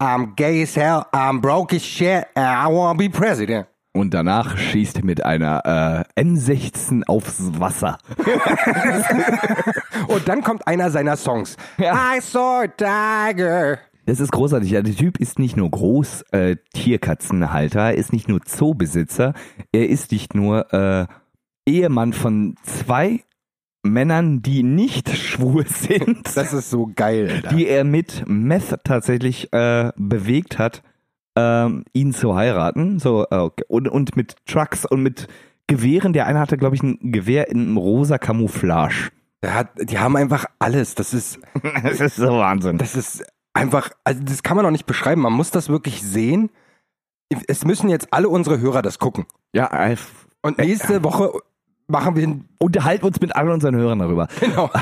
I'm 0.00 0.34
gay 0.34 0.62
as 0.62 0.74
hell. 0.74 1.06
I'm 1.12 1.40
broke 1.40 1.74
as 1.74 1.84
shit. 1.84 2.26
And 2.34 2.46
I 2.46 2.68
want 2.68 2.98
to 2.98 3.04
be 3.04 3.10
president. 3.10 3.66
Und 3.92 4.14
danach 4.14 4.56
schießt 4.56 4.96
er 4.96 5.04
mit 5.04 5.22
einer 5.22 6.06
äh, 6.16 6.22
M16 6.22 7.04
aufs 7.06 7.60
Wasser. 7.60 7.98
Und 10.08 10.26
dann 10.26 10.42
kommt 10.42 10.66
einer 10.66 10.90
seiner 10.90 11.18
Songs. 11.18 11.58
I 11.78 12.18
saw 12.22 12.62
a 12.62 12.66
tiger. 12.66 13.78
Das 14.06 14.20
ist 14.20 14.32
großartig. 14.32 14.70
Ja, 14.70 14.80
der 14.80 14.96
Typ 14.96 15.18
ist 15.18 15.38
nicht 15.38 15.58
nur 15.58 15.70
Groß 15.70 16.22
äh, 16.32 16.56
Tierkatzenhalter, 16.72 17.80
er 17.90 17.94
ist 17.94 18.14
nicht 18.14 18.28
nur 18.30 18.40
Zoobesitzer, 18.40 19.34
er 19.70 19.86
ist 19.86 20.12
nicht 20.12 20.34
nur 20.34 20.72
äh, 20.72 21.06
Ehemann 21.66 22.14
von 22.14 22.54
zwei 22.62 23.22
Männern, 23.84 24.42
die 24.42 24.62
nicht 24.62 25.08
schwul 25.16 25.66
sind, 25.68 26.36
Das 26.36 26.52
ist 26.52 26.70
so 26.70 26.90
geil. 26.94 27.30
Alter. 27.30 27.48
die 27.54 27.68
er 27.68 27.84
mit 27.84 28.24
Meth 28.26 28.74
tatsächlich 28.84 29.52
äh, 29.52 29.92
bewegt 29.96 30.58
hat, 30.58 30.82
ähm, 31.36 31.84
ihn 31.92 32.12
zu 32.12 32.34
heiraten. 32.34 32.98
So 32.98 33.26
äh, 33.30 33.36
okay. 33.36 33.64
und, 33.68 33.88
und 33.88 34.16
mit 34.16 34.36
Trucks 34.46 34.84
und 34.84 35.02
mit 35.02 35.28
Gewehren. 35.66 36.12
Der 36.12 36.26
eine 36.26 36.38
hatte, 36.40 36.56
glaube 36.56 36.76
ich, 36.76 36.82
ein 36.82 36.98
Gewehr 37.12 37.48
in 37.50 37.76
rosa 37.76 38.18
Camouflage. 38.18 39.10
Hat, 39.44 39.68
die 39.78 39.98
haben 39.98 40.16
einfach 40.16 40.46
alles. 40.58 40.94
Das 40.94 41.12
ist, 41.14 41.38
Das 41.82 42.00
ist 42.00 42.16
so 42.16 42.38
Wahnsinn. 42.38 42.78
das 42.78 42.94
ist 42.96 43.24
einfach, 43.52 43.90
also 44.04 44.22
das 44.24 44.42
kann 44.42 44.56
man 44.56 44.64
auch 44.66 44.70
nicht 44.70 44.86
beschreiben. 44.86 45.20
Man 45.22 45.32
muss 45.32 45.50
das 45.50 45.68
wirklich 45.68 46.02
sehen. 46.02 46.50
Es 47.48 47.64
müssen 47.64 47.88
jetzt 47.90 48.08
alle 48.12 48.28
unsere 48.28 48.60
Hörer 48.60 48.82
das 48.82 48.98
gucken. 48.98 49.26
Ja, 49.52 49.66
äh, 49.88 49.96
Und 50.42 50.58
nächste 50.58 51.02
Woche 51.02 51.32
machen 51.86 52.16
wir 52.16 52.40
unterhalten 52.58 53.04
uns 53.04 53.20
mit 53.20 53.34
allen 53.36 53.50
unseren 53.50 53.76
Hörern 53.76 53.98
darüber. 53.98 54.28
genau. 54.40 54.70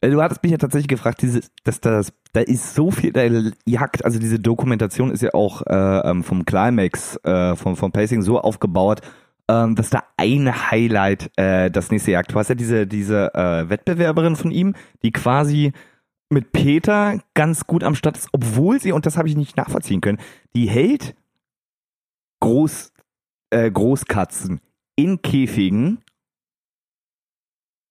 Äh, 0.00 0.10
Du 0.10 0.22
hattest 0.22 0.42
mich 0.44 0.52
ja 0.52 0.58
tatsächlich 0.58 0.88
gefragt, 0.88 1.22
dieses, 1.22 1.50
dass 1.64 1.80
das, 1.80 2.12
da 2.32 2.40
ist 2.40 2.74
so 2.74 2.92
viel, 2.92 3.12
da 3.12 3.22
jagt, 3.66 4.04
also 4.04 4.20
diese 4.20 4.38
Dokumentation 4.38 5.10
ist 5.10 5.22
ja 5.22 5.34
auch 5.34 5.62
äh, 5.66 6.08
ähm, 6.08 6.22
vom 6.22 6.44
Climax, 6.44 7.16
äh, 7.24 7.56
vom, 7.56 7.76
vom 7.76 7.90
Pacing 7.90 8.22
so 8.22 8.40
aufgebaut, 8.40 9.00
ähm, 9.48 9.74
dass 9.74 9.90
da 9.90 10.04
ein 10.16 10.70
Highlight 10.70 11.30
äh, 11.36 11.68
das 11.68 11.90
nächste 11.90 12.12
jagt. 12.12 12.32
Du 12.32 12.36
hast 12.38 12.48
ja 12.48 12.54
diese, 12.54 12.86
diese 12.86 13.34
äh, 13.34 13.68
Wettbewerberin 13.68 14.36
von 14.36 14.52
ihm, 14.52 14.74
die 15.02 15.10
quasi 15.10 15.72
mit 16.30 16.52
Peter 16.52 17.18
ganz 17.34 17.66
gut 17.66 17.82
am 17.82 17.94
Start 17.94 18.18
ist, 18.18 18.28
obwohl 18.32 18.80
sie, 18.80 18.92
und 18.92 19.04
das 19.06 19.16
habe 19.16 19.28
ich 19.28 19.36
nicht 19.36 19.56
nachvollziehen 19.56 20.00
können, 20.00 20.18
die 20.54 20.68
hält 20.68 21.16
Groß, 22.40 22.92
äh, 23.50 23.70
Großkatzen 23.70 24.60
in 24.98 25.22
Käfigen 25.22 26.02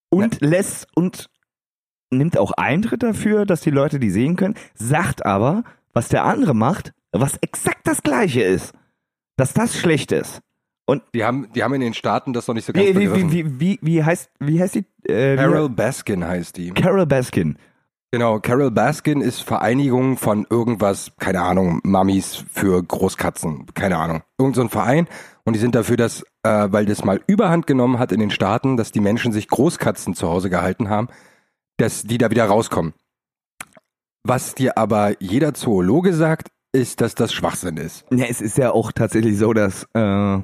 und 0.10 0.42
lässt 0.42 0.88
und 0.94 1.30
nimmt 2.12 2.38
auch 2.38 2.52
Eintritt 2.52 3.02
dafür, 3.02 3.46
dass 3.46 3.62
die 3.62 3.70
Leute 3.70 3.98
die 3.98 4.10
sehen 4.10 4.36
können, 4.36 4.56
sagt 4.76 5.26
aber, 5.26 5.64
was 5.94 6.10
der 6.10 6.26
andere 6.26 6.54
macht, 6.54 6.94
was 7.14 7.38
exakt 7.38 7.88
das 7.88 8.04
gleiche 8.04 8.42
ist, 8.42 8.74
dass 9.38 9.54
das 9.54 9.80
schlecht 9.80 10.12
ist. 10.12 10.42
Die 11.14 11.24
haben, 11.24 11.48
die 11.54 11.64
haben 11.64 11.74
in 11.74 11.82
den 11.82 11.94
Staaten 11.94 12.34
das 12.34 12.48
noch 12.48 12.56
nicht 12.56 12.66
so 12.66 12.74
ganz 12.74 12.86
Wie, 12.86 12.96
wie, 12.96 13.08
begriffen. 13.08 13.32
wie, 13.32 13.46
wie, 13.46 13.60
wie, 13.60 13.80
wie 13.82 14.04
heißt 14.04 14.30
wie 14.40 14.62
heißt 14.62 14.76
die? 14.76 14.86
Äh, 15.10 15.36
Carol 15.36 15.70
Baskin 15.70 16.26
heißt 16.26 16.58
die. 16.58 16.72
Carol 16.72 17.06
Baskin. 17.06 17.58
Genau, 18.12 18.40
Carol 18.40 18.72
Baskin 18.72 19.20
ist 19.20 19.42
Vereinigung 19.42 20.16
von 20.16 20.48
irgendwas, 20.50 21.12
keine 21.20 21.42
Ahnung, 21.42 21.82
Mamis 21.84 22.46
für 22.52 22.82
Großkatzen, 22.82 23.66
keine 23.74 23.98
Ahnung. 23.98 24.24
Irgend 24.38 24.56
so 24.56 24.62
ein 24.62 24.70
Verein. 24.70 25.08
Und 25.44 25.54
die 25.54 25.60
sind 25.60 25.76
dafür, 25.76 25.98
dass, 25.98 26.24
äh, 26.48 26.72
weil 26.72 26.86
das 26.86 27.04
mal 27.04 27.20
überhand 27.28 27.68
genommen 27.68 28.00
hat 28.00 28.12
in 28.12 28.20
den 28.20 28.32
Staaten, 28.32 28.78
dass 28.78 28.92
die 28.92 29.02
Menschen 29.02 29.32
sich 29.34 29.48
Großkatzen 29.48 30.14
zu 30.14 30.30
Hause 30.30 30.50
gehalten 30.50 30.90
haben, 30.90 31.10
dass 31.78 32.04
die 32.04 32.18
da 32.18 32.32
wieder 32.32 32.46
rauskommen. 32.46 32.94
Was 34.24 34.56
dir 34.56 34.78
aber 34.78 35.22
jeder 35.22 35.54
Zoologe 35.54 36.14
sagt, 36.14 36.50
ist, 36.74 37.02
dass 37.02 37.16
das 37.16 37.34
Schwachsinn 37.34 37.78
ist. 37.78 38.06
Ja, 38.12 38.26
es 38.26 38.42
ist 38.42 38.58
ja 38.58 38.72
auch 38.72 38.92
tatsächlich 38.92 39.38
so, 39.38 39.54
dass 39.54 39.88
äh, 39.94 40.40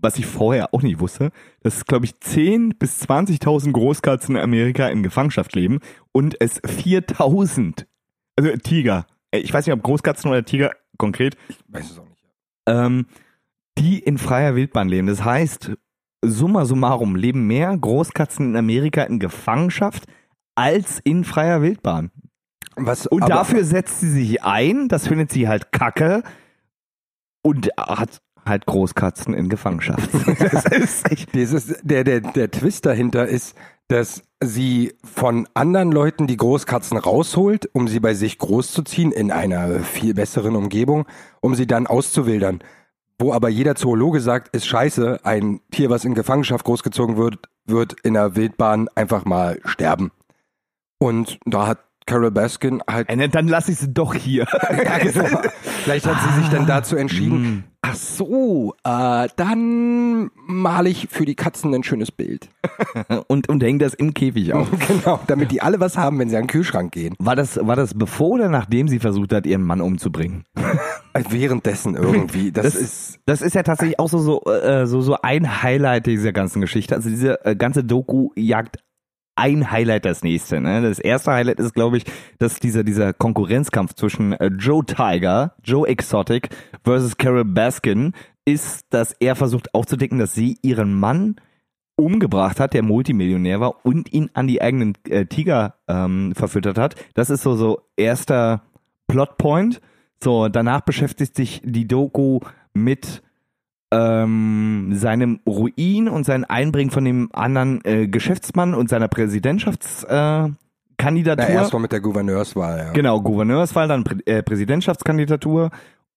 was 0.00 0.18
ich 0.18 0.26
vorher 0.26 0.74
auch 0.74 0.82
nicht 0.82 1.00
wusste, 1.00 1.30
dass, 1.62 1.86
glaube 1.86 2.04
ich, 2.04 2.20
10 2.20 2.76
bis 2.78 3.02
20.000 3.02 3.72
Großkatzen 3.72 4.36
in 4.36 4.42
Amerika 4.42 4.88
in 4.88 5.02
Gefangenschaft 5.02 5.54
leben 5.54 5.80
und 6.12 6.38
es 6.40 6.62
4.000, 6.62 7.86
also 8.36 8.50
Tiger, 8.58 9.06
äh, 9.30 9.38
ich 9.38 9.52
weiß 9.52 9.66
nicht, 9.66 9.74
ob 9.74 9.82
Großkatzen 9.82 10.30
oder 10.30 10.44
Tiger 10.44 10.72
konkret, 10.98 11.36
Ich 11.48 11.58
weiß 11.68 11.90
es 11.90 11.98
auch 11.98 12.08
nicht. 12.08 12.24
ähm, 12.66 13.06
die 13.78 13.98
in 13.98 14.18
freier 14.18 14.54
Wildbahn 14.54 14.88
leben. 14.88 15.06
Das 15.06 15.24
heißt, 15.24 15.72
summa 16.24 16.64
summarum 16.64 17.16
leben 17.16 17.46
mehr 17.46 17.76
Großkatzen 17.76 18.50
in 18.50 18.56
Amerika 18.56 19.02
in 19.02 19.18
Gefangenschaft 19.18 20.04
als 20.54 21.00
in 21.00 21.24
freier 21.24 21.62
Wildbahn. 21.62 22.10
Was, 22.76 23.06
Und 23.06 23.28
dafür 23.28 23.64
setzt 23.64 24.00
sie 24.00 24.10
sich 24.10 24.42
ein, 24.42 24.88
das 24.88 25.06
findet 25.06 25.30
sie 25.30 25.48
halt 25.48 25.70
kacke 25.72 26.22
und 27.42 27.70
hat 27.78 28.20
halt 28.44 28.66
Großkatzen 28.66 29.34
in 29.34 29.48
Gefangenschaft. 29.48 30.10
Das 30.50 30.64
ist 30.66 31.10
echt. 31.10 31.34
Dieses, 31.34 31.76
der, 31.82 32.04
der, 32.04 32.20
der 32.20 32.50
Twist 32.50 32.86
dahinter 32.86 33.26
ist, 33.26 33.56
dass 33.88 34.22
sie 34.42 34.94
von 35.04 35.46
anderen 35.54 35.92
Leuten 35.92 36.26
die 36.26 36.36
Großkatzen 36.36 36.96
rausholt, 36.96 37.68
um 37.72 37.88
sie 37.88 38.00
bei 38.00 38.14
sich 38.14 38.38
großzuziehen 38.38 39.12
in 39.12 39.30
einer 39.30 39.80
viel 39.80 40.14
besseren 40.14 40.56
Umgebung, 40.56 41.06
um 41.40 41.54
sie 41.54 41.66
dann 41.66 41.86
auszuwildern. 41.86 42.60
Wo 43.18 43.32
aber 43.32 43.48
jeder 43.48 43.76
Zoologe 43.76 44.20
sagt, 44.20 44.54
ist 44.54 44.66
scheiße, 44.66 45.20
ein 45.24 45.60
Tier, 45.70 45.90
was 45.90 46.04
in 46.04 46.14
Gefangenschaft 46.14 46.64
großgezogen 46.64 47.16
wird, 47.16 47.48
wird 47.64 47.94
in 48.02 48.14
der 48.14 48.34
Wildbahn 48.34 48.88
einfach 48.94 49.24
mal 49.24 49.60
sterben. 49.64 50.10
Und 50.98 51.38
da 51.44 51.66
hat 51.66 51.83
Carol 52.06 52.30
Baskin 52.30 52.82
halt 52.88 53.08
Äh, 53.08 53.28
Dann 53.28 53.48
lasse 53.48 53.72
ich 53.72 53.78
sie 53.78 53.92
doch 53.92 54.14
hier. 54.14 54.46
ja, 54.70 54.98
genau. 54.98 55.40
Vielleicht 55.84 56.06
hat 56.06 56.16
sie 56.20 56.40
sich 56.40 56.50
dann 56.50 56.66
dazu 56.66 56.96
entschieden, 56.96 57.64
ach 57.82 57.94
so, 57.94 58.74
äh, 58.84 59.28
dann 59.36 60.30
male 60.46 60.88
ich 60.88 61.08
für 61.10 61.24
die 61.24 61.34
Katzen 61.34 61.74
ein 61.74 61.82
schönes 61.82 62.10
Bild. 62.10 62.48
Und, 63.28 63.48
und 63.48 63.62
hängt 63.62 63.82
das 63.82 63.94
im 63.94 64.14
Käfig 64.14 64.52
auf. 64.54 64.68
genau, 64.88 65.20
damit 65.26 65.50
die 65.50 65.60
alle 65.62 65.80
was 65.80 65.96
haben, 65.96 66.18
wenn 66.18 66.28
sie 66.28 66.36
an 66.36 66.42
den 66.44 66.48
Kühlschrank 66.48 66.92
gehen. 66.92 67.14
War 67.18 67.36
das, 67.36 67.58
war 67.60 67.76
das 67.76 67.94
bevor 67.94 68.30
oder 68.30 68.48
nachdem 68.48 68.88
sie 68.88 68.98
versucht 68.98 69.32
hat, 69.32 69.46
ihren 69.46 69.62
Mann 69.62 69.80
umzubringen? 69.80 70.44
Äh, 71.12 71.22
Währenddessen 71.28 71.94
irgendwie. 71.94 72.52
Das, 72.52 72.64
Das 72.64 72.74
ist, 72.74 73.18
Das 73.26 73.42
ist 73.42 73.54
ja 73.54 73.62
tatsächlich 73.62 73.98
auch 73.98 74.08
so, 74.08 74.18
so, 74.18 74.42
äh, 74.44 74.86
so, 74.86 75.00
so 75.00 75.16
ein 75.22 75.62
Highlight 75.62 76.06
dieser 76.06 76.32
ganzen 76.32 76.60
Geschichte. 76.60 76.94
Also 76.94 77.08
diese 77.08 77.44
äh, 77.44 77.56
ganze 77.56 77.84
Doku 77.84 78.30
jagt 78.36 78.78
ein 79.36 79.70
Highlight 79.70 80.04
das 80.04 80.22
nächste. 80.22 80.60
Ne? 80.60 80.82
Das 80.82 80.98
erste 80.98 81.32
Highlight 81.32 81.58
ist, 81.58 81.74
glaube 81.74 81.98
ich, 81.98 82.04
dass 82.38 82.60
dieser, 82.60 82.84
dieser 82.84 83.12
Konkurrenzkampf 83.12 83.94
zwischen 83.94 84.32
äh, 84.32 84.46
Joe 84.58 84.84
Tiger, 84.84 85.54
Joe 85.62 85.88
Exotic 85.88 86.50
versus 86.84 87.16
Carol 87.16 87.44
Baskin 87.44 88.12
ist, 88.44 88.86
dass 88.90 89.12
er 89.12 89.36
versucht 89.36 89.74
aufzudecken, 89.74 90.18
dass 90.18 90.34
sie 90.34 90.58
ihren 90.62 90.94
Mann 90.94 91.36
umgebracht 91.96 92.60
hat, 92.60 92.74
der 92.74 92.82
Multimillionär 92.82 93.60
war 93.60 93.84
und 93.84 94.12
ihn 94.12 94.30
an 94.34 94.46
die 94.46 94.60
eigenen 94.60 94.94
äh, 95.08 95.26
Tiger 95.26 95.76
ähm, 95.88 96.32
verfüttert 96.34 96.78
hat. 96.78 96.96
Das 97.14 97.30
ist 97.30 97.42
so 97.42 97.54
so 97.54 97.82
erster 97.96 98.62
Plotpoint. 99.06 99.80
So, 100.22 100.48
danach 100.48 100.80
beschäftigt 100.80 101.36
sich 101.36 101.60
die 101.64 101.86
Doku 101.86 102.40
mit 102.72 103.22
ähm, 103.94 104.90
seinem 104.94 105.40
Ruin 105.46 106.08
und 106.08 106.24
sein 106.24 106.44
Einbringen 106.44 106.90
von 106.90 107.04
dem 107.04 107.28
anderen 107.32 107.84
äh, 107.84 108.08
Geschäftsmann 108.08 108.74
und 108.74 108.88
seiner 108.88 109.08
Präsidentschaftskandidatur. 109.08 110.48
Äh, 110.50 110.52
Kandidatur. 110.96 111.46
na, 111.48 111.54
erst 111.54 111.72
mal 111.72 111.80
mit 111.80 111.92
der 111.92 112.00
Gouverneurswahl, 112.00 112.78
ja. 112.78 112.92
Genau, 112.92 113.20
Gouverneurswahl, 113.20 113.88
dann 113.88 114.04
Prä 114.04 114.16
äh, 114.26 114.42
Präsidentschaftskandidatur 114.42 115.70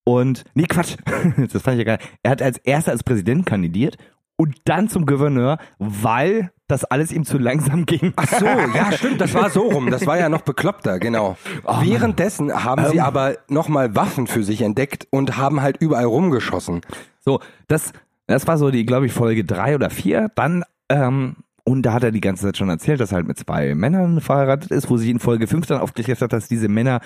und 0.03 0.45
nee, 0.53 0.63
Quatsch, 0.63 0.95
das 1.51 1.61
fand 1.61 1.79
ich 1.79 1.85
ja 1.85 1.95
geil. 1.95 2.07
Er 2.23 2.31
hat 2.31 2.41
als 2.41 2.57
erster 2.59 2.91
als 2.91 3.03
Präsident 3.03 3.45
kandidiert 3.45 3.97
und 4.37 4.55
dann 4.65 4.87
zum 4.87 5.05
Gouverneur, 5.05 5.57
weil 5.79 6.51
das 6.67 6.83
alles 6.85 7.11
ihm 7.11 7.25
zu 7.25 7.37
langsam 7.37 7.85
ging. 7.85 8.13
Ach 8.15 8.27
so, 8.27 8.45
ja, 8.45 8.91
stimmt, 8.91 9.21
das 9.21 9.33
war 9.33 9.49
so 9.49 9.61
rum. 9.61 9.89
Das 9.89 10.05
war 10.05 10.17
ja 10.17 10.29
noch 10.29 10.41
bekloppter, 10.41 10.99
genau. 10.99 11.37
Währenddessen 11.81 12.63
haben 12.63 12.85
sie 12.85 12.97
Ähm. 12.97 13.03
aber 13.03 13.37
nochmal 13.49 13.95
Waffen 13.95 14.27
für 14.27 14.43
sich 14.43 14.61
entdeckt 14.61 15.07
und 15.09 15.37
haben 15.37 15.61
halt 15.61 15.77
überall 15.81 16.05
rumgeschossen. 16.05 16.81
So, 17.19 17.39
das, 17.67 17.93
das 18.27 18.47
war 18.47 18.57
so 18.57 18.69
die, 18.69 18.85
glaube 18.85 19.05
ich, 19.05 19.13
Folge 19.13 19.43
drei 19.43 19.75
oder 19.75 19.89
vier. 19.89 20.29
Dann, 20.35 20.63
ähm, 20.89 21.37
und 21.63 21.83
da 21.83 21.93
hat 21.93 22.03
er 22.03 22.11
die 22.11 22.21
ganze 22.21 22.45
Zeit 22.45 22.57
schon 22.57 22.69
erzählt, 22.69 22.99
dass 22.99 23.11
er 23.11 23.17
halt 23.17 23.27
mit 23.27 23.37
zwei 23.37 23.73
Männern 23.73 24.21
verheiratet 24.21 24.71
ist, 24.71 24.89
wo 24.89 24.97
sich 24.97 25.09
in 25.09 25.19
Folge 25.19 25.47
fünf 25.47 25.65
dann 25.67 25.79
aufgeklärt 25.79 26.21
hat, 26.21 26.33
dass 26.33 26.47
diese 26.47 26.67
Männer 26.67 26.99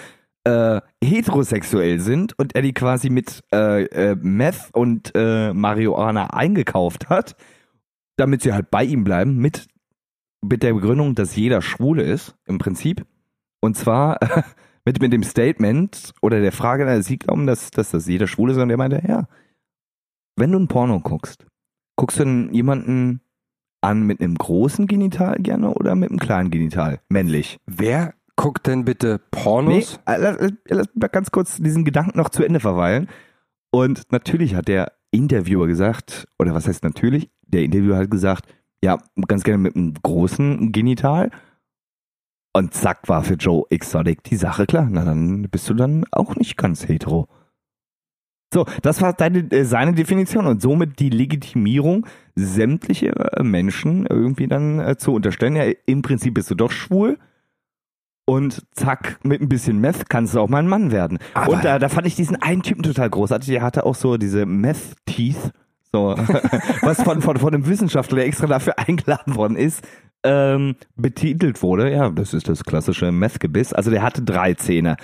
äh, 0.44 0.82
heterosexuell 1.04 2.00
sind 2.00 2.38
und 2.38 2.56
er 2.56 2.62
die 2.62 2.74
quasi 2.74 3.10
mit 3.10 3.42
äh, 3.54 3.84
äh, 3.86 4.16
Meth 4.16 4.70
und 4.74 5.12
äh, 5.16 5.54
Marihuana 5.54 6.34
eingekauft 6.34 7.10
hat, 7.10 7.36
damit 8.18 8.42
sie 8.42 8.54
halt 8.54 8.72
bei 8.72 8.84
ihm 8.84 9.04
bleiben, 9.04 9.38
mit, 9.38 9.68
mit 10.42 10.64
der 10.64 10.74
Begründung, 10.74 11.16
dass 11.16 11.36
jeder 11.36 11.62
Schwule 11.62 12.04
ist, 12.04 12.36
im 12.46 12.58
Prinzip. 12.58 13.06
Und 13.62 13.78
zwar 13.78 14.20
mit, 14.86 15.02
mit 15.02 15.14
dem 15.14 15.24
Statement 15.24 16.14
oder 16.22 16.42
der 16.42 16.52
Frage, 16.52 16.86
na, 16.86 17.02
sie 17.02 17.18
glauben, 17.18 17.46
dass, 17.46 17.72
dass 17.72 17.92
das 17.92 18.08
jeder 18.08 18.28
Schwule 18.28 18.54
ist, 18.54 18.58
und 18.58 18.70
er 18.70 18.78
meinte, 18.78 19.02
ja, 19.08 19.28
wenn 20.36 20.52
du 20.52 20.60
ein 20.60 20.68
Porno 20.68 21.00
guckst, 21.00 21.46
guckst 21.96 22.20
du 22.20 22.24
denn 22.24 22.54
jemanden 22.54 23.22
an 23.82 24.04
mit 24.04 24.22
einem 24.22 24.36
großen 24.36 24.88
Genital 24.88 25.38
gerne 25.40 25.74
oder 25.74 25.96
mit 25.96 26.10
einem 26.10 26.20
kleinen 26.20 26.52
Genital? 26.52 27.00
Männlich. 27.10 27.60
Wer 27.66 28.14
guckt 28.42 28.68
denn 28.68 28.86
bitte 28.86 29.20
Nee, 29.34 29.42
Pornos? 29.42 30.00
äh, 30.06 30.18
lass, 30.18 30.38
lass- 30.40 30.52
lass 30.68 30.88
mich 30.88 31.02
mal 31.02 31.08
ganz 31.08 31.32
kurz 31.32 31.58
diesen 31.58 31.86
Gedanken 31.86 32.18
noch 32.18 32.30
zu 32.30 32.44
Ende 32.44 32.60
verweilen. 32.60 33.08
Und 33.72 34.12
natürlich 34.12 34.56
hat 34.56 34.68
der 34.68 34.92
Interviewer 35.12 35.68
gesagt, 35.68 36.28
oder 36.40 36.54
was 36.54 36.68
heißt 36.68 36.84
natürlich? 36.84 37.30
Der 37.48 37.64
Interviewer 37.64 37.98
hat 37.98 38.12
gesagt, 38.12 38.46
ja, 38.84 38.98
ganz 39.28 39.44
gerne 39.44 39.60
mit 39.60 39.76
einem 39.76 39.94
großen 40.02 40.72
Genital. 40.72 41.32
Und 42.54 42.74
zack, 42.74 43.08
war 43.08 43.24
für 43.24 43.36
Joe 43.36 43.64
Exotic 43.70 44.24
die 44.24 44.36
Sache 44.36 44.66
klar. 44.66 44.88
Na, 44.90 45.06
dann 45.06 45.44
bist 45.50 45.70
du 45.70 45.74
dann 45.74 46.06
auch 46.12 46.36
nicht 46.36 46.58
ganz 46.58 46.88
hetero. 46.88 47.28
So, 48.54 48.66
das 48.82 49.02
war 49.02 49.14
deine, 49.14 49.50
äh, 49.52 49.64
seine 49.64 49.94
Definition 49.94 50.46
und 50.46 50.62
somit 50.62 51.00
die 51.00 51.10
Legitimierung, 51.10 52.06
sämtliche 52.36 53.08
äh, 53.16 53.44
Menschen 53.44 54.06
irgendwie 54.06 54.48
dann 54.48 54.80
äh, 54.80 54.98
zu 54.98 55.14
unterstellen. 55.14 55.56
Ja, 55.56 55.64
im 55.86 56.02
Prinzip 56.02 56.34
bist 56.34 56.52
du 56.52 56.56
doch 56.56 56.72
schwul. 56.72 57.18
Und 58.26 58.62
zack, 58.72 59.20
mit 59.24 59.42
ein 59.42 59.50
bisschen 59.50 59.80
Meth 59.80 60.10
kannst 60.10 60.36
du 60.36 60.40
auch 60.40 60.48
mal 60.50 60.60
ein 60.60 60.68
Mann 60.68 60.92
werden. 60.92 61.18
Aber- 61.34 61.54
und 61.54 61.66
da, 61.66 61.80
da 61.80 61.90
fand 61.90 62.08
ich 62.08 62.16
diesen 62.16 62.42
einen 62.42 62.62
Typen 62.62 62.84
total 62.84 63.10
großartig. 63.10 63.50
Der 63.50 63.62
hatte 63.62 63.86
auch 63.86 63.96
so 63.96 64.18
diese 64.18 64.46
Meth-Teeth, 64.46 65.52
so, 65.92 66.16
was 66.82 67.02
von, 67.02 67.22
von, 67.22 67.38
von 67.38 67.54
einem 67.54 67.68
Wissenschaftler, 67.68 68.18
der 68.18 68.26
extra 68.28 68.48
dafür 68.48 68.78
eingeladen 68.80 69.36
worden 69.36 69.58
ist, 69.58 69.86
ähm, 70.24 70.76
betitelt 70.96 71.62
wurde. 71.64 71.92
Ja, 71.92 72.10
das 72.10 72.34
ist 72.34 72.48
das 72.48 72.64
klassische 72.64 73.12
Meth-Gebiss. 73.12 73.74
Also 73.74 73.90
der 73.92 74.04
hatte 74.04 74.22
drei 74.22 74.54
Zähne. 74.54 74.98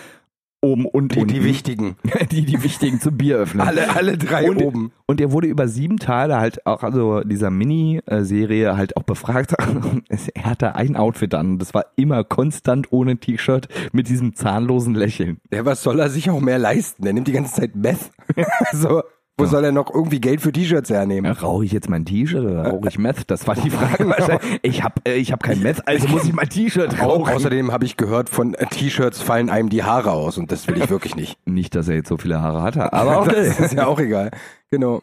Oben 0.60 0.86
und 0.86 1.14
Die, 1.16 1.20
unten. 1.20 1.34
die 1.34 1.44
wichtigen. 1.44 1.96
die, 2.32 2.44
die 2.46 2.64
wichtigen 2.64 3.00
zum 3.00 3.16
Bier 3.16 3.38
öffnen. 3.38 3.66
Alle, 3.68 3.96
alle 3.96 4.18
drei 4.18 4.50
Und- 4.50 4.62
oben. 4.62 4.92
Und 5.06 5.22
er 5.22 5.32
wurde 5.32 5.48
über 5.48 5.68
sieben 5.68 5.98
Teile 5.98 6.38
halt 6.40 6.66
auch, 6.66 6.84
also 6.84 7.22
dieser 7.22 7.50
Mini-Serie 7.50 8.76
halt 8.76 8.98
auch 8.98 9.04
befragt. 9.04 9.54
er 10.34 10.44
hatte 10.44 10.76
ein 10.76 10.96
Outfit 10.96 11.34
an. 11.36 11.60
Das 11.60 11.74
war 11.74 11.86
immer 11.96 12.24
konstant 12.24 12.92
ohne 12.92 13.18
T-Shirt 13.18 13.68
mit 13.94 14.10
diesem 14.10 14.36
zahnlosen 14.36 14.96
Lächeln. 14.96 15.38
Ja, 15.54 15.64
was 15.64 15.84
soll 15.84 16.00
er 16.00 16.10
sich 16.10 16.30
auch 16.30 16.42
mehr 16.42 16.58
leisten? 16.60 17.04
Der 17.04 17.14
nimmt 17.14 17.28
die 17.28 17.34
ganze 17.34 17.54
Zeit 17.54 17.76
Meth. 17.76 18.10
also, 18.72 19.04
wo 19.38 19.46
soll 19.46 19.64
er 19.66 19.72
noch 19.72 19.94
irgendwie 19.94 20.20
Geld 20.20 20.42
für 20.42 20.52
T-Shirts 20.52 20.90
hernehmen? 20.90 21.32
Rauche 21.32 21.64
ich 21.66 21.72
jetzt 21.72 21.90
mein 21.90 22.06
T-Shirt 22.06 22.44
oder 22.44 22.70
rauche 22.72 22.88
ich 22.90 22.98
Meth? 22.98 23.30
Das 23.30 23.46
war 23.48 23.56
die 23.56 23.70
Frage. 23.70 24.40
Ich 24.64 24.84
habe 24.84 24.96
äh, 25.08 25.16
ich 25.16 25.32
hab 25.32 25.44
kein 25.44 25.62
Meth, 25.62 25.88
also 25.88 26.08
muss 26.08 26.26
ich 26.26 26.34
mein 26.34 26.50
T-Shirt 26.50 27.00
Au 27.00 27.08
rauchen. 27.18 27.34
außerdem 27.36 27.72
habe 27.72 27.86
ich 27.86 27.98
gehört, 27.98 28.30
von 28.30 28.54
äh, 28.56 28.66
T-Shirts 28.66 29.22
fallen 29.22 29.50
einem 29.50 29.70
die 29.70 29.84
Haare 29.84 30.12
aus 30.12 30.38
und 30.38 30.52
das 30.52 30.68
will 30.68 30.78
ich 30.78 30.90
wirklich 30.90 31.16
nicht. 31.16 31.38
Nicht, 31.48 31.76
dass 31.76 31.88
er 31.88 31.96
jetzt 31.96 32.10
so 32.10 32.18
viele 32.18 32.42
Haare 32.42 32.62
hatte, 32.64 32.92
aber 32.94 33.22
okay. 33.22 33.46
Das 33.48 33.60
ist 33.60 33.74
ja 33.74 33.86
auch 33.88 34.00
egal. 34.00 34.32
Genau. 34.72 35.02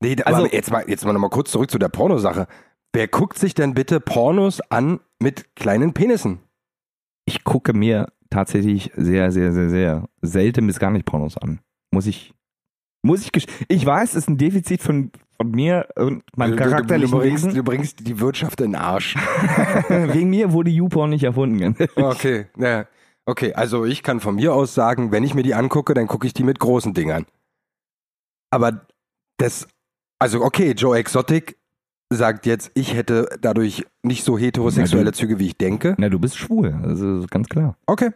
Nee, 0.00 0.16
Also- 0.24 0.46
jetzt 0.46 0.70
mal, 0.70 0.84
jetzt 0.88 1.04
mal 1.04 1.12
noch 1.12 1.20
mal 1.20 1.28
kurz 1.30 1.50
zurück 1.50 1.70
zu 1.70 1.78
der 1.78 1.88
Pornosache. 1.88 2.46
Wer 2.94 3.06
guckt 3.08 3.38
sich 3.38 3.52
denn 3.54 3.74
bitte 3.74 4.00
Pornos 4.00 4.60
an 4.70 5.00
mit 5.20 5.54
kleinen 5.56 5.92
Penissen? 5.92 6.38
Ich 7.26 7.44
gucke 7.44 7.74
mir 7.74 8.06
tatsächlich 8.30 8.90
sehr, 8.96 9.30
sehr, 9.30 9.52
sehr, 9.52 9.68
sehr 9.68 10.08
selten 10.22 10.66
bis 10.66 10.78
gar 10.78 10.90
nicht 10.90 11.04
Pornos 11.04 11.36
an. 11.36 11.60
Muss 11.90 12.06
ich, 12.06 12.32
muss 13.08 13.22
ich, 13.34 13.46
ich 13.68 13.84
weiß, 13.86 14.10
es 14.10 14.14
ist 14.16 14.28
ein 14.28 14.38
Defizit 14.38 14.82
von, 14.82 15.10
von 15.36 15.50
mir 15.50 15.88
und 15.96 16.22
meinem 16.36 16.52
Du- 16.52 16.56
du, 16.58 16.62
du, 16.64 16.70
charakterlichen 16.70 17.18
bringst, 17.18 17.44
Wesen. 17.46 17.54
du 17.56 17.62
bringst 17.64 18.06
die 18.06 18.20
Wirtschaft 18.20 18.60
in 18.60 18.72
den 18.72 18.80
Arsch. 18.80 19.16
Wegen 19.88 20.30
mir 20.30 20.52
wurde 20.52 20.70
YouPorn 20.70 21.10
nicht 21.10 21.24
erfunden. 21.24 21.74
Okay, 21.96 22.46
ja. 22.56 22.86
Okay, 23.26 23.52
also 23.54 23.84
ich 23.84 24.02
kann 24.02 24.20
von 24.20 24.36
mir 24.36 24.54
aus 24.54 24.74
sagen, 24.74 25.10
wenn 25.12 25.24
ich 25.24 25.34
mir 25.34 25.42
die 25.42 25.54
angucke, 25.54 25.92
dann 25.94 26.06
gucke 26.06 26.26
ich 26.26 26.32
die 26.34 26.44
mit 26.44 26.58
großen 26.60 26.94
Dingern. 26.94 27.26
Aber 28.50 28.86
das, 29.38 29.68
also 30.18 30.42
okay, 30.42 30.72
Joe 30.72 30.96
Exotic 30.96 31.58
sagt 32.10 32.46
jetzt, 32.46 32.70
ich 32.74 32.94
hätte 32.94 33.28
dadurch 33.42 33.84
nicht 34.02 34.24
so 34.24 34.38
heterosexuelle 34.38 35.12
Züge, 35.12 35.38
wie 35.38 35.46
ich 35.48 35.58
denke. 35.58 35.94
Na, 35.98 36.08
du 36.08 36.18
bist 36.18 36.38
schwul, 36.38 36.74
also 36.82 37.26
ganz 37.28 37.48
klar. 37.48 37.76
Okay. 37.86 38.10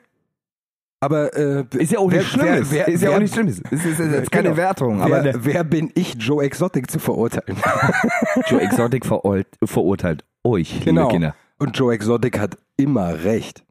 Aber 1.03 1.36
äh, 1.36 1.64
Ist 1.78 1.90
ja 1.90 1.98
auch 1.98 2.11
nicht 2.11 2.26
schlimm. 2.28 2.44
wer- 2.46 2.59
ist 2.59 2.70
wer- 2.72 2.86
ist 2.88 3.03
ja 3.03 3.11
auch 3.11 3.18
nicht 3.18 3.34
schlimm. 3.34 3.48
Ist, 3.48 3.61
ist, 3.72 3.84
ist 3.84 3.98
jetzt 3.98 4.30
keine 4.30 4.50
Genau. 4.50 4.57
Wertung. 4.57 5.03
Aber 5.03 5.16
wer, 5.24 5.32
der, 5.32 5.44
wer 5.44 5.64
bin 5.64 5.90
ich, 5.96 6.14
Joe 6.14 6.44
Exotic 6.44 6.88
zu 6.90 7.00
verurteilen? 7.00 7.59
Joe 8.48 8.61
Exotic 8.61 9.05
verurteilt, 9.05 9.48
verurteilt 9.64 10.24
euch, 10.44 10.80
Genau. 10.84 11.03
liebe 11.03 11.12
Kinder. 11.12 11.34
Und 11.59 11.76
Joe 11.76 11.92
Exotic 11.92 12.38
hat 12.38 12.57
immer 12.76 13.24
recht. 13.24 13.64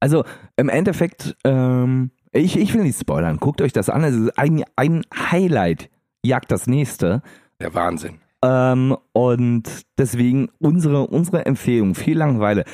Also 0.00 0.24
im 0.56 0.68
Endeffekt, 0.68 1.36
ähm, 1.44 2.10
ich, 2.32 2.58
ich 2.58 2.74
will 2.74 2.82
nicht 2.82 3.00
spoilern. 3.00 3.38
Guckt 3.38 3.62
euch 3.62 3.72
das 3.72 3.88
an. 3.88 4.04
Es 4.04 4.14
ist 4.14 4.38
ein, 4.38 4.62
ein 4.76 5.04
Highlight 5.30 5.88
jagt 6.22 6.52
das 6.52 6.66
nächste. 6.66 7.22
Der 7.62 7.72
Wahnsinn. 7.74 8.20
Ähm, 8.44 8.94
und 9.14 9.62
deswegen 9.96 10.50
unsere, 10.58 11.06
unsere 11.06 11.46
Empfehlung, 11.46 11.94
viel 11.94 12.18
Langeweile. 12.18 12.64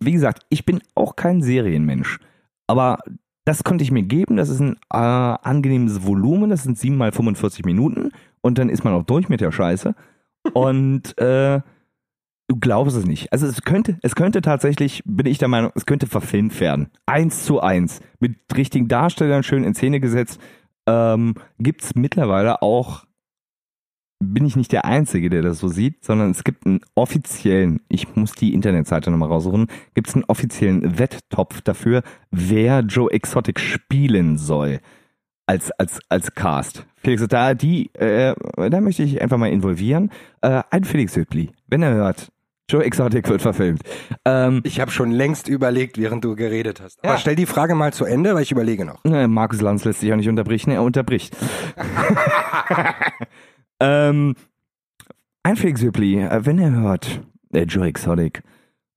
Wie 0.00 0.12
gesagt, 0.12 0.44
ich 0.48 0.64
bin 0.64 0.80
auch 0.94 1.16
kein 1.16 1.42
Serienmensch. 1.42 2.18
Aber 2.66 2.98
das 3.44 3.64
konnte 3.64 3.82
ich 3.82 3.90
mir 3.90 4.02
geben. 4.02 4.36
Das 4.36 4.48
ist 4.48 4.60
ein 4.60 4.76
äh, 4.92 4.96
angenehmes 4.96 6.04
Volumen. 6.06 6.50
Das 6.50 6.62
sind 6.62 6.78
7 6.78 6.96
mal 6.96 7.12
45 7.12 7.64
Minuten. 7.64 8.12
Und 8.40 8.58
dann 8.58 8.68
ist 8.68 8.84
man 8.84 8.94
auch 8.94 9.04
durch 9.04 9.28
mit 9.28 9.40
der 9.40 9.52
Scheiße. 9.52 9.94
Und 10.52 11.18
äh, 11.18 11.60
du 12.48 12.56
glaubst 12.60 12.96
es 12.96 13.06
nicht. 13.06 13.32
Also 13.32 13.46
es 13.46 13.62
könnte, 13.62 13.98
es 14.02 14.14
könnte 14.14 14.42
tatsächlich, 14.42 15.02
bin 15.04 15.26
ich 15.26 15.38
der 15.38 15.48
Meinung, 15.48 15.72
es 15.74 15.86
könnte 15.86 16.06
verfilmt 16.06 16.58
werden. 16.60 16.90
Eins 17.06 17.44
zu 17.44 17.60
eins. 17.60 18.00
Mit 18.20 18.36
richtigen 18.56 18.88
Darstellern 18.88 19.42
schön 19.42 19.64
in 19.64 19.74
Szene 19.74 20.00
gesetzt. 20.00 20.40
Ähm, 20.86 21.34
Gibt 21.58 21.82
es 21.82 21.94
mittlerweile 21.94 22.62
auch 22.62 23.04
bin 24.22 24.44
ich 24.46 24.56
nicht 24.56 24.72
der 24.72 24.84
Einzige, 24.84 25.28
der 25.30 25.42
das 25.42 25.58
so 25.58 25.68
sieht, 25.68 26.04
sondern 26.04 26.30
es 26.30 26.44
gibt 26.44 26.64
einen 26.66 26.80
offiziellen, 26.94 27.80
ich 27.88 28.14
muss 28.16 28.32
die 28.32 28.54
Internetseite 28.54 29.10
nochmal 29.10 29.28
raussuchen, 29.28 29.66
gibt 29.94 30.08
es 30.08 30.14
einen 30.14 30.24
offiziellen 30.24 30.98
Wetttopf 30.98 31.60
dafür, 31.62 32.02
wer 32.30 32.80
Joe 32.80 33.10
Exotic 33.12 33.58
spielen 33.60 34.38
soll 34.38 34.80
als, 35.46 35.70
als, 35.72 35.98
als 36.08 36.34
Cast. 36.34 36.86
Felix, 36.96 37.26
da, 37.28 37.54
die, 37.54 37.92
äh, 37.94 38.34
da 38.70 38.80
möchte 38.80 39.02
ich 39.02 39.20
einfach 39.20 39.36
mal 39.38 39.50
involvieren. 39.50 40.10
Äh, 40.40 40.62
ein 40.70 40.84
Felix 40.84 41.16
Hübli, 41.16 41.50
wenn 41.66 41.82
er 41.82 41.92
hört, 41.94 42.30
Joe 42.70 42.84
Exotic 42.84 43.28
wird 43.28 43.42
verfilmt. 43.42 43.82
Ähm, 44.24 44.60
Ich 44.64 44.80
habe 44.80 44.90
schon 44.92 45.10
längst 45.10 45.48
überlegt, 45.48 45.98
während 45.98 46.24
du 46.24 46.36
geredet 46.36 46.80
hast. 46.80 47.02
Aber 47.04 47.14
Ja. 47.14 47.18
stell 47.18 47.34
die 47.34 47.44
Frage 47.44 47.74
mal 47.74 47.92
zu 47.92 48.04
Ende, 48.04 48.34
weil 48.34 48.42
ich 48.42 48.52
überlege 48.52 48.84
noch. 48.84 49.02
Ne, 49.04 49.26
Markus 49.28 49.60
Lanz 49.60 49.84
lässt 49.84 50.00
sich 50.00 50.10
auch 50.12 50.16
nicht 50.16 50.28
unterbrechen, 50.28 50.70
er 50.70 50.82
unterbricht. 50.82 51.36
ähm, 53.82 54.36
ein 55.42 55.56
Felix 55.56 55.82
Hübli, 55.82 56.20
äh, 56.20 56.46
wenn 56.46 56.58
er 56.58 56.70
hört, 56.70 57.20
der 57.50 57.64
Joe 57.64 57.86
Exotic 57.86 58.44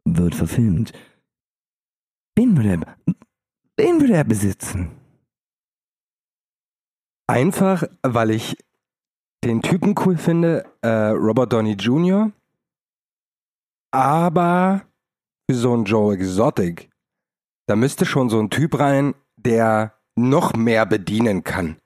wird 0.06 0.36
verfilmt, 0.36 0.94
wen 2.36 2.56
würde 2.56 2.70
er, 2.70 3.16
wen 3.78 4.00
würde 4.00 4.14
er 4.14 4.24
besitzen? 4.24 4.92
Einfach, 7.28 7.84
weil 8.04 8.30
ich 8.30 8.58
den 9.44 9.64
Typen 9.64 9.96
cool 10.06 10.18
finde, 10.18 10.66
äh, 10.82 11.10
Robert 11.10 11.52
Downey 11.52 11.74
Jr., 11.74 12.32
aber 13.92 14.84
für 15.50 15.56
so 15.56 15.74
einen 15.74 15.86
Joe 15.86 16.14
Exotic, 16.14 16.90
da 17.68 17.76
müsste 17.76 18.06
schon 18.06 18.30
so 18.30 18.40
ein 18.40 18.52
Typ 18.52 18.78
rein, 18.78 19.16
der 19.36 19.96
noch 20.16 20.54
mehr 20.54 20.86
bedienen 20.86 21.44
kann. 21.44 21.78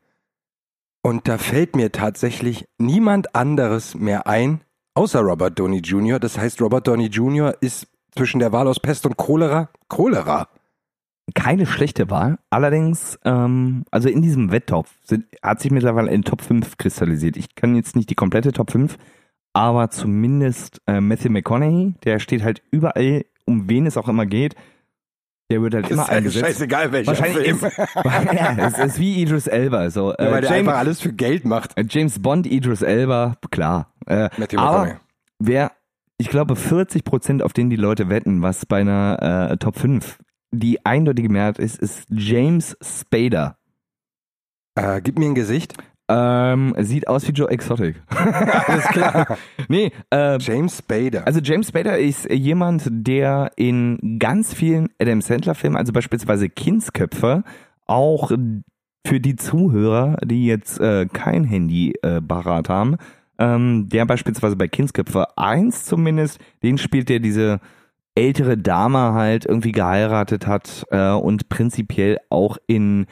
Und 1.02 1.28
da 1.28 1.38
fällt 1.38 1.76
mir 1.76 1.92
tatsächlich 1.92 2.66
niemand 2.78 3.36
anderes 3.36 3.96
mehr 3.96 4.28
ein, 4.28 4.62
außer 4.96 5.22
Robert 5.22 5.58
Downey 5.58 5.80
Jr. 5.80 6.20
Das 6.20 6.38
heißt, 6.38 6.62
Robert 6.62 6.88
Downey 6.88 7.08
Jr. 7.08 7.56
ist 7.62 7.88
zwischen 8.12 8.40
der 8.40 8.52
Wahl 8.52 8.68
aus 8.68 8.80
Pest 8.80 9.06
und 9.06 9.16
Cholera 9.18 9.70
Cholera. 9.88 10.50
Keine 11.36 11.68
schlechte 11.68 12.10
Wahl, 12.10 12.40
allerdings, 12.50 13.20
ähm, 13.24 13.86
also 13.92 14.10
in 14.10 14.22
diesem 14.22 14.52
Wetttopf 14.52 14.92
sind, 15.04 15.26
hat 15.44 15.62
sich 15.62 15.72
mittlerweile 15.72 16.10
ein 16.10 16.24
Top 16.24 16.42
5 16.42 16.78
kristallisiert. 16.78 17.38
Ich 17.38 17.56
kann 17.56 17.76
jetzt 17.76 17.96
nicht 17.96 18.10
die 18.10 18.16
komplette 18.16 18.52
Top 18.52 18.72
5, 18.72 18.98
aber 19.54 19.92
zumindest 19.92 20.82
äh, 20.88 21.00
Matthew 21.00 21.30
McConaughey, 21.30 21.94
der 22.04 22.20
steht 22.20 22.44
halt 22.44 22.64
überall, 22.72 23.26
um 23.46 23.70
wen 23.70 23.86
es 23.86 23.96
auch 23.96 24.10
immer 24.10 24.26
geht. 24.26 24.56
Der 25.52 25.62
wird 25.64 25.74
halt 25.74 25.90
immer 25.90 26.08
eingesetzt. 26.08 26.46
scheißegal, 26.46 26.92
welcher 26.92 27.08
Wahrscheinlich 27.08 27.48
ist, 27.48 27.62
ja, 27.96 28.56
es 28.68 28.78
ist 28.78 29.00
wie 29.00 29.22
Idris 29.22 29.48
Elba. 29.48 29.90
So, 29.90 30.14
äh, 30.14 30.26
Ja, 30.26 30.32
weil 30.32 30.42
der 30.42 30.52
James, 30.52 30.68
einfach 30.68 30.78
alles 30.80 31.02
für 31.02 31.12
Geld 31.14 31.44
macht. 31.46 31.76
äh, 31.78 31.86
James 31.90 32.22
Bond, 32.22 32.46
Idris 32.46 32.84
Elba, 32.84 33.36
klar. 33.50 33.92
Äh, 34.06 34.30
aber 34.56 35.00
wer, 35.40 35.72
ich 36.18 36.30
glaube, 36.30 36.56
40 36.56 37.04
Prozent, 37.04 37.42
auf 37.42 37.54
denen 37.54 37.72
die 37.72 37.76
Leute 37.78 38.10
wetten, 38.10 38.42
was 38.44 38.66
bei 38.68 38.82
einer 38.82 39.50
äh, 39.52 39.58
Top 39.58 39.78
5 39.80 40.20
die 40.52 40.86
eindeutige 40.86 41.30
Mehrheit 41.30 41.58
ist, 41.60 41.78
ist 41.78 42.06
James 42.10 42.78
Spader. 42.82 43.58
Äh, 44.76 45.02
gib 45.02 45.18
mir 45.18 45.26
ein 45.26 45.36
Gesicht. 45.36 45.76
Ähm, 46.12 46.74
sieht 46.80 47.08
aus 47.08 47.28
wie 47.28 47.32
Joe 47.32 47.50
Exotic. 47.52 48.02
Alles 48.10 48.86
klar. 48.88 49.38
nee, 49.68 49.92
äh, 50.10 50.40
James 50.40 50.80
Spader. 50.80 51.28
Also 51.28 51.40
James 51.40 51.68
Spader 51.68 52.00
ist 52.00 52.28
jemand, 52.32 52.88
der 52.90 53.52
in 53.56 54.18
ganz 54.18 54.56
vielen 54.56 54.90
Adam 55.00 55.22
Sandler 55.22 55.54
Filmen, 55.54 55.78
also 55.78 55.94
beispielsweise 55.94 56.50
Kindsköpfe, 56.50 57.44
auch 57.86 58.32
für 59.06 59.20
die 59.20 59.36
Zuhörer, 59.36 60.18
die 60.26 60.48
jetzt 60.48 60.80
äh, 60.80 61.06
kein 61.06 61.44
Handy 61.44 61.94
äh, 62.02 62.22
parat 62.22 62.70
haben, 62.70 62.98
ähm, 63.38 63.88
der 63.90 64.06
beispielsweise 64.06 64.56
bei 64.56 64.68
Kindsköpfe 64.68 65.38
1 65.38 65.86
zumindest, 65.86 66.40
den 66.64 66.80
spielt 66.80 67.10
der 67.10 67.20
diese 67.20 67.60
ältere 68.16 68.58
Dame 68.58 69.14
halt 69.14 69.46
irgendwie 69.46 69.72
geheiratet 69.72 70.48
hat 70.48 70.86
äh, 70.90 71.12
und 71.12 71.50
prinzipiell 71.50 72.18
auch 72.30 72.58
in 72.68 73.06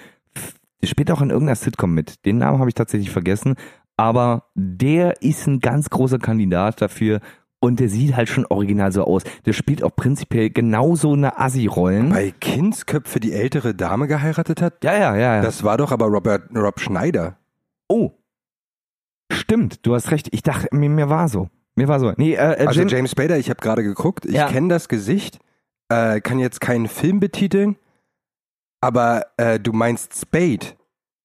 spielt 0.83 1.09
auch 1.11 1.21
in 1.21 1.29
irgendeiner 1.29 1.55
Sitcom 1.55 1.93
mit. 1.93 2.25
Den 2.25 2.37
Namen 2.37 2.59
habe 2.59 2.69
ich 2.69 2.75
tatsächlich 2.75 3.09
vergessen. 3.11 3.55
Aber 3.97 4.43
der 4.53 5.21
ist 5.23 5.47
ein 5.47 5.59
ganz 5.59 5.89
großer 5.89 6.19
Kandidat 6.19 6.81
dafür. 6.81 7.19
Und 7.59 7.79
der 7.79 7.89
sieht 7.89 8.15
halt 8.15 8.29
schon 8.29 8.45
original 8.45 8.91
so 8.91 9.03
aus. 9.03 9.23
Der 9.47 9.53
spielt 9.53 9.81
auch 9.81 9.95
prinzipiell 9.95 10.51
genauso 10.51 11.13
eine 11.13 11.39
Assi-Rollen. 11.39 12.09
Bei 12.09 12.31
Kindsköpfe 12.39 13.19
die 13.19 13.33
ältere 13.33 13.73
Dame 13.73 14.07
geheiratet 14.07 14.61
hat? 14.61 14.83
Ja, 14.83 14.93
ja, 14.93 15.15
ja. 15.15 15.35
ja. 15.37 15.41
Das 15.41 15.63
war 15.63 15.77
doch 15.77 15.91
aber 15.91 16.05
Robert, 16.05 16.43
Rob 16.55 16.79
Schneider. 16.79 17.37
oh. 17.87 18.11
Stimmt, 19.31 19.85
du 19.85 19.93
hast 19.93 20.11
recht. 20.11 20.29
Ich 20.31 20.41
dachte, 20.43 20.67
mir, 20.71 20.89
mir 20.89 21.09
war 21.09 21.27
so. 21.27 21.49
Mir 21.75 21.87
war 21.87 21.99
so. 21.99 22.13
Nee, 22.17 22.33
äh, 22.35 22.53
äh, 22.63 22.67
Also 22.67 22.81
James, 22.83 23.11
Spader, 23.11 23.37
ich 23.37 23.49
habe 23.49 23.59
gerade 23.59 23.83
geguckt. 23.83 24.25
Ich 24.25 24.33
Ja. 24.35 24.47
kenne 24.47 24.69
das 24.69 24.87
Gesicht, 24.87 25.39
äh, 25.89 26.21
kann 26.21 26.39
jetzt 26.39 26.61
keinen 26.61 26.87
Film 26.87 27.19
betiteln, 27.19 27.75
aber 28.81 29.25
äh, 29.37 29.59
du 29.59 29.73
meinst 29.73 30.19
Spade 30.19 30.65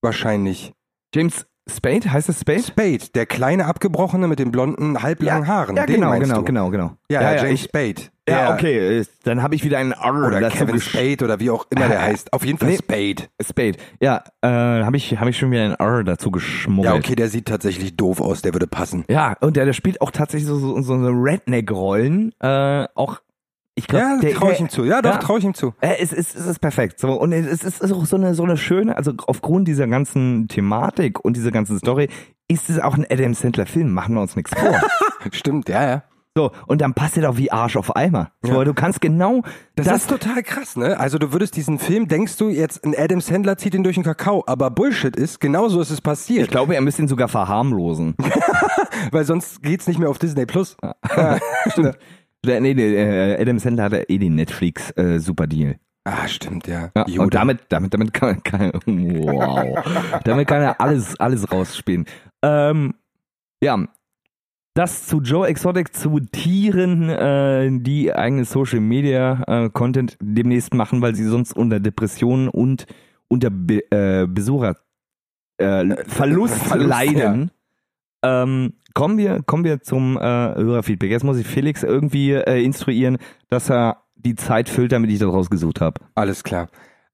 wahrscheinlich. 0.00 0.72
James 1.14 1.46
Spade, 1.70 2.12
heißt 2.12 2.28
es 2.28 2.40
Spade? 2.40 2.62
Spade, 2.62 2.98
der 3.14 3.24
kleine 3.24 3.66
Abgebrochene 3.66 4.26
mit 4.26 4.40
den 4.40 4.50
blonden, 4.50 5.00
halblangen 5.00 5.46
Haaren. 5.46 5.76
Ja, 5.76 5.86
den 5.86 6.00
genau, 6.00 6.18
genau, 6.18 6.38
du. 6.38 6.44
genau, 6.44 6.70
genau. 6.70 6.96
Ja, 7.08 7.22
ja, 7.22 7.36
James 7.36 7.52
ich, 7.60 7.62
Spade. 7.62 8.02
ja 8.28 8.46
Der- 8.46 8.54
okay. 8.54 8.98
äh, 8.98 9.04
Dann 9.22 9.42
habe 9.44 9.54
ich 9.54 9.62
wieder 9.62 9.78
einen 9.78 9.92
R 9.92 10.26
Oder 10.26 10.50
Kevin 10.50 10.80
Spade 10.80 11.24
oder 11.24 11.38
wie 11.38 11.50
auch 11.50 11.66
immer 11.70 11.86
der 11.86 12.02
heißt. 12.02 12.32
Auf 12.32 12.44
jeden 12.44 12.58
Fall 12.58 12.70
nee. 12.70 12.78
Spade. 12.78 13.28
Spade. 13.40 13.78
Ja, 14.00 14.24
äh, 14.40 14.48
habe 14.48 14.96
ich, 14.96 15.16
hab 15.20 15.28
ich 15.28 15.38
schon 15.38 15.52
wieder 15.52 15.62
einen 15.62 15.74
R 15.74 16.02
dazu 16.02 16.32
geschmuggelt. 16.32 16.92
Ja, 16.92 16.98
okay, 16.98 17.14
der 17.14 17.28
sieht 17.28 17.46
tatsächlich 17.46 17.96
doof 17.96 18.20
aus, 18.20 18.42
der 18.42 18.54
würde 18.54 18.66
passen. 18.66 19.04
Ja, 19.08 19.36
und 19.40 19.56
der, 19.56 19.64
der 19.64 19.72
spielt 19.72 20.00
auch 20.00 20.10
tatsächlich 20.10 20.48
so, 20.48 20.58
so, 20.58 20.82
so 20.82 20.94
eine 20.94 21.10
Redneck-Rollen. 21.10 22.32
Äh, 22.40 22.88
auch, 22.96 23.20
ich 23.82 23.88
glaube, 23.88 24.04
Ja, 24.04 24.18
der, 24.20 24.34
traue 24.34 24.52
ich 24.52 24.60
ihm 24.60 24.68
zu. 24.68 24.84
Ja, 24.84 25.02
doch, 25.02 25.10
ja. 25.12 25.18
traue 25.18 25.38
ich 25.38 25.44
ihm 25.44 25.54
zu. 25.54 25.74
Äh, 25.80 25.96
es, 26.00 26.12
ist, 26.12 26.34
es 26.34 26.46
ist 26.46 26.58
perfekt. 26.60 26.98
So, 26.98 27.12
und 27.12 27.32
es 27.32 27.62
ist, 27.62 27.92
auch 27.92 28.06
so 28.06 28.16
eine, 28.16 28.34
so 28.34 28.42
eine 28.44 28.56
schöne, 28.56 28.96
also 28.96 29.12
aufgrund 29.26 29.68
dieser 29.68 29.86
ganzen 29.86 30.48
Thematik 30.48 31.24
und 31.24 31.36
dieser 31.36 31.50
ganzen 31.50 31.78
Story, 31.78 32.08
ist 32.48 32.70
es 32.70 32.78
auch 32.78 32.94
ein 32.96 33.06
Adam 33.10 33.34
Sandler-Film, 33.34 33.92
machen 33.92 34.14
wir 34.14 34.22
uns 34.22 34.36
nichts 34.36 34.52
vor. 34.58 34.80
Stimmt, 35.32 35.68
ja, 35.68 35.84
ja. 35.88 36.02
so, 36.36 36.50
und 36.66 36.80
dann 36.80 36.92
passt 36.94 37.16
er 37.16 37.22
doch 37.22 37.36
wie 37.36 37.50
Arsch 37.52 37.76
auf 37.76 37.94
Eimer. 37.96 38.30
So, 38.42 38.52
Ja. 38.54 38.64
du 38.64 38.74
kannst 38.74 39.00
genau 39.00 39.42
Das, 39.76 39.86
ist 39.86 40.08
total 40.10 40.42
krass, 40.42 40.76
ne? 40.76 40.98
Also 40.98 41.18
du 41.18 41.32
würdest 41.32 41.56
diesen 41.56 41.78
Film, 41.78 42.08
denkst 42.08 42.36
du 42.36 42.48
jetzt, 42.48 42.84
ein 42.84 42.94
Adam 42.96 43.20
Sandler 43.20 43.56
zieht 43.56 43.74
ihn 43.74 43.84
durch 43.84 43.94
den 43.94 44.04
Kakao, 44.04 44.44
aber 44.46 44.70
Bullshit 44.70 45.16
ist, 45.16 45.40
genauso 45.40 45.80
ist 45.80 45.90
es 45.90 45.98
ich 45.98 46.02
passiert, 46.02 46.50
glaube, 46.50 46.74
er 46.74 46.80
müsste 46.80 47.02
ihn 47.02 47.08
sogar 47.08 47.28
verharmlosen. 47.28 48.14
weil 49.10 49.24
sonst 49.24 49.62
geht's 49.62 49.86
nicht 49.86 49.98
mehr 49.98 50.10
auf 50.10 50.18
Disney 50.18 50.46
Plus. 50.46 50.76
Stimmt. 51.68 51.88
Oder, 51.88 51.96
nee, 52.44 52.74
nee, 52.74 52.94
äh, 52.94 53.40
Adam 53.40 53.58
Sandler 53.58 53.84
hatte 53.84 54.08
eh 54.08 54.18
den 54.18 54.34
Netflix 54.34 54.90
äh, 54.96 55.18
Super 55.18 55.46
Deal. 55.46 55.76
Ah, 56.04 56.26
stimmt, 56.26 56.66
ja. 56.66 56.90
Ja, 56.96 57.22
und 57.22 57.32
damit, 57.32 57.60
damit, 57.68 57.94
damit 57.94 58.12
kann 58.12 58.42
kann, 58.42 58.72
wow, 58.86 59.84
damit 60.24 60.48
kann 60.48 60.62
er 60.62 60.80
alles, 60.80 61.18
alles 61.20 61.50
rausspielen. 61.52 62.06
Ähm, 62.42 62.94
ja, 63.62 63.86
das 64.74 65.06
zu 65.06 65.20
Joe 65.20 65.46
Exotic, 65.46 65.94
zu 65.94 66.18
Tieren, 66.18 67.08
äh, 67.08 67.68
die 67.70 68.12
eigene 68.12 68.44
Social 68.44 68.80
Media 68.80 69.42
äh, 69.46 69.70
Content 69.70 70.16
demnächst 70.20 70.74
machen, 70.74 71.02
weil 71.02 71.14
sie 71.14 71.24
sonst 71.24 71.54
unter 71.54 71.78
Depressionen 71.78 72.48
und 72.48 72.86
unter 73.28 73.50
Be 73.50 73.82
äh, 73.90 74.26
Besucher 74.26 74.76
äh, 75.58 76.04
Verlust 76.06 76.54
Verlust, 76.64 76.88
leiden. 76.88 77.50
Ähm, 78.22 78.74
kommen 78.94 79.18
wir, 79.18 79.42
kommen 79.42 79.64
wir 79.64 79.80
zum 79.82 80.16
äh, 80.16 80.20
Hörerfeedback. 80.20 81.10
Jetzt 81.10 81.24
muss 81.24 81.38
ich 81.38 81.46
Felix 81.46 81.82
irgendwie 81.82 82.32
äh, 82.32 82.62
instruieren, 82.62 83.18
dass 83.48 83.70
er 83.70 83.98
die 84.14 84.36
Zeit 84.36 84.68
füllt, 84.68 84.92
damit 84.92 85.10
ich 85.10 85.18
das 85.18 85.28
rausgesucht 85.32 85.80
habe. 85.80 86.00
Alles 86.14 86.44
klar. 86.44 86.68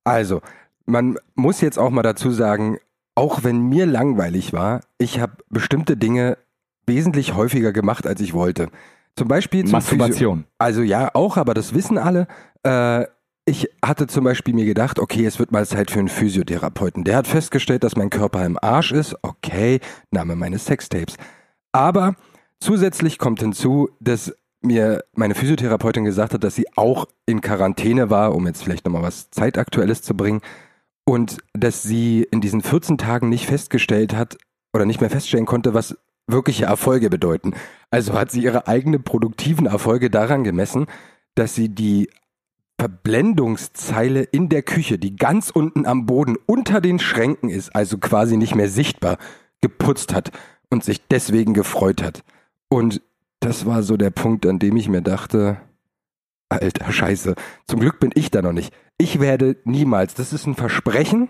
Also, 0.04 0.40
man 0.86 1.16
muss 1.34 1.60
jetzt 1.60 1.78
auch 1.78 1.90
mal 1.90 2.02
dazu 2.02 2.30
sagen, 2.30 2.78
auch 3.14 3.42
wenn 3.44 3.60
mir 3.68 3.86
langweilig 3.86 4.52
war, 4.52 4.80
ich 4.98 5.18
habe 5.20 5.32
bestimmte 5.48 5.96
Dinge 5.96 6.38
wesentlich 6.86 7.34
häufiger 7.34 7.72
gemacht, 7.72 8.06
als 8.06 8.20
ich 8.20 8.32
wollte. 8.34 8.68
Zum 9.16 9.28
Beispiel 9.28 9.64
zum 9.64 9.72
Masturbation. 9.72 10.38
Physio- 10.40 10.46
Also 10.58 10.82
ja, 10.82 11.10
auch, 11.14 11.36
aber 11.36 11.54
das 11.54 11.74
wissen 11.74 11.98
alle. 11.98 12.26
Äh, 12.62 13.04
ich 13.48 13.70
hatte 13.82 14.06
zum 14.06 14.24
Beispiel 14.24 14.54
mir 14.54 14.66
gedacht, 14.66 14.98
okay, 14.98 15.24
es 15.24 15.38
wird 15.38 15.52
mal 15.52 15.66
Zeit 15.66 15.90
für 15.90 15.98
einen 15.98 16.08
Physiotherapeuten. 16.08 17.04
Der 17.04 17.16
hat 17.16 17.26
festgestellt, 17.26 17.82
dass 17.82 17.96
mein 17.96 18.10
Körper 18.10 18.44
im 18.44 18.58
Arsch 18.60 18.92
ist. 18.92 19.16
Okay, 19.22 19.80
Name 20.10 20.36
meines 20.36 20.66
Sextapes. 20.66 21.16
Aber 21.72 22.14
zusätzlich 22.60 23.18
kommt 23.18 23.40
hinzu, 23.40 23.88
dass 24.00 24.34
mir 24.60 25.02
meine 25.14 25.34
Physiotherapeutin 25.34 26.04
gesagt 26.04 26.34
hat, 26.34 26.44
dass 26.44 26.56
sie 26.56 26.66
auch 26.76 27.06
in 27.24 27.40
Quarantäne 27.40 28.10
war, 28.10 28.34
um 28.34 28.46
jetzt 28.46 28.62
vielleicht 28.62 28.84
nochmal 28.84 29.02
was 29.02 29.30
Zeitaktuelles 29.30 30.02
zu 30.02 30.14
bringen. 30.14 30.42
Und 31.06 31.38
dass 31.54 31.82
sie 31.82 32.26
in 32.30 32.42
diesen 32.42 32.60
14 32.60 32.98
Tagen 32.98 33.30
nicht 33.30 33.46
festgestellt 33.46 34.14
hat 34.14 34.36
oder 34.74 34.84
nicht 34.84 35.00
mehr 35.00 35.10
feststellen 35.10 35.46
konnte, 35.46 35.72
was 35.72 35.96
wirkliche 36.26 36.66
Erfolge 36.66 37.08
bedeuten. 37.08 37.54
Also 37.90 38.12
hat 38.12 38.30
sie 38.30 38.42
ihre 38.42 38.68
eigenen 38.68 39.02
produktiven 39.02 39.64
Erfolge 39.64 40.10
daran 40.10 40.44
gemessen, 40.44 40.86
dass 41.34 41.54
sie 41.54 41.70
die 41.70 42.10
Verblendungszeile 42.78 44.22
in 44.22 44.48
der 44.48 44.62
Küche, 44.62 44.98
die 44.98 45.16
ganz 45.16 45.50
unten 45.50 45.84
am 45.84 46.06
Boden 46.06 46.36
unter 46.46 46.80
den 46.80 46.98
Schränken 46.98 47.50
ist, 47.50 47.74
also 47.74 47.98
quasi 47.98 48.36
nicht 48.36 48.54
mehr 48.54 48.68
sichtbar, 48.68 49.18
geputzt 49.60 50.14
hat 50.14 50.30
und 50.70 50.84
sich 50.84 51.06
deswegen 51.08 51.54
gefreut 51.54 52.02
hat. 52.02 52.22
Und 52.68 53.02
das 53.40 53.66
war 53.66 53.82
so 53.82 53.96
der 53.96 54.10
Punkt, 54.10 54.46
an 54.46 54.58
dem 54.58 54.76
ich 54.76 54.88
mir 54.88 55.02
dachte, 55.02 55.58
alter 56.48 56.92
Scheiße, 56.92 57.34
zum 57.66 57.80
Glück 57.80 57.98
bin 57.98 58.12
ich 58.14 58.30
da 58.30 58.42
noch 58.42 58.52
nicht. 58.52 58.72
Ich 58.96 59.20
werde 59.20 59.56
niemals, 59.64 60.14
das 60.14 60.32
ist 60.32 60.46
ein 60.46 60.54
Versprechen 60.54 61.28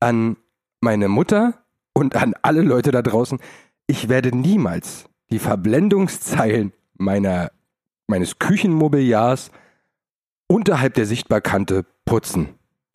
an 0.00 0.36
meine 0.80 1.08
Mutter 1.08 1.64
und 1.92 2.16
an 2.16 2.34
alle 2.42 2.62
Leute 2.62 2.90
da 2.90 3.02
draußen, 3.02 3.38
ich 3.86 4.08
werde 4.08 4.36
niemals 4.36 5.06
die 5.30 5.38
Verblendungszeilen 5.38 6.72
meiner, 6.94 7.50
meines 8.06 8.38
Küchenmobiliars 8.38 9.50
unterhalb 10.50 10.94
der 10.94 11.06
Sichtbarkante 11.06 11.86
putzen. 12.04 12.48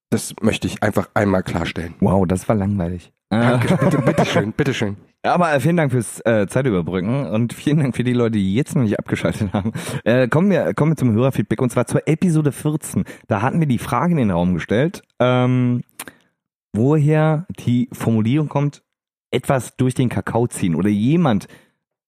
Das 0.10 0.36
möchte 0.42 0.68
ich 0.68 0.84
einfach 0.84 1.10
einmal 1.14 1.42
klarstellen. 1.42 1.96
Wow, 2.02 2.28
das 2.28 2.48
war 2.50 2.56
langweilig. 2.56 3.14
Danke, 3.30 3.78
bitte, 3.84 3.98
bitteschön, 4.00 4.52
bitteschön. 4.52 4.98
Aber 5.24 5.54
äh, 5.54 5.60
vielen 5.60 5.78
Dank 5.78 5.92
fürs 5.92 6.20
äh, 6.26 6.48
Zeitüberbrücken 6.48 7.26
und 7.28 7.54
vielen 7.54 7.80
Dank 7.80 7.96
für 7.96 8.04
die 8.04 8.14
Leute, 8.14 8.38
die 8.38 8.54
jetzt 8.54 8.76
noch 8.76 8.84
nicht 8.84 9.00
abgeschaltet 9.00 9.54
haben. 9.54 9.72
Äh, 10.04 10.28
kommen, 10.28 10.52
wir, 10.52 10.74
kommen 10.74 10.92
wir 10.92 10.98
zum 10.98 11.14
Hörerfeedback 11.14 11.62
und 11.62 11.72
zwar 11.72 11.88
zur 11.88 12.08
Episode 12.08 12.52
14. 12.52 13.06
Da 13.28 13.42
hatten 13.42 13.60
wir 13.60 13.68
die 13.68 13.80
Frage 13.80 14.12
in 14.12 14.18
den 14.18 14.32
Raum 14.32 14.54
gestellt, 14.54 15.02
ähm, 15.20 15.82
woher 16.74 17.48
die 17.58 17.90
Formulierung 17.94 18.50
kommt, 18.50 18.84
etwas 19.32 19.76
durch 19.78 19.96
den 19.96 20.10
Kakao 20.10 20.48
ziehen 20.48 20.76
oder 20.76 20.90
jemand 20.90 21.48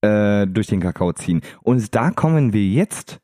äh, 0.01 0.45
durch 0.45 0.67
den 0.67 0.81
Kakao 0.81 1.13
ziehen. 1.13 1.41
Und 1.63 1.95
da 1.95 2.11
kommen 2.11 2.53
wir 2.53 2.63
jetzt 2.63 3.21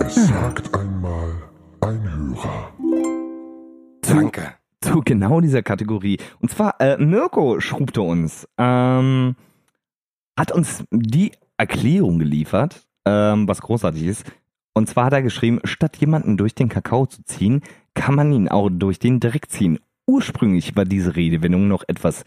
Es 0.00 0.28
sagt 0.28 0.74
einmal 0.74 1.32
ein 1.80 2.02
Hörer. 2.02 2.72
Danke. 4.02 4.54
zu 4.80 5.02
genau 5.04 5.40
dieser 5.40 5.62
Kategorie. 5.62 6.18
Und 6.40 6.50
zwar, 6.50 6.80
äh, 6.80 6.98
Mirko 6.98 7.60
schrubte 7.60 8.02
uns, 8.02 8.46
ähm, 8.58 9.34
hat 10.38 10.52
uns 10.52 10.84
die 10.90 11.32
Erklärung 11.56 12.18
geliefert, 12.18 12.86
ähm, 13.06 13.48
was 13.48 13.62
großartig 13.62 14.04
ist. 14.04 14.26
Und 14.74 14.88
zwar 14.88 15.06
hat 15.06 15.12
er 15.14 15.22
geschrieben, 15.22 15.60
statt 15.64 15.96
jemanden 15.96 16.36
durch 16.36 16.54
den 16.54 16.68
Kakao 16.68 17.06
zu 17.06 17.22
ziehen, 17.24 17.62
kann 17.94 18.14
man 18.14 18.32
ihn 18.32 18.48
auch 18.48 18.68
durch 18.70 18.98
den 18.98 19.20
Dreck 19.20 19.50
ziehen. 19.50 19.78
Ursprünglich 20.06 20.76
war 20.76 20.84
diese 20.84 21.16
Redewendung 21.16 21.68
noch 21.68 21.84
etwas 21.86 22.24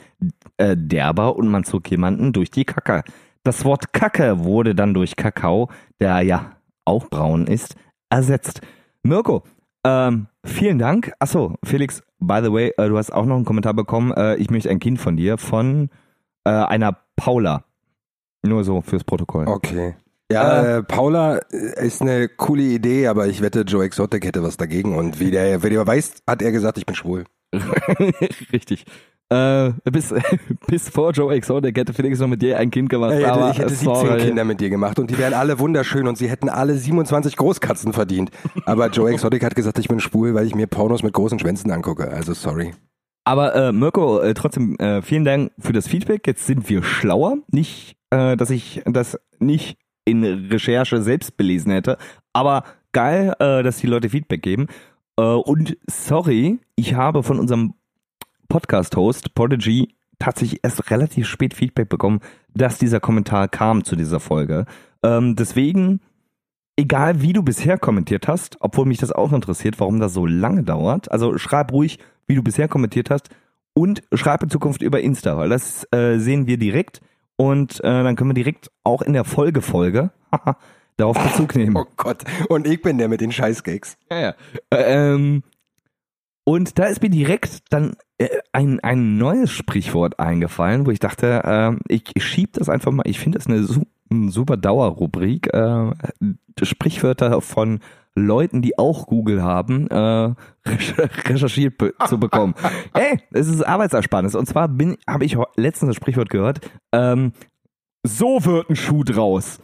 äh, 0.57 0.76
derber 0.76 1.36
und 1.36 1.49
man 1.49 1.63
zog 1.63 1.89
jemanden 1.91 2.34
durch 2.34 2.49
die 2.49 2.65
Kacke. 2.65 3.03
Das 3.43 3.65
Wort 3.65 3.93
Kacke 3.93 4.43
wurde 4.43 4.74
dann 4.74 4.93
durch 4.93 5.15
Kakao, 5.15 5.70
der 5.99 6.22
ja 6.22 6.57
auch 6.88 7.09
braun 7.09 7.47
ist, 7.47 7.75
ersetzt. 8.09 8.61
Mirko, 9.03 9.43
ähm, 9.83 10.27
vielen 10.43 10.79
Dank. 10.79 11.13
Achso, 11.19 11.55
Felix, 11.63 12.03
by 12.19 12.39
the 12.43 12.51
way, 12.51 12.73
äh, 12.77 12.89
du 12.89 12.97
hast 12.97 13.11
auch 13.11 13.25
noch 13.25 13.35
einen 13.35 13.45
Kommentar 13.45 13.73
bekommen. 13.73 14.11
Äh, 14.13 14.35
ich 14.35 14.49
möchte 14.49 14.69
ein 14.69 14.79
Kind 14.79 14.99
von 14.99 15.17
dir, 15.17 15.38
von 15.38 15.89
äh, 16.45 16.49
einer 16.49 16.97
Paula. 17.15 17.63
Nur 18.43 18.63
so 18.63 18.81
fürs 18.81 19.03
Protokoll. 19.03 19.47
Okay. 19.47 19.95
Ja, 20.31 20.77
äh, 20.77 20.83
Paula 20.83 21.38
äh, 21.51 21.85
ist 21.85 22.01
eine 22.01 22.27
coole 22.27 22.63
Idee, 22.63 23.07
aber 23.07 23.27
ich 23.27 23.41
wette, 23.41 23.61
Joe 23.61 23.85
Exotic 23.85 24.25
hätte 24.25 24.43
was 24.43 24.57
dagegen. 24.57 24.95
Und 24.95 25.19
wie 25.19 25.31
der, 25.31 25.63
wie 25.63 25.69
der 25.69 25.88
weiß, 25.88 26.15
hat 26.27 26.41
er 26.41 26.51
gesagt, 26.51 26.77
ich 26.77 26.85
bin 26.85 26.95
schwul. 26.95 27.23
Richtig. 28.51 28.85
Äh, 29.30 29.73
bis, 29.91 30.13
bis 30.67 30.89
vor 30.89 31.11
Joe 31.11 31.34
Exotic 31.34 31.78
hätte 31.78 31.93
Felix 31.93 32.19
noch 32.19 32.28
mit 32.28 32.41
dir 32.41 32.57
ein 32.57 32.71
Kind 32.71 32.89
gemacht. 32.89 33.11
Ich 33.13 33.19
hätte, 33.19 33.34
aber 33.34 33.51
ich 33.51 33.59
hätte 33.59 33.69
17 33.69 33.95
sorry. 33.95 34.21
Kinder 34.21 34.45
mit 34.45 34.61
dir 34.61 34.69
gemacht 34.69 34.99
und 34.99 35.09
die 35.09 35.17
wären 35.17 35.34
alle 35.34 35.59
wunderschön 35.59 36.07
und 36.07 36.17
sie 36.17 36.30
hätten 36.30 36.47
alle 36.47 36.75
27 36.75 37.36
Großkatzen 37.36 37.91
verdient. 37.91 38.32
Aber 38.65 38.88
Joe 38.89 39.11
Exotic 39.11 39.43
hat 39.43 39.55
gesagt, 39.55 39.80
ich 39.80 39.89
bin 39.89 39.99
schwul, 39.99 40.34
weil 40.34 40.45
ich 40.45 40.55
mir 40.55 40.67
Pornos 40.67 41.03
mit 41.03 41.13
großen 41.13 41.39
Schwänzen 41.39 41.71
angucke. 41.71 42.09
Also 42.09 42.34
sorry. 42.34 42.73
Aber 43.25 43.53
äh, 43.55 43.71
Mirko, 43.73 44.21
äh, 44.21 44.34
trotzdem 44.34 44.78
äh, 44.78 45.01
vielen 45.01 45.25
Dank 45.25 45.51
für 45.59 45.73
das 45.73 45.89
Feedback. 45.89 46.25
Jetzt 46.25 46.45
sind 46.45 46.69
wir 46.69 46.82
schlauer. 46.82 47.39
Nicht, 47.51 47.97
äh, 48.09 48.38
dass 48.38 48.49
ich 48.49 48.82
das 48.86 49.19
nicht 49.39 49.78
in 50.05 50.23
Recherche 50.23 51.01
selbst 51.01 51.36
belesen 51.36 51.73
hätte, 51.73 51.97
aber 52.32 52.63
geil, 52.93 53.34
äh, 53.39 53.61
dass 53.61 53.80
die 53.80 53.88
Leute 53.88 54.07
Feedback 54.07 54.41
geben. 54.41 54.67
Äh, 55.19 55.23
und 55.23 55.78
sorry, 55.88 56.59
ich 56.78 56.93
habe 56.93 57.23
von 57.23 57.39
unserem 57.39 57.73
Podcast-Host 58.48 59.36
Prodigy 59.36 59.95
tatsächlich 60.20 60.62
erst 60.64 60.89
relativ 60.89 61.28
spät 61.28 61.54
Feedback 61.54 61.89
bekommen, 61.89 62.20
dass 62.54 62.78
dieser 62.78 63.00
Kommentar 63.00 63.48
kam 63.48 63.84
zu 63.84 63.95
dieser 63.95 64.20
Folge. 64.20 64.66
Ähm, 65.04 65.36
deswegen, 65.36 66.02
egal 66.76 67.22
wie 67.22 67.34
du 67.34 67.43
bisher 67.43 67.78
kommentiert 67.78 68.28
hast, 68.28 68.58
obwohl 68.60 68.86
mich 68.86 68.98
das 68.98 69.12
auch 69.12 69.32
interessiert, 69.32 69.80
warum 69.80 70.00
das 70.00 70.14
so 70.14 70.26
lange 70.26 70.64
dauert, 70.64 71.12
also 71.12 71.38
schreib 71.38 71.72
ruhig, 71.72 72.00
wie 72.26 72.36
du 72.36 72.43
bisher 72.43 72.68
kommentiert 72.68 73.10
hast 73.10 73.30
und 73.74 74.02
schreib 74.14 74.43
in 74.43 74.50
Zukunft 74.50 74.82
über 74.82 75.02
Insta, 75.02 75.38
weil 75.38 75.50
das 75.50 75.88
äh, 75.91 76.18
sehen 76.18 76.48
wir 76.48 76.58
direkt 76.58 77.02
und 77.36 77.80
äh, 77.82 78.04
dann 78.04 78.16
können 78.16 78.32
wir 78.32 78.36
direkt 78.36 78.72
auch 78.84 79.02
in 79.02 79.14
der 79.14 79.24
Folgefolge 79.24 80.12
darauf 80.98 81.18
Bezug 81.22 81.56
nehmen. 81.56 81.78
Oh 81.78 81.86
Gott. 81.95 82.24
Und 82.50 82.68
ich 82.68 82.82
bin 82.82 82.98
der 82.98 83.08
mit 83.08 83.22
den 83.22 83.32
Scheißgags. 83.32 83.98
Ja, 84.10 84.20
ja. 84.20 84.36
Ähm, 84.72 85.43
und 86.48 86.80
da 86.80 86.86
ist 86.86 87.02
mir 87.02 87.10
direkt 87.10 87.74
dann 87.74 87.98
äh, 88.18 88.30
ein, 88.54 88.80
ein 88.80 89.18
neues 89.18 89.52
Sprichwort 89.52 90.18
eingefallen, 90.18 90.86
wo 90.86 90.91
ich 90.91 91.00
dachte, 91.00 91.41
ähm, 91.43 91.80
ich, 91.89 92.04
schieb 92.24 92.54
das 92.54 92.70
einfach 92.70 92.93
mal, 92.93 93.04
ich 93.06 93.20
finde 93.20 93.38
das 93.38 93.48
eine, 93.48 93.64
su 93.64 93.84
eine 94.10 94.32
super 94.32 94.56
Dauerrubrik. 94.56 95.54
Äh, 95.54 95.91
Sprichwörter 96.62 97.41
von 97.41 97.82
Leuten, 98.16 98.62
die 98.62 98.78
auch 98.80 99.08
Google 99.08 99.43
haben, 99.43 99.88
äh, 99.89 99.95
recher- 100.66 101.10
recherchiert 101.30 101.78
be 101.78 101.93
zu 102.08 102.18
bekommen. 102.18 102.56
Ey, 102.93 103.20
es 103.32 103.50
ist 103.50 103.62
Arbeitsersparnis. 103.68 104.34
Und 104.34 104.45
zwar 104.45 104.70
bin 104.70 104.95
habe 105.06 105.26
ich 105.26 105.36
letztens 105.58 105.89
das 105.89 105.95
Sprichwort 105.98 106.30
gehört, 106.30 106.62
ähm, 106.93 107.34
so 108.04 108.45
wird 108.45 108.70
ein 108.70 108.78
Schuh 108.78 109.04
draus. 109.04 109.60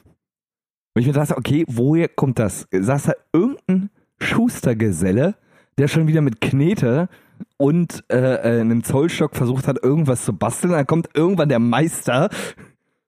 Und 0.96 1.00
ich 1.00 1.08
mir 1.08 1.14
dachte, 1.14 1.38
okay, 1.38 1.64
woher 1.70 2.10
kommt 2.10 2.40
das? 2.40 2.68
Saß 2.74 3.04
da 3.04 3.14
irgendein 3.32 3.90
Schustergeselle, 4.20 5.36
der 5.78 5.88
schon 5.88 6.08
wieder 6.08 6.22
mit 6.22 6.42
Knete 6.42 7.10
und 7.58 8.04
äh, 8.10 8.18
äh, 8.18 8.62
einem 8.62 8.84
Zollstock 8.84 9.36
versucht 9.36 9.68
hat, 9.68 9.84
irgendwas 9.84 10.26
zu 10.26 10.34
basteln. 10.34 10.74
Dann 10.74 10.88
kommt 10.88 11.10
irgendwann 11.14 11.50
der 11.50 11.60
Meister, 11.60 12.30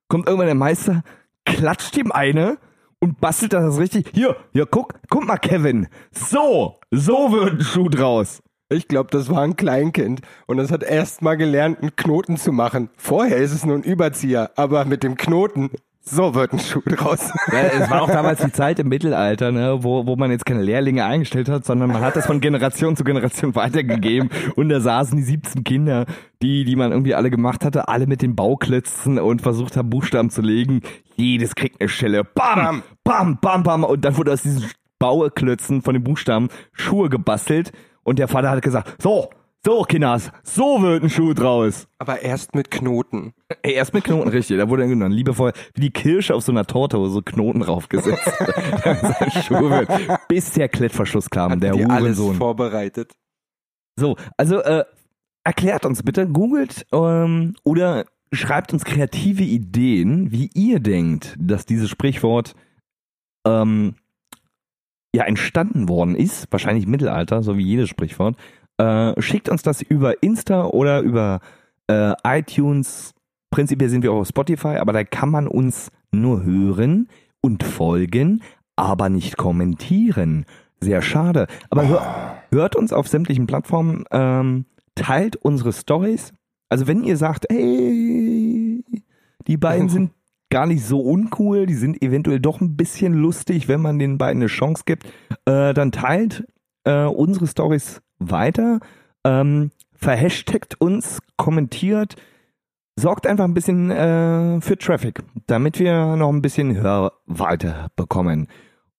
kommt 0.08 0.28
irgendwann 0.28 0.48
der 0.48 0.56
Meister, 0.56 1.04
klatscht 1.46 1.98
ihm 1.98 2.12
eine 2.12 2.58
und 3.00 3.20
bastelt 3.20 3.54
das 3.54 3.78
richtig. 3.80 4.12
Hier, 4.14 4.36
hier, 4.52 4.66
guck, 4.66 4.96
guck 5.10 5.26
mal, 5.26 5.38
Kevin. 5.38 5.88
So, 6.12 6.80
so 6.92 7.32
wird 7.32 7.54
ein 7.54 7.62
Schuh 7.62 7.90
draus. 7.90 8.42
Ich 8.70 8.88
glaube, 8.88 9.12
das 9.12 9.30
war 9.30 9.44
ein 9.44 9.56
Kleinkind 9.56 10.22
und 10.48 10.58
das 10.58 10.72
hat 10.72 10.82
erst 10.82 11.22
mal 11.22 11.36
gelernt, 11.36 11.82
einen 11.82 11.96
Knoten 11.96 12.36
zu 12.36 12.52
machen. 12.52 12.90
Vorher 12.98 13.38
ist 13.38 13.54
es 13.54 13.64
nur 13.64 13.76
ein 13.76 13.84
Überzieher, 13.84 14.52
aber 14.56 14.86
mit 14.86 15.04
dem 15.04 15.18
Knoten, 15.18 15.70
so 16.08 16.36
wird 16.36 16.54
ein 16.54 16.60
Schuh 16.60 16.82
draus. 16.86 17.32
Ja, 17.52 17.60
es 17.60 17.90
war 17.90 18.02
auch 18.02 18.10
damals 18.10 18.42
die 18.42 18.52
Zeit 18.52 18.80
im 18.80 18.90
Mittelalter, 18.90 19.52
ne, 19.52 19.84
wo, 19.84 20.06
wo 20.06 20.16
man 20.16 20.32
jetzt 20.32 20.46
keine 20.46 20.62
Lehrlinge 20.62 21.06
eingestellt 21.06 21.50
hat, 21.50 21.66
sondern 21.66 21.90
man 21.92 22.02
hat 22.02 22.16
das 22.16 22.26
von 22.26 22.42
Generation 22.42 22.96
zu 22.96 23.04
Generation 23.04 23.56
weitergegeben. 23.56 24.30
Und 24.56 24.70
da 24.70 24.80
saßen 24.80 25.18
die 25.18 25.24
17 25.24 25.64
Kinder, 25.64 26.06
die, 26.42 26.66
die 26.66 26.76
man 26.76 26.92
irgendwie 26.92 27.16
alle 27.16 27.30
gemacht 27.30 27.66
hatte, 27.66 27.88
alle 27.88 28.08
mit 28.08 28.22
den 28.22 28.36
Bauklötzen 28.36 29.20
und 29.20 29.42
versucht 29.42 29.78
haben, 29.78 29.90
Buchstaben 29.90 30.30
zu 30.30 30.42
legen. 30.42 30.82
Jedes 31.16 31.56
kriegt 31.56 31.80
eine 31.80 31.90
Stelle. 31.90 32.24
Bam! 32.24 32.84
Bam, 33.04 33.38
bam, 33.40 33.64
bam. 33.64 33.84
Und 33.84 34.04
dann 34.04 34.18
wurde 34.18 34.34
aus 34.34 34.42
diesen 34.42 34.70
Bauklötzen 35.00 35.82
von 35.82 35.94
den 35.94 36.04
Buchstaben 36.04 36.50
Schuhe 36.74 37.10
gebastelt. 37.10 37.72
Und 38.04 38.20
der 38.20 38.28
Vater 38.28 38.50
hat 38.50 38.62
gesagt, 38.62 39.02
so, 39.02 39.30
So, 39.66 39.82
Kinders, 39.82 40.32
so 40.44 40.84
wird 40.84 41.02
ein 41.02 41.10
Schuh 41.10 41.34
draus. 41.34 41.88
Aber 41.98 42.22
erst 42.22 42.54
mit 42.54 42.70
Knoten. 42.70 43.34
Ey, 43.64 43.74
erst 43.74 43.96
mit 43.96 44.04
Knoten, 44.04 44.30
richtig. 44.30 44.60
Da 44.60 44.70
wurde 44.70 44.84
dann 44.84 44.92
genommen, 44.92 45.12
liebevoll, 45.12 45.54
wie 45.74 45.82
die 45.82 45.90
Kirsche 45.90 46.36
auf 46.36 46.44
so 46.44 46.52
einer 46.52 46.68
Torte, 46.68 47.00
wo 47.00 47.08
so 47.08 47.24
Knoten 47.24 47.62
draufgesetzt. 47.62 48.28
Ein 48.84 49.32
Schuh 49.42 49.72
wird. 49.72 49.90
Bis 50.28 50.52
der 50.52 50.70
Klettverschluss 50.70 51.32
kam, 51.32 51.60
der 51.60 51.72
die 51.72 51.84
alles 51.84 52.20
Hurensohn. 52.20 52.36
vorbereitet. 52.36 53.14
So, 54.00 54.18
also 54.38 54.60
äh, 54.60 54.86
erklärt 55.44 55.88
uns 55.88 56.04
bitte, 56.04 56.28
googelt 56.28 56.86
ähm, 56.92 57.56
oder 57.64 58.06
schreibt 58.32 58.72
uns 58.72 58.86
kreative 58.86 59.42
Ideen, 59.42 60.32
wie 60.32 60.52
ihr 60.54 60.80
denkt, 60.80 61.36
dass 61.40 61.66
dieses 61.66 61.90
Sprichwort 61.90 62.54
ähm, 63.48 63.96
ja 65.16 65.24
entstanden 65.24 65.90
worden 65.90 66.14
ist, 66.14 66.52
wahrscheinlich 66.52 66.86
Mittelalter, 66.86 67.42
so 67.42 67.58
wie 67.58 67.64
jedes 67.64 67.90
Sprichwort. 67.90 68.38
Äh, 68.78 69.22
schickt 69.22 69.50
uns 69.50 69.64
das 69.64 69.82
über 69.82 70.22
Insta 70.22 70.66
oder 70.66 71.02
über 71.02 71.40
äh, 71.88 72.14
iTunes. 72.24 73.14
Prinzipiell 73.52 73.90
sind 73.90 74.04
wir 74.04 74.12
auch 74.12 74.22
auf 74.22 74.28
Spotify, 74.28 74.78
aber 74.78 74.94
da 74.94 75.04
kann 75.04 75.30
man 75.30 75.48
uns 75.48 75.92
nur 76.12 76.44
hören 76.44 77.08
und 77.42 77.64
folgen, 77.64 78.42
aber 78.76 79.10
nicht 79.10 79.38
kommentieren. 79.38 80.46
Sehr 80.82 81.02
schade. 81.02 81.48
Aber 81.70 81.88
hör, 81.88 82.38
hört 82.52 82.76
uns 82.76 82.92
auf 82.92 83.08
sämtlichen 83.08 83.48
Plattformen, 83.48 84.04
ähm, 84.12 84.66
teilt 84.96 85.36
unsere 85.38 85.72
Stories. 85.72 86.34
Also 86.70 86.88
wenn 86.88 87.04
ihr 87.04 87.18
sagt, 87.18 87.46
ey, 87.50 88.84
die 89.48 89.58
beiden 89.58 89.90
sind 89.90 90.12
gar 90.50 90.66
nicht 90.66 90.84
so 90.86 91.00
uncool, 91.00 91.66
die 91.66 91.76
sind 91.76 92.02
eventuell 92.02 92.40
doch 92.40 92.62
ein 92.62 92.76
bisschen 92.76 93.14
lustig, 93.14 93.68
wenn 93.68 93.82
man 93.82 94.00
den 94.00 94.18
beiden 94.18 94.42
eine 94.42 94.48
Chance 94.48 94.84
gibt, 94.86 95.06
äh, 95.46 95.74
dann 95.74 95.92
teilt 95.92 96.46
äh, 96.84 97.06
unsere 97.06 97.48
Stories 97.48 98.02
weiter, 98.20 98.80
ähm, 99.24 99.72
verhashtagt 99.94 100.80
uns, 100.80 101.20
kommentiert, 101.38 102.16
sorgt 102.98 103.28
einfach 103.28 103.46
ein 103.46 103.54
bisschen 103.54 103.92
äh, 103.92 104.62
für 104.62 104.78
Traffic, 104.78 105.22
damit 105.48 105.80
wir 105.80 106.16
noch 106.16 106.30
ein 106.30 106.42
bisschen 106.42 106.76
Hörweite 106.78 107.88
bekommen. 107.96 108.48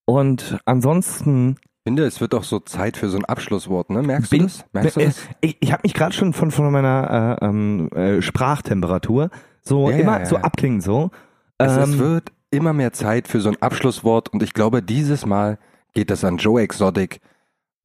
Und 0.05 0.59
ansonsten 0.67 1.57
Ich 1.61 1.85
finde, 1.85 2.05
es 2.05 2.21
wird 2.21 2.33
doch 2.33 2.45
so 2.45 2.61
Zeit 2.61 2.97
für 2.97 3.09
so 3.09 3.17
ein 3.19 3.25
Abschlusswort, 3.25 3.91
ne? 3.91 4.03
Merkst 4.03 4.31
bin, 4.31 4.41
du 4.41 4.45
das? 4.47 4.65
Merkst 4.73 4.97
du 4.97 5.01
das? 5.01 5.21
ich, 5.41 5.57
ich 5.61 5.73
habe 5.73 5.83
mich 5.85 5.95
gerade 5.95 6.13
schon 6.15 6.33
von, 6.33 6.51
von 6.51 6.71
meiner 6.71 7.39
äh, 7.41 7.45
ähm, 7.47 7.89
äh, 7.93 8.23
Sprachtemperatur 8.23 9.31
so 9.63 9.91
Ja, 9.91 9.97
immer 9.97 10.19
ja, 10.21 10.27
so 10.27 10.37
ja. 10.37 10.43
abklingen 10.43 10.81
so. 10.81 11.11
Es, 11.59 11.73
es 11.77 11.95
Ähm, 11.95 11.99
wird 11.99 12.33
immer 12.51 12.73
mehr 12.73 12.93
Zeit 12.93 13.29
für 13.29 13.41
so 13.41 13.49
ein 13.49 13.57
Abschlusswort 13.61 14.29
und 14.33 14.43
ich 14.43 14.53
glaube, 14.53 14.83
dieses 14.83 15.27
Mal 15.27 15.59
geht 15.95 16.11
das 16.11 16.25
an 16.25 16.37
Joe 16.37 16.61
Exotic. 16.61 17.21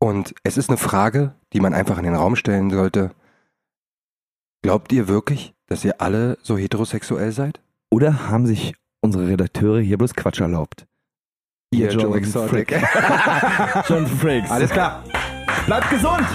Und 0.04 0.34
es 0.43 0.58
ist 0.58 0.70
eine 0.70 0.78
Frage, 0.78 1.36
die 1.54 1.60
man 1.60 1.76
einfach 1.76 1.99
in 1.99 2.06
den 2.06 2.16
Raum 2.16 2.36
stellen 2.36 2.72
sollte. 2.72 3.12
Glaubt 4.64 4.91
ihr 4.91 5.08
wirklich, 5.08 5.54
dass 5.68 5.86
ihr 5.86 6.02
alle 6.02 6.39
so 6.41 6.58
heterosexuell 6.58 7.32
seid? 7.32 7.62
Oder 7.91 8.28
haben 8.28 8.47
sich 8.47 8.74
unsere 9.02 9.28
Redakteure 9.28 9.80
hier 9.80 9.99
bloß 9.99 10.16
Quatsch 10.16 10.41
erlaubt? 10.41 10.88
Ihr 11.72 11.91
John 11.91 12.02
Joe 12.02 12.18
Exotic. 12.18 12.72
John 13.88 14.08
Frakes. 14.08 14.49
Alles 14.49 14.72
klar. 14.72 15.04
Bleibt 15.68 15.89
gesund! 15.91 16.28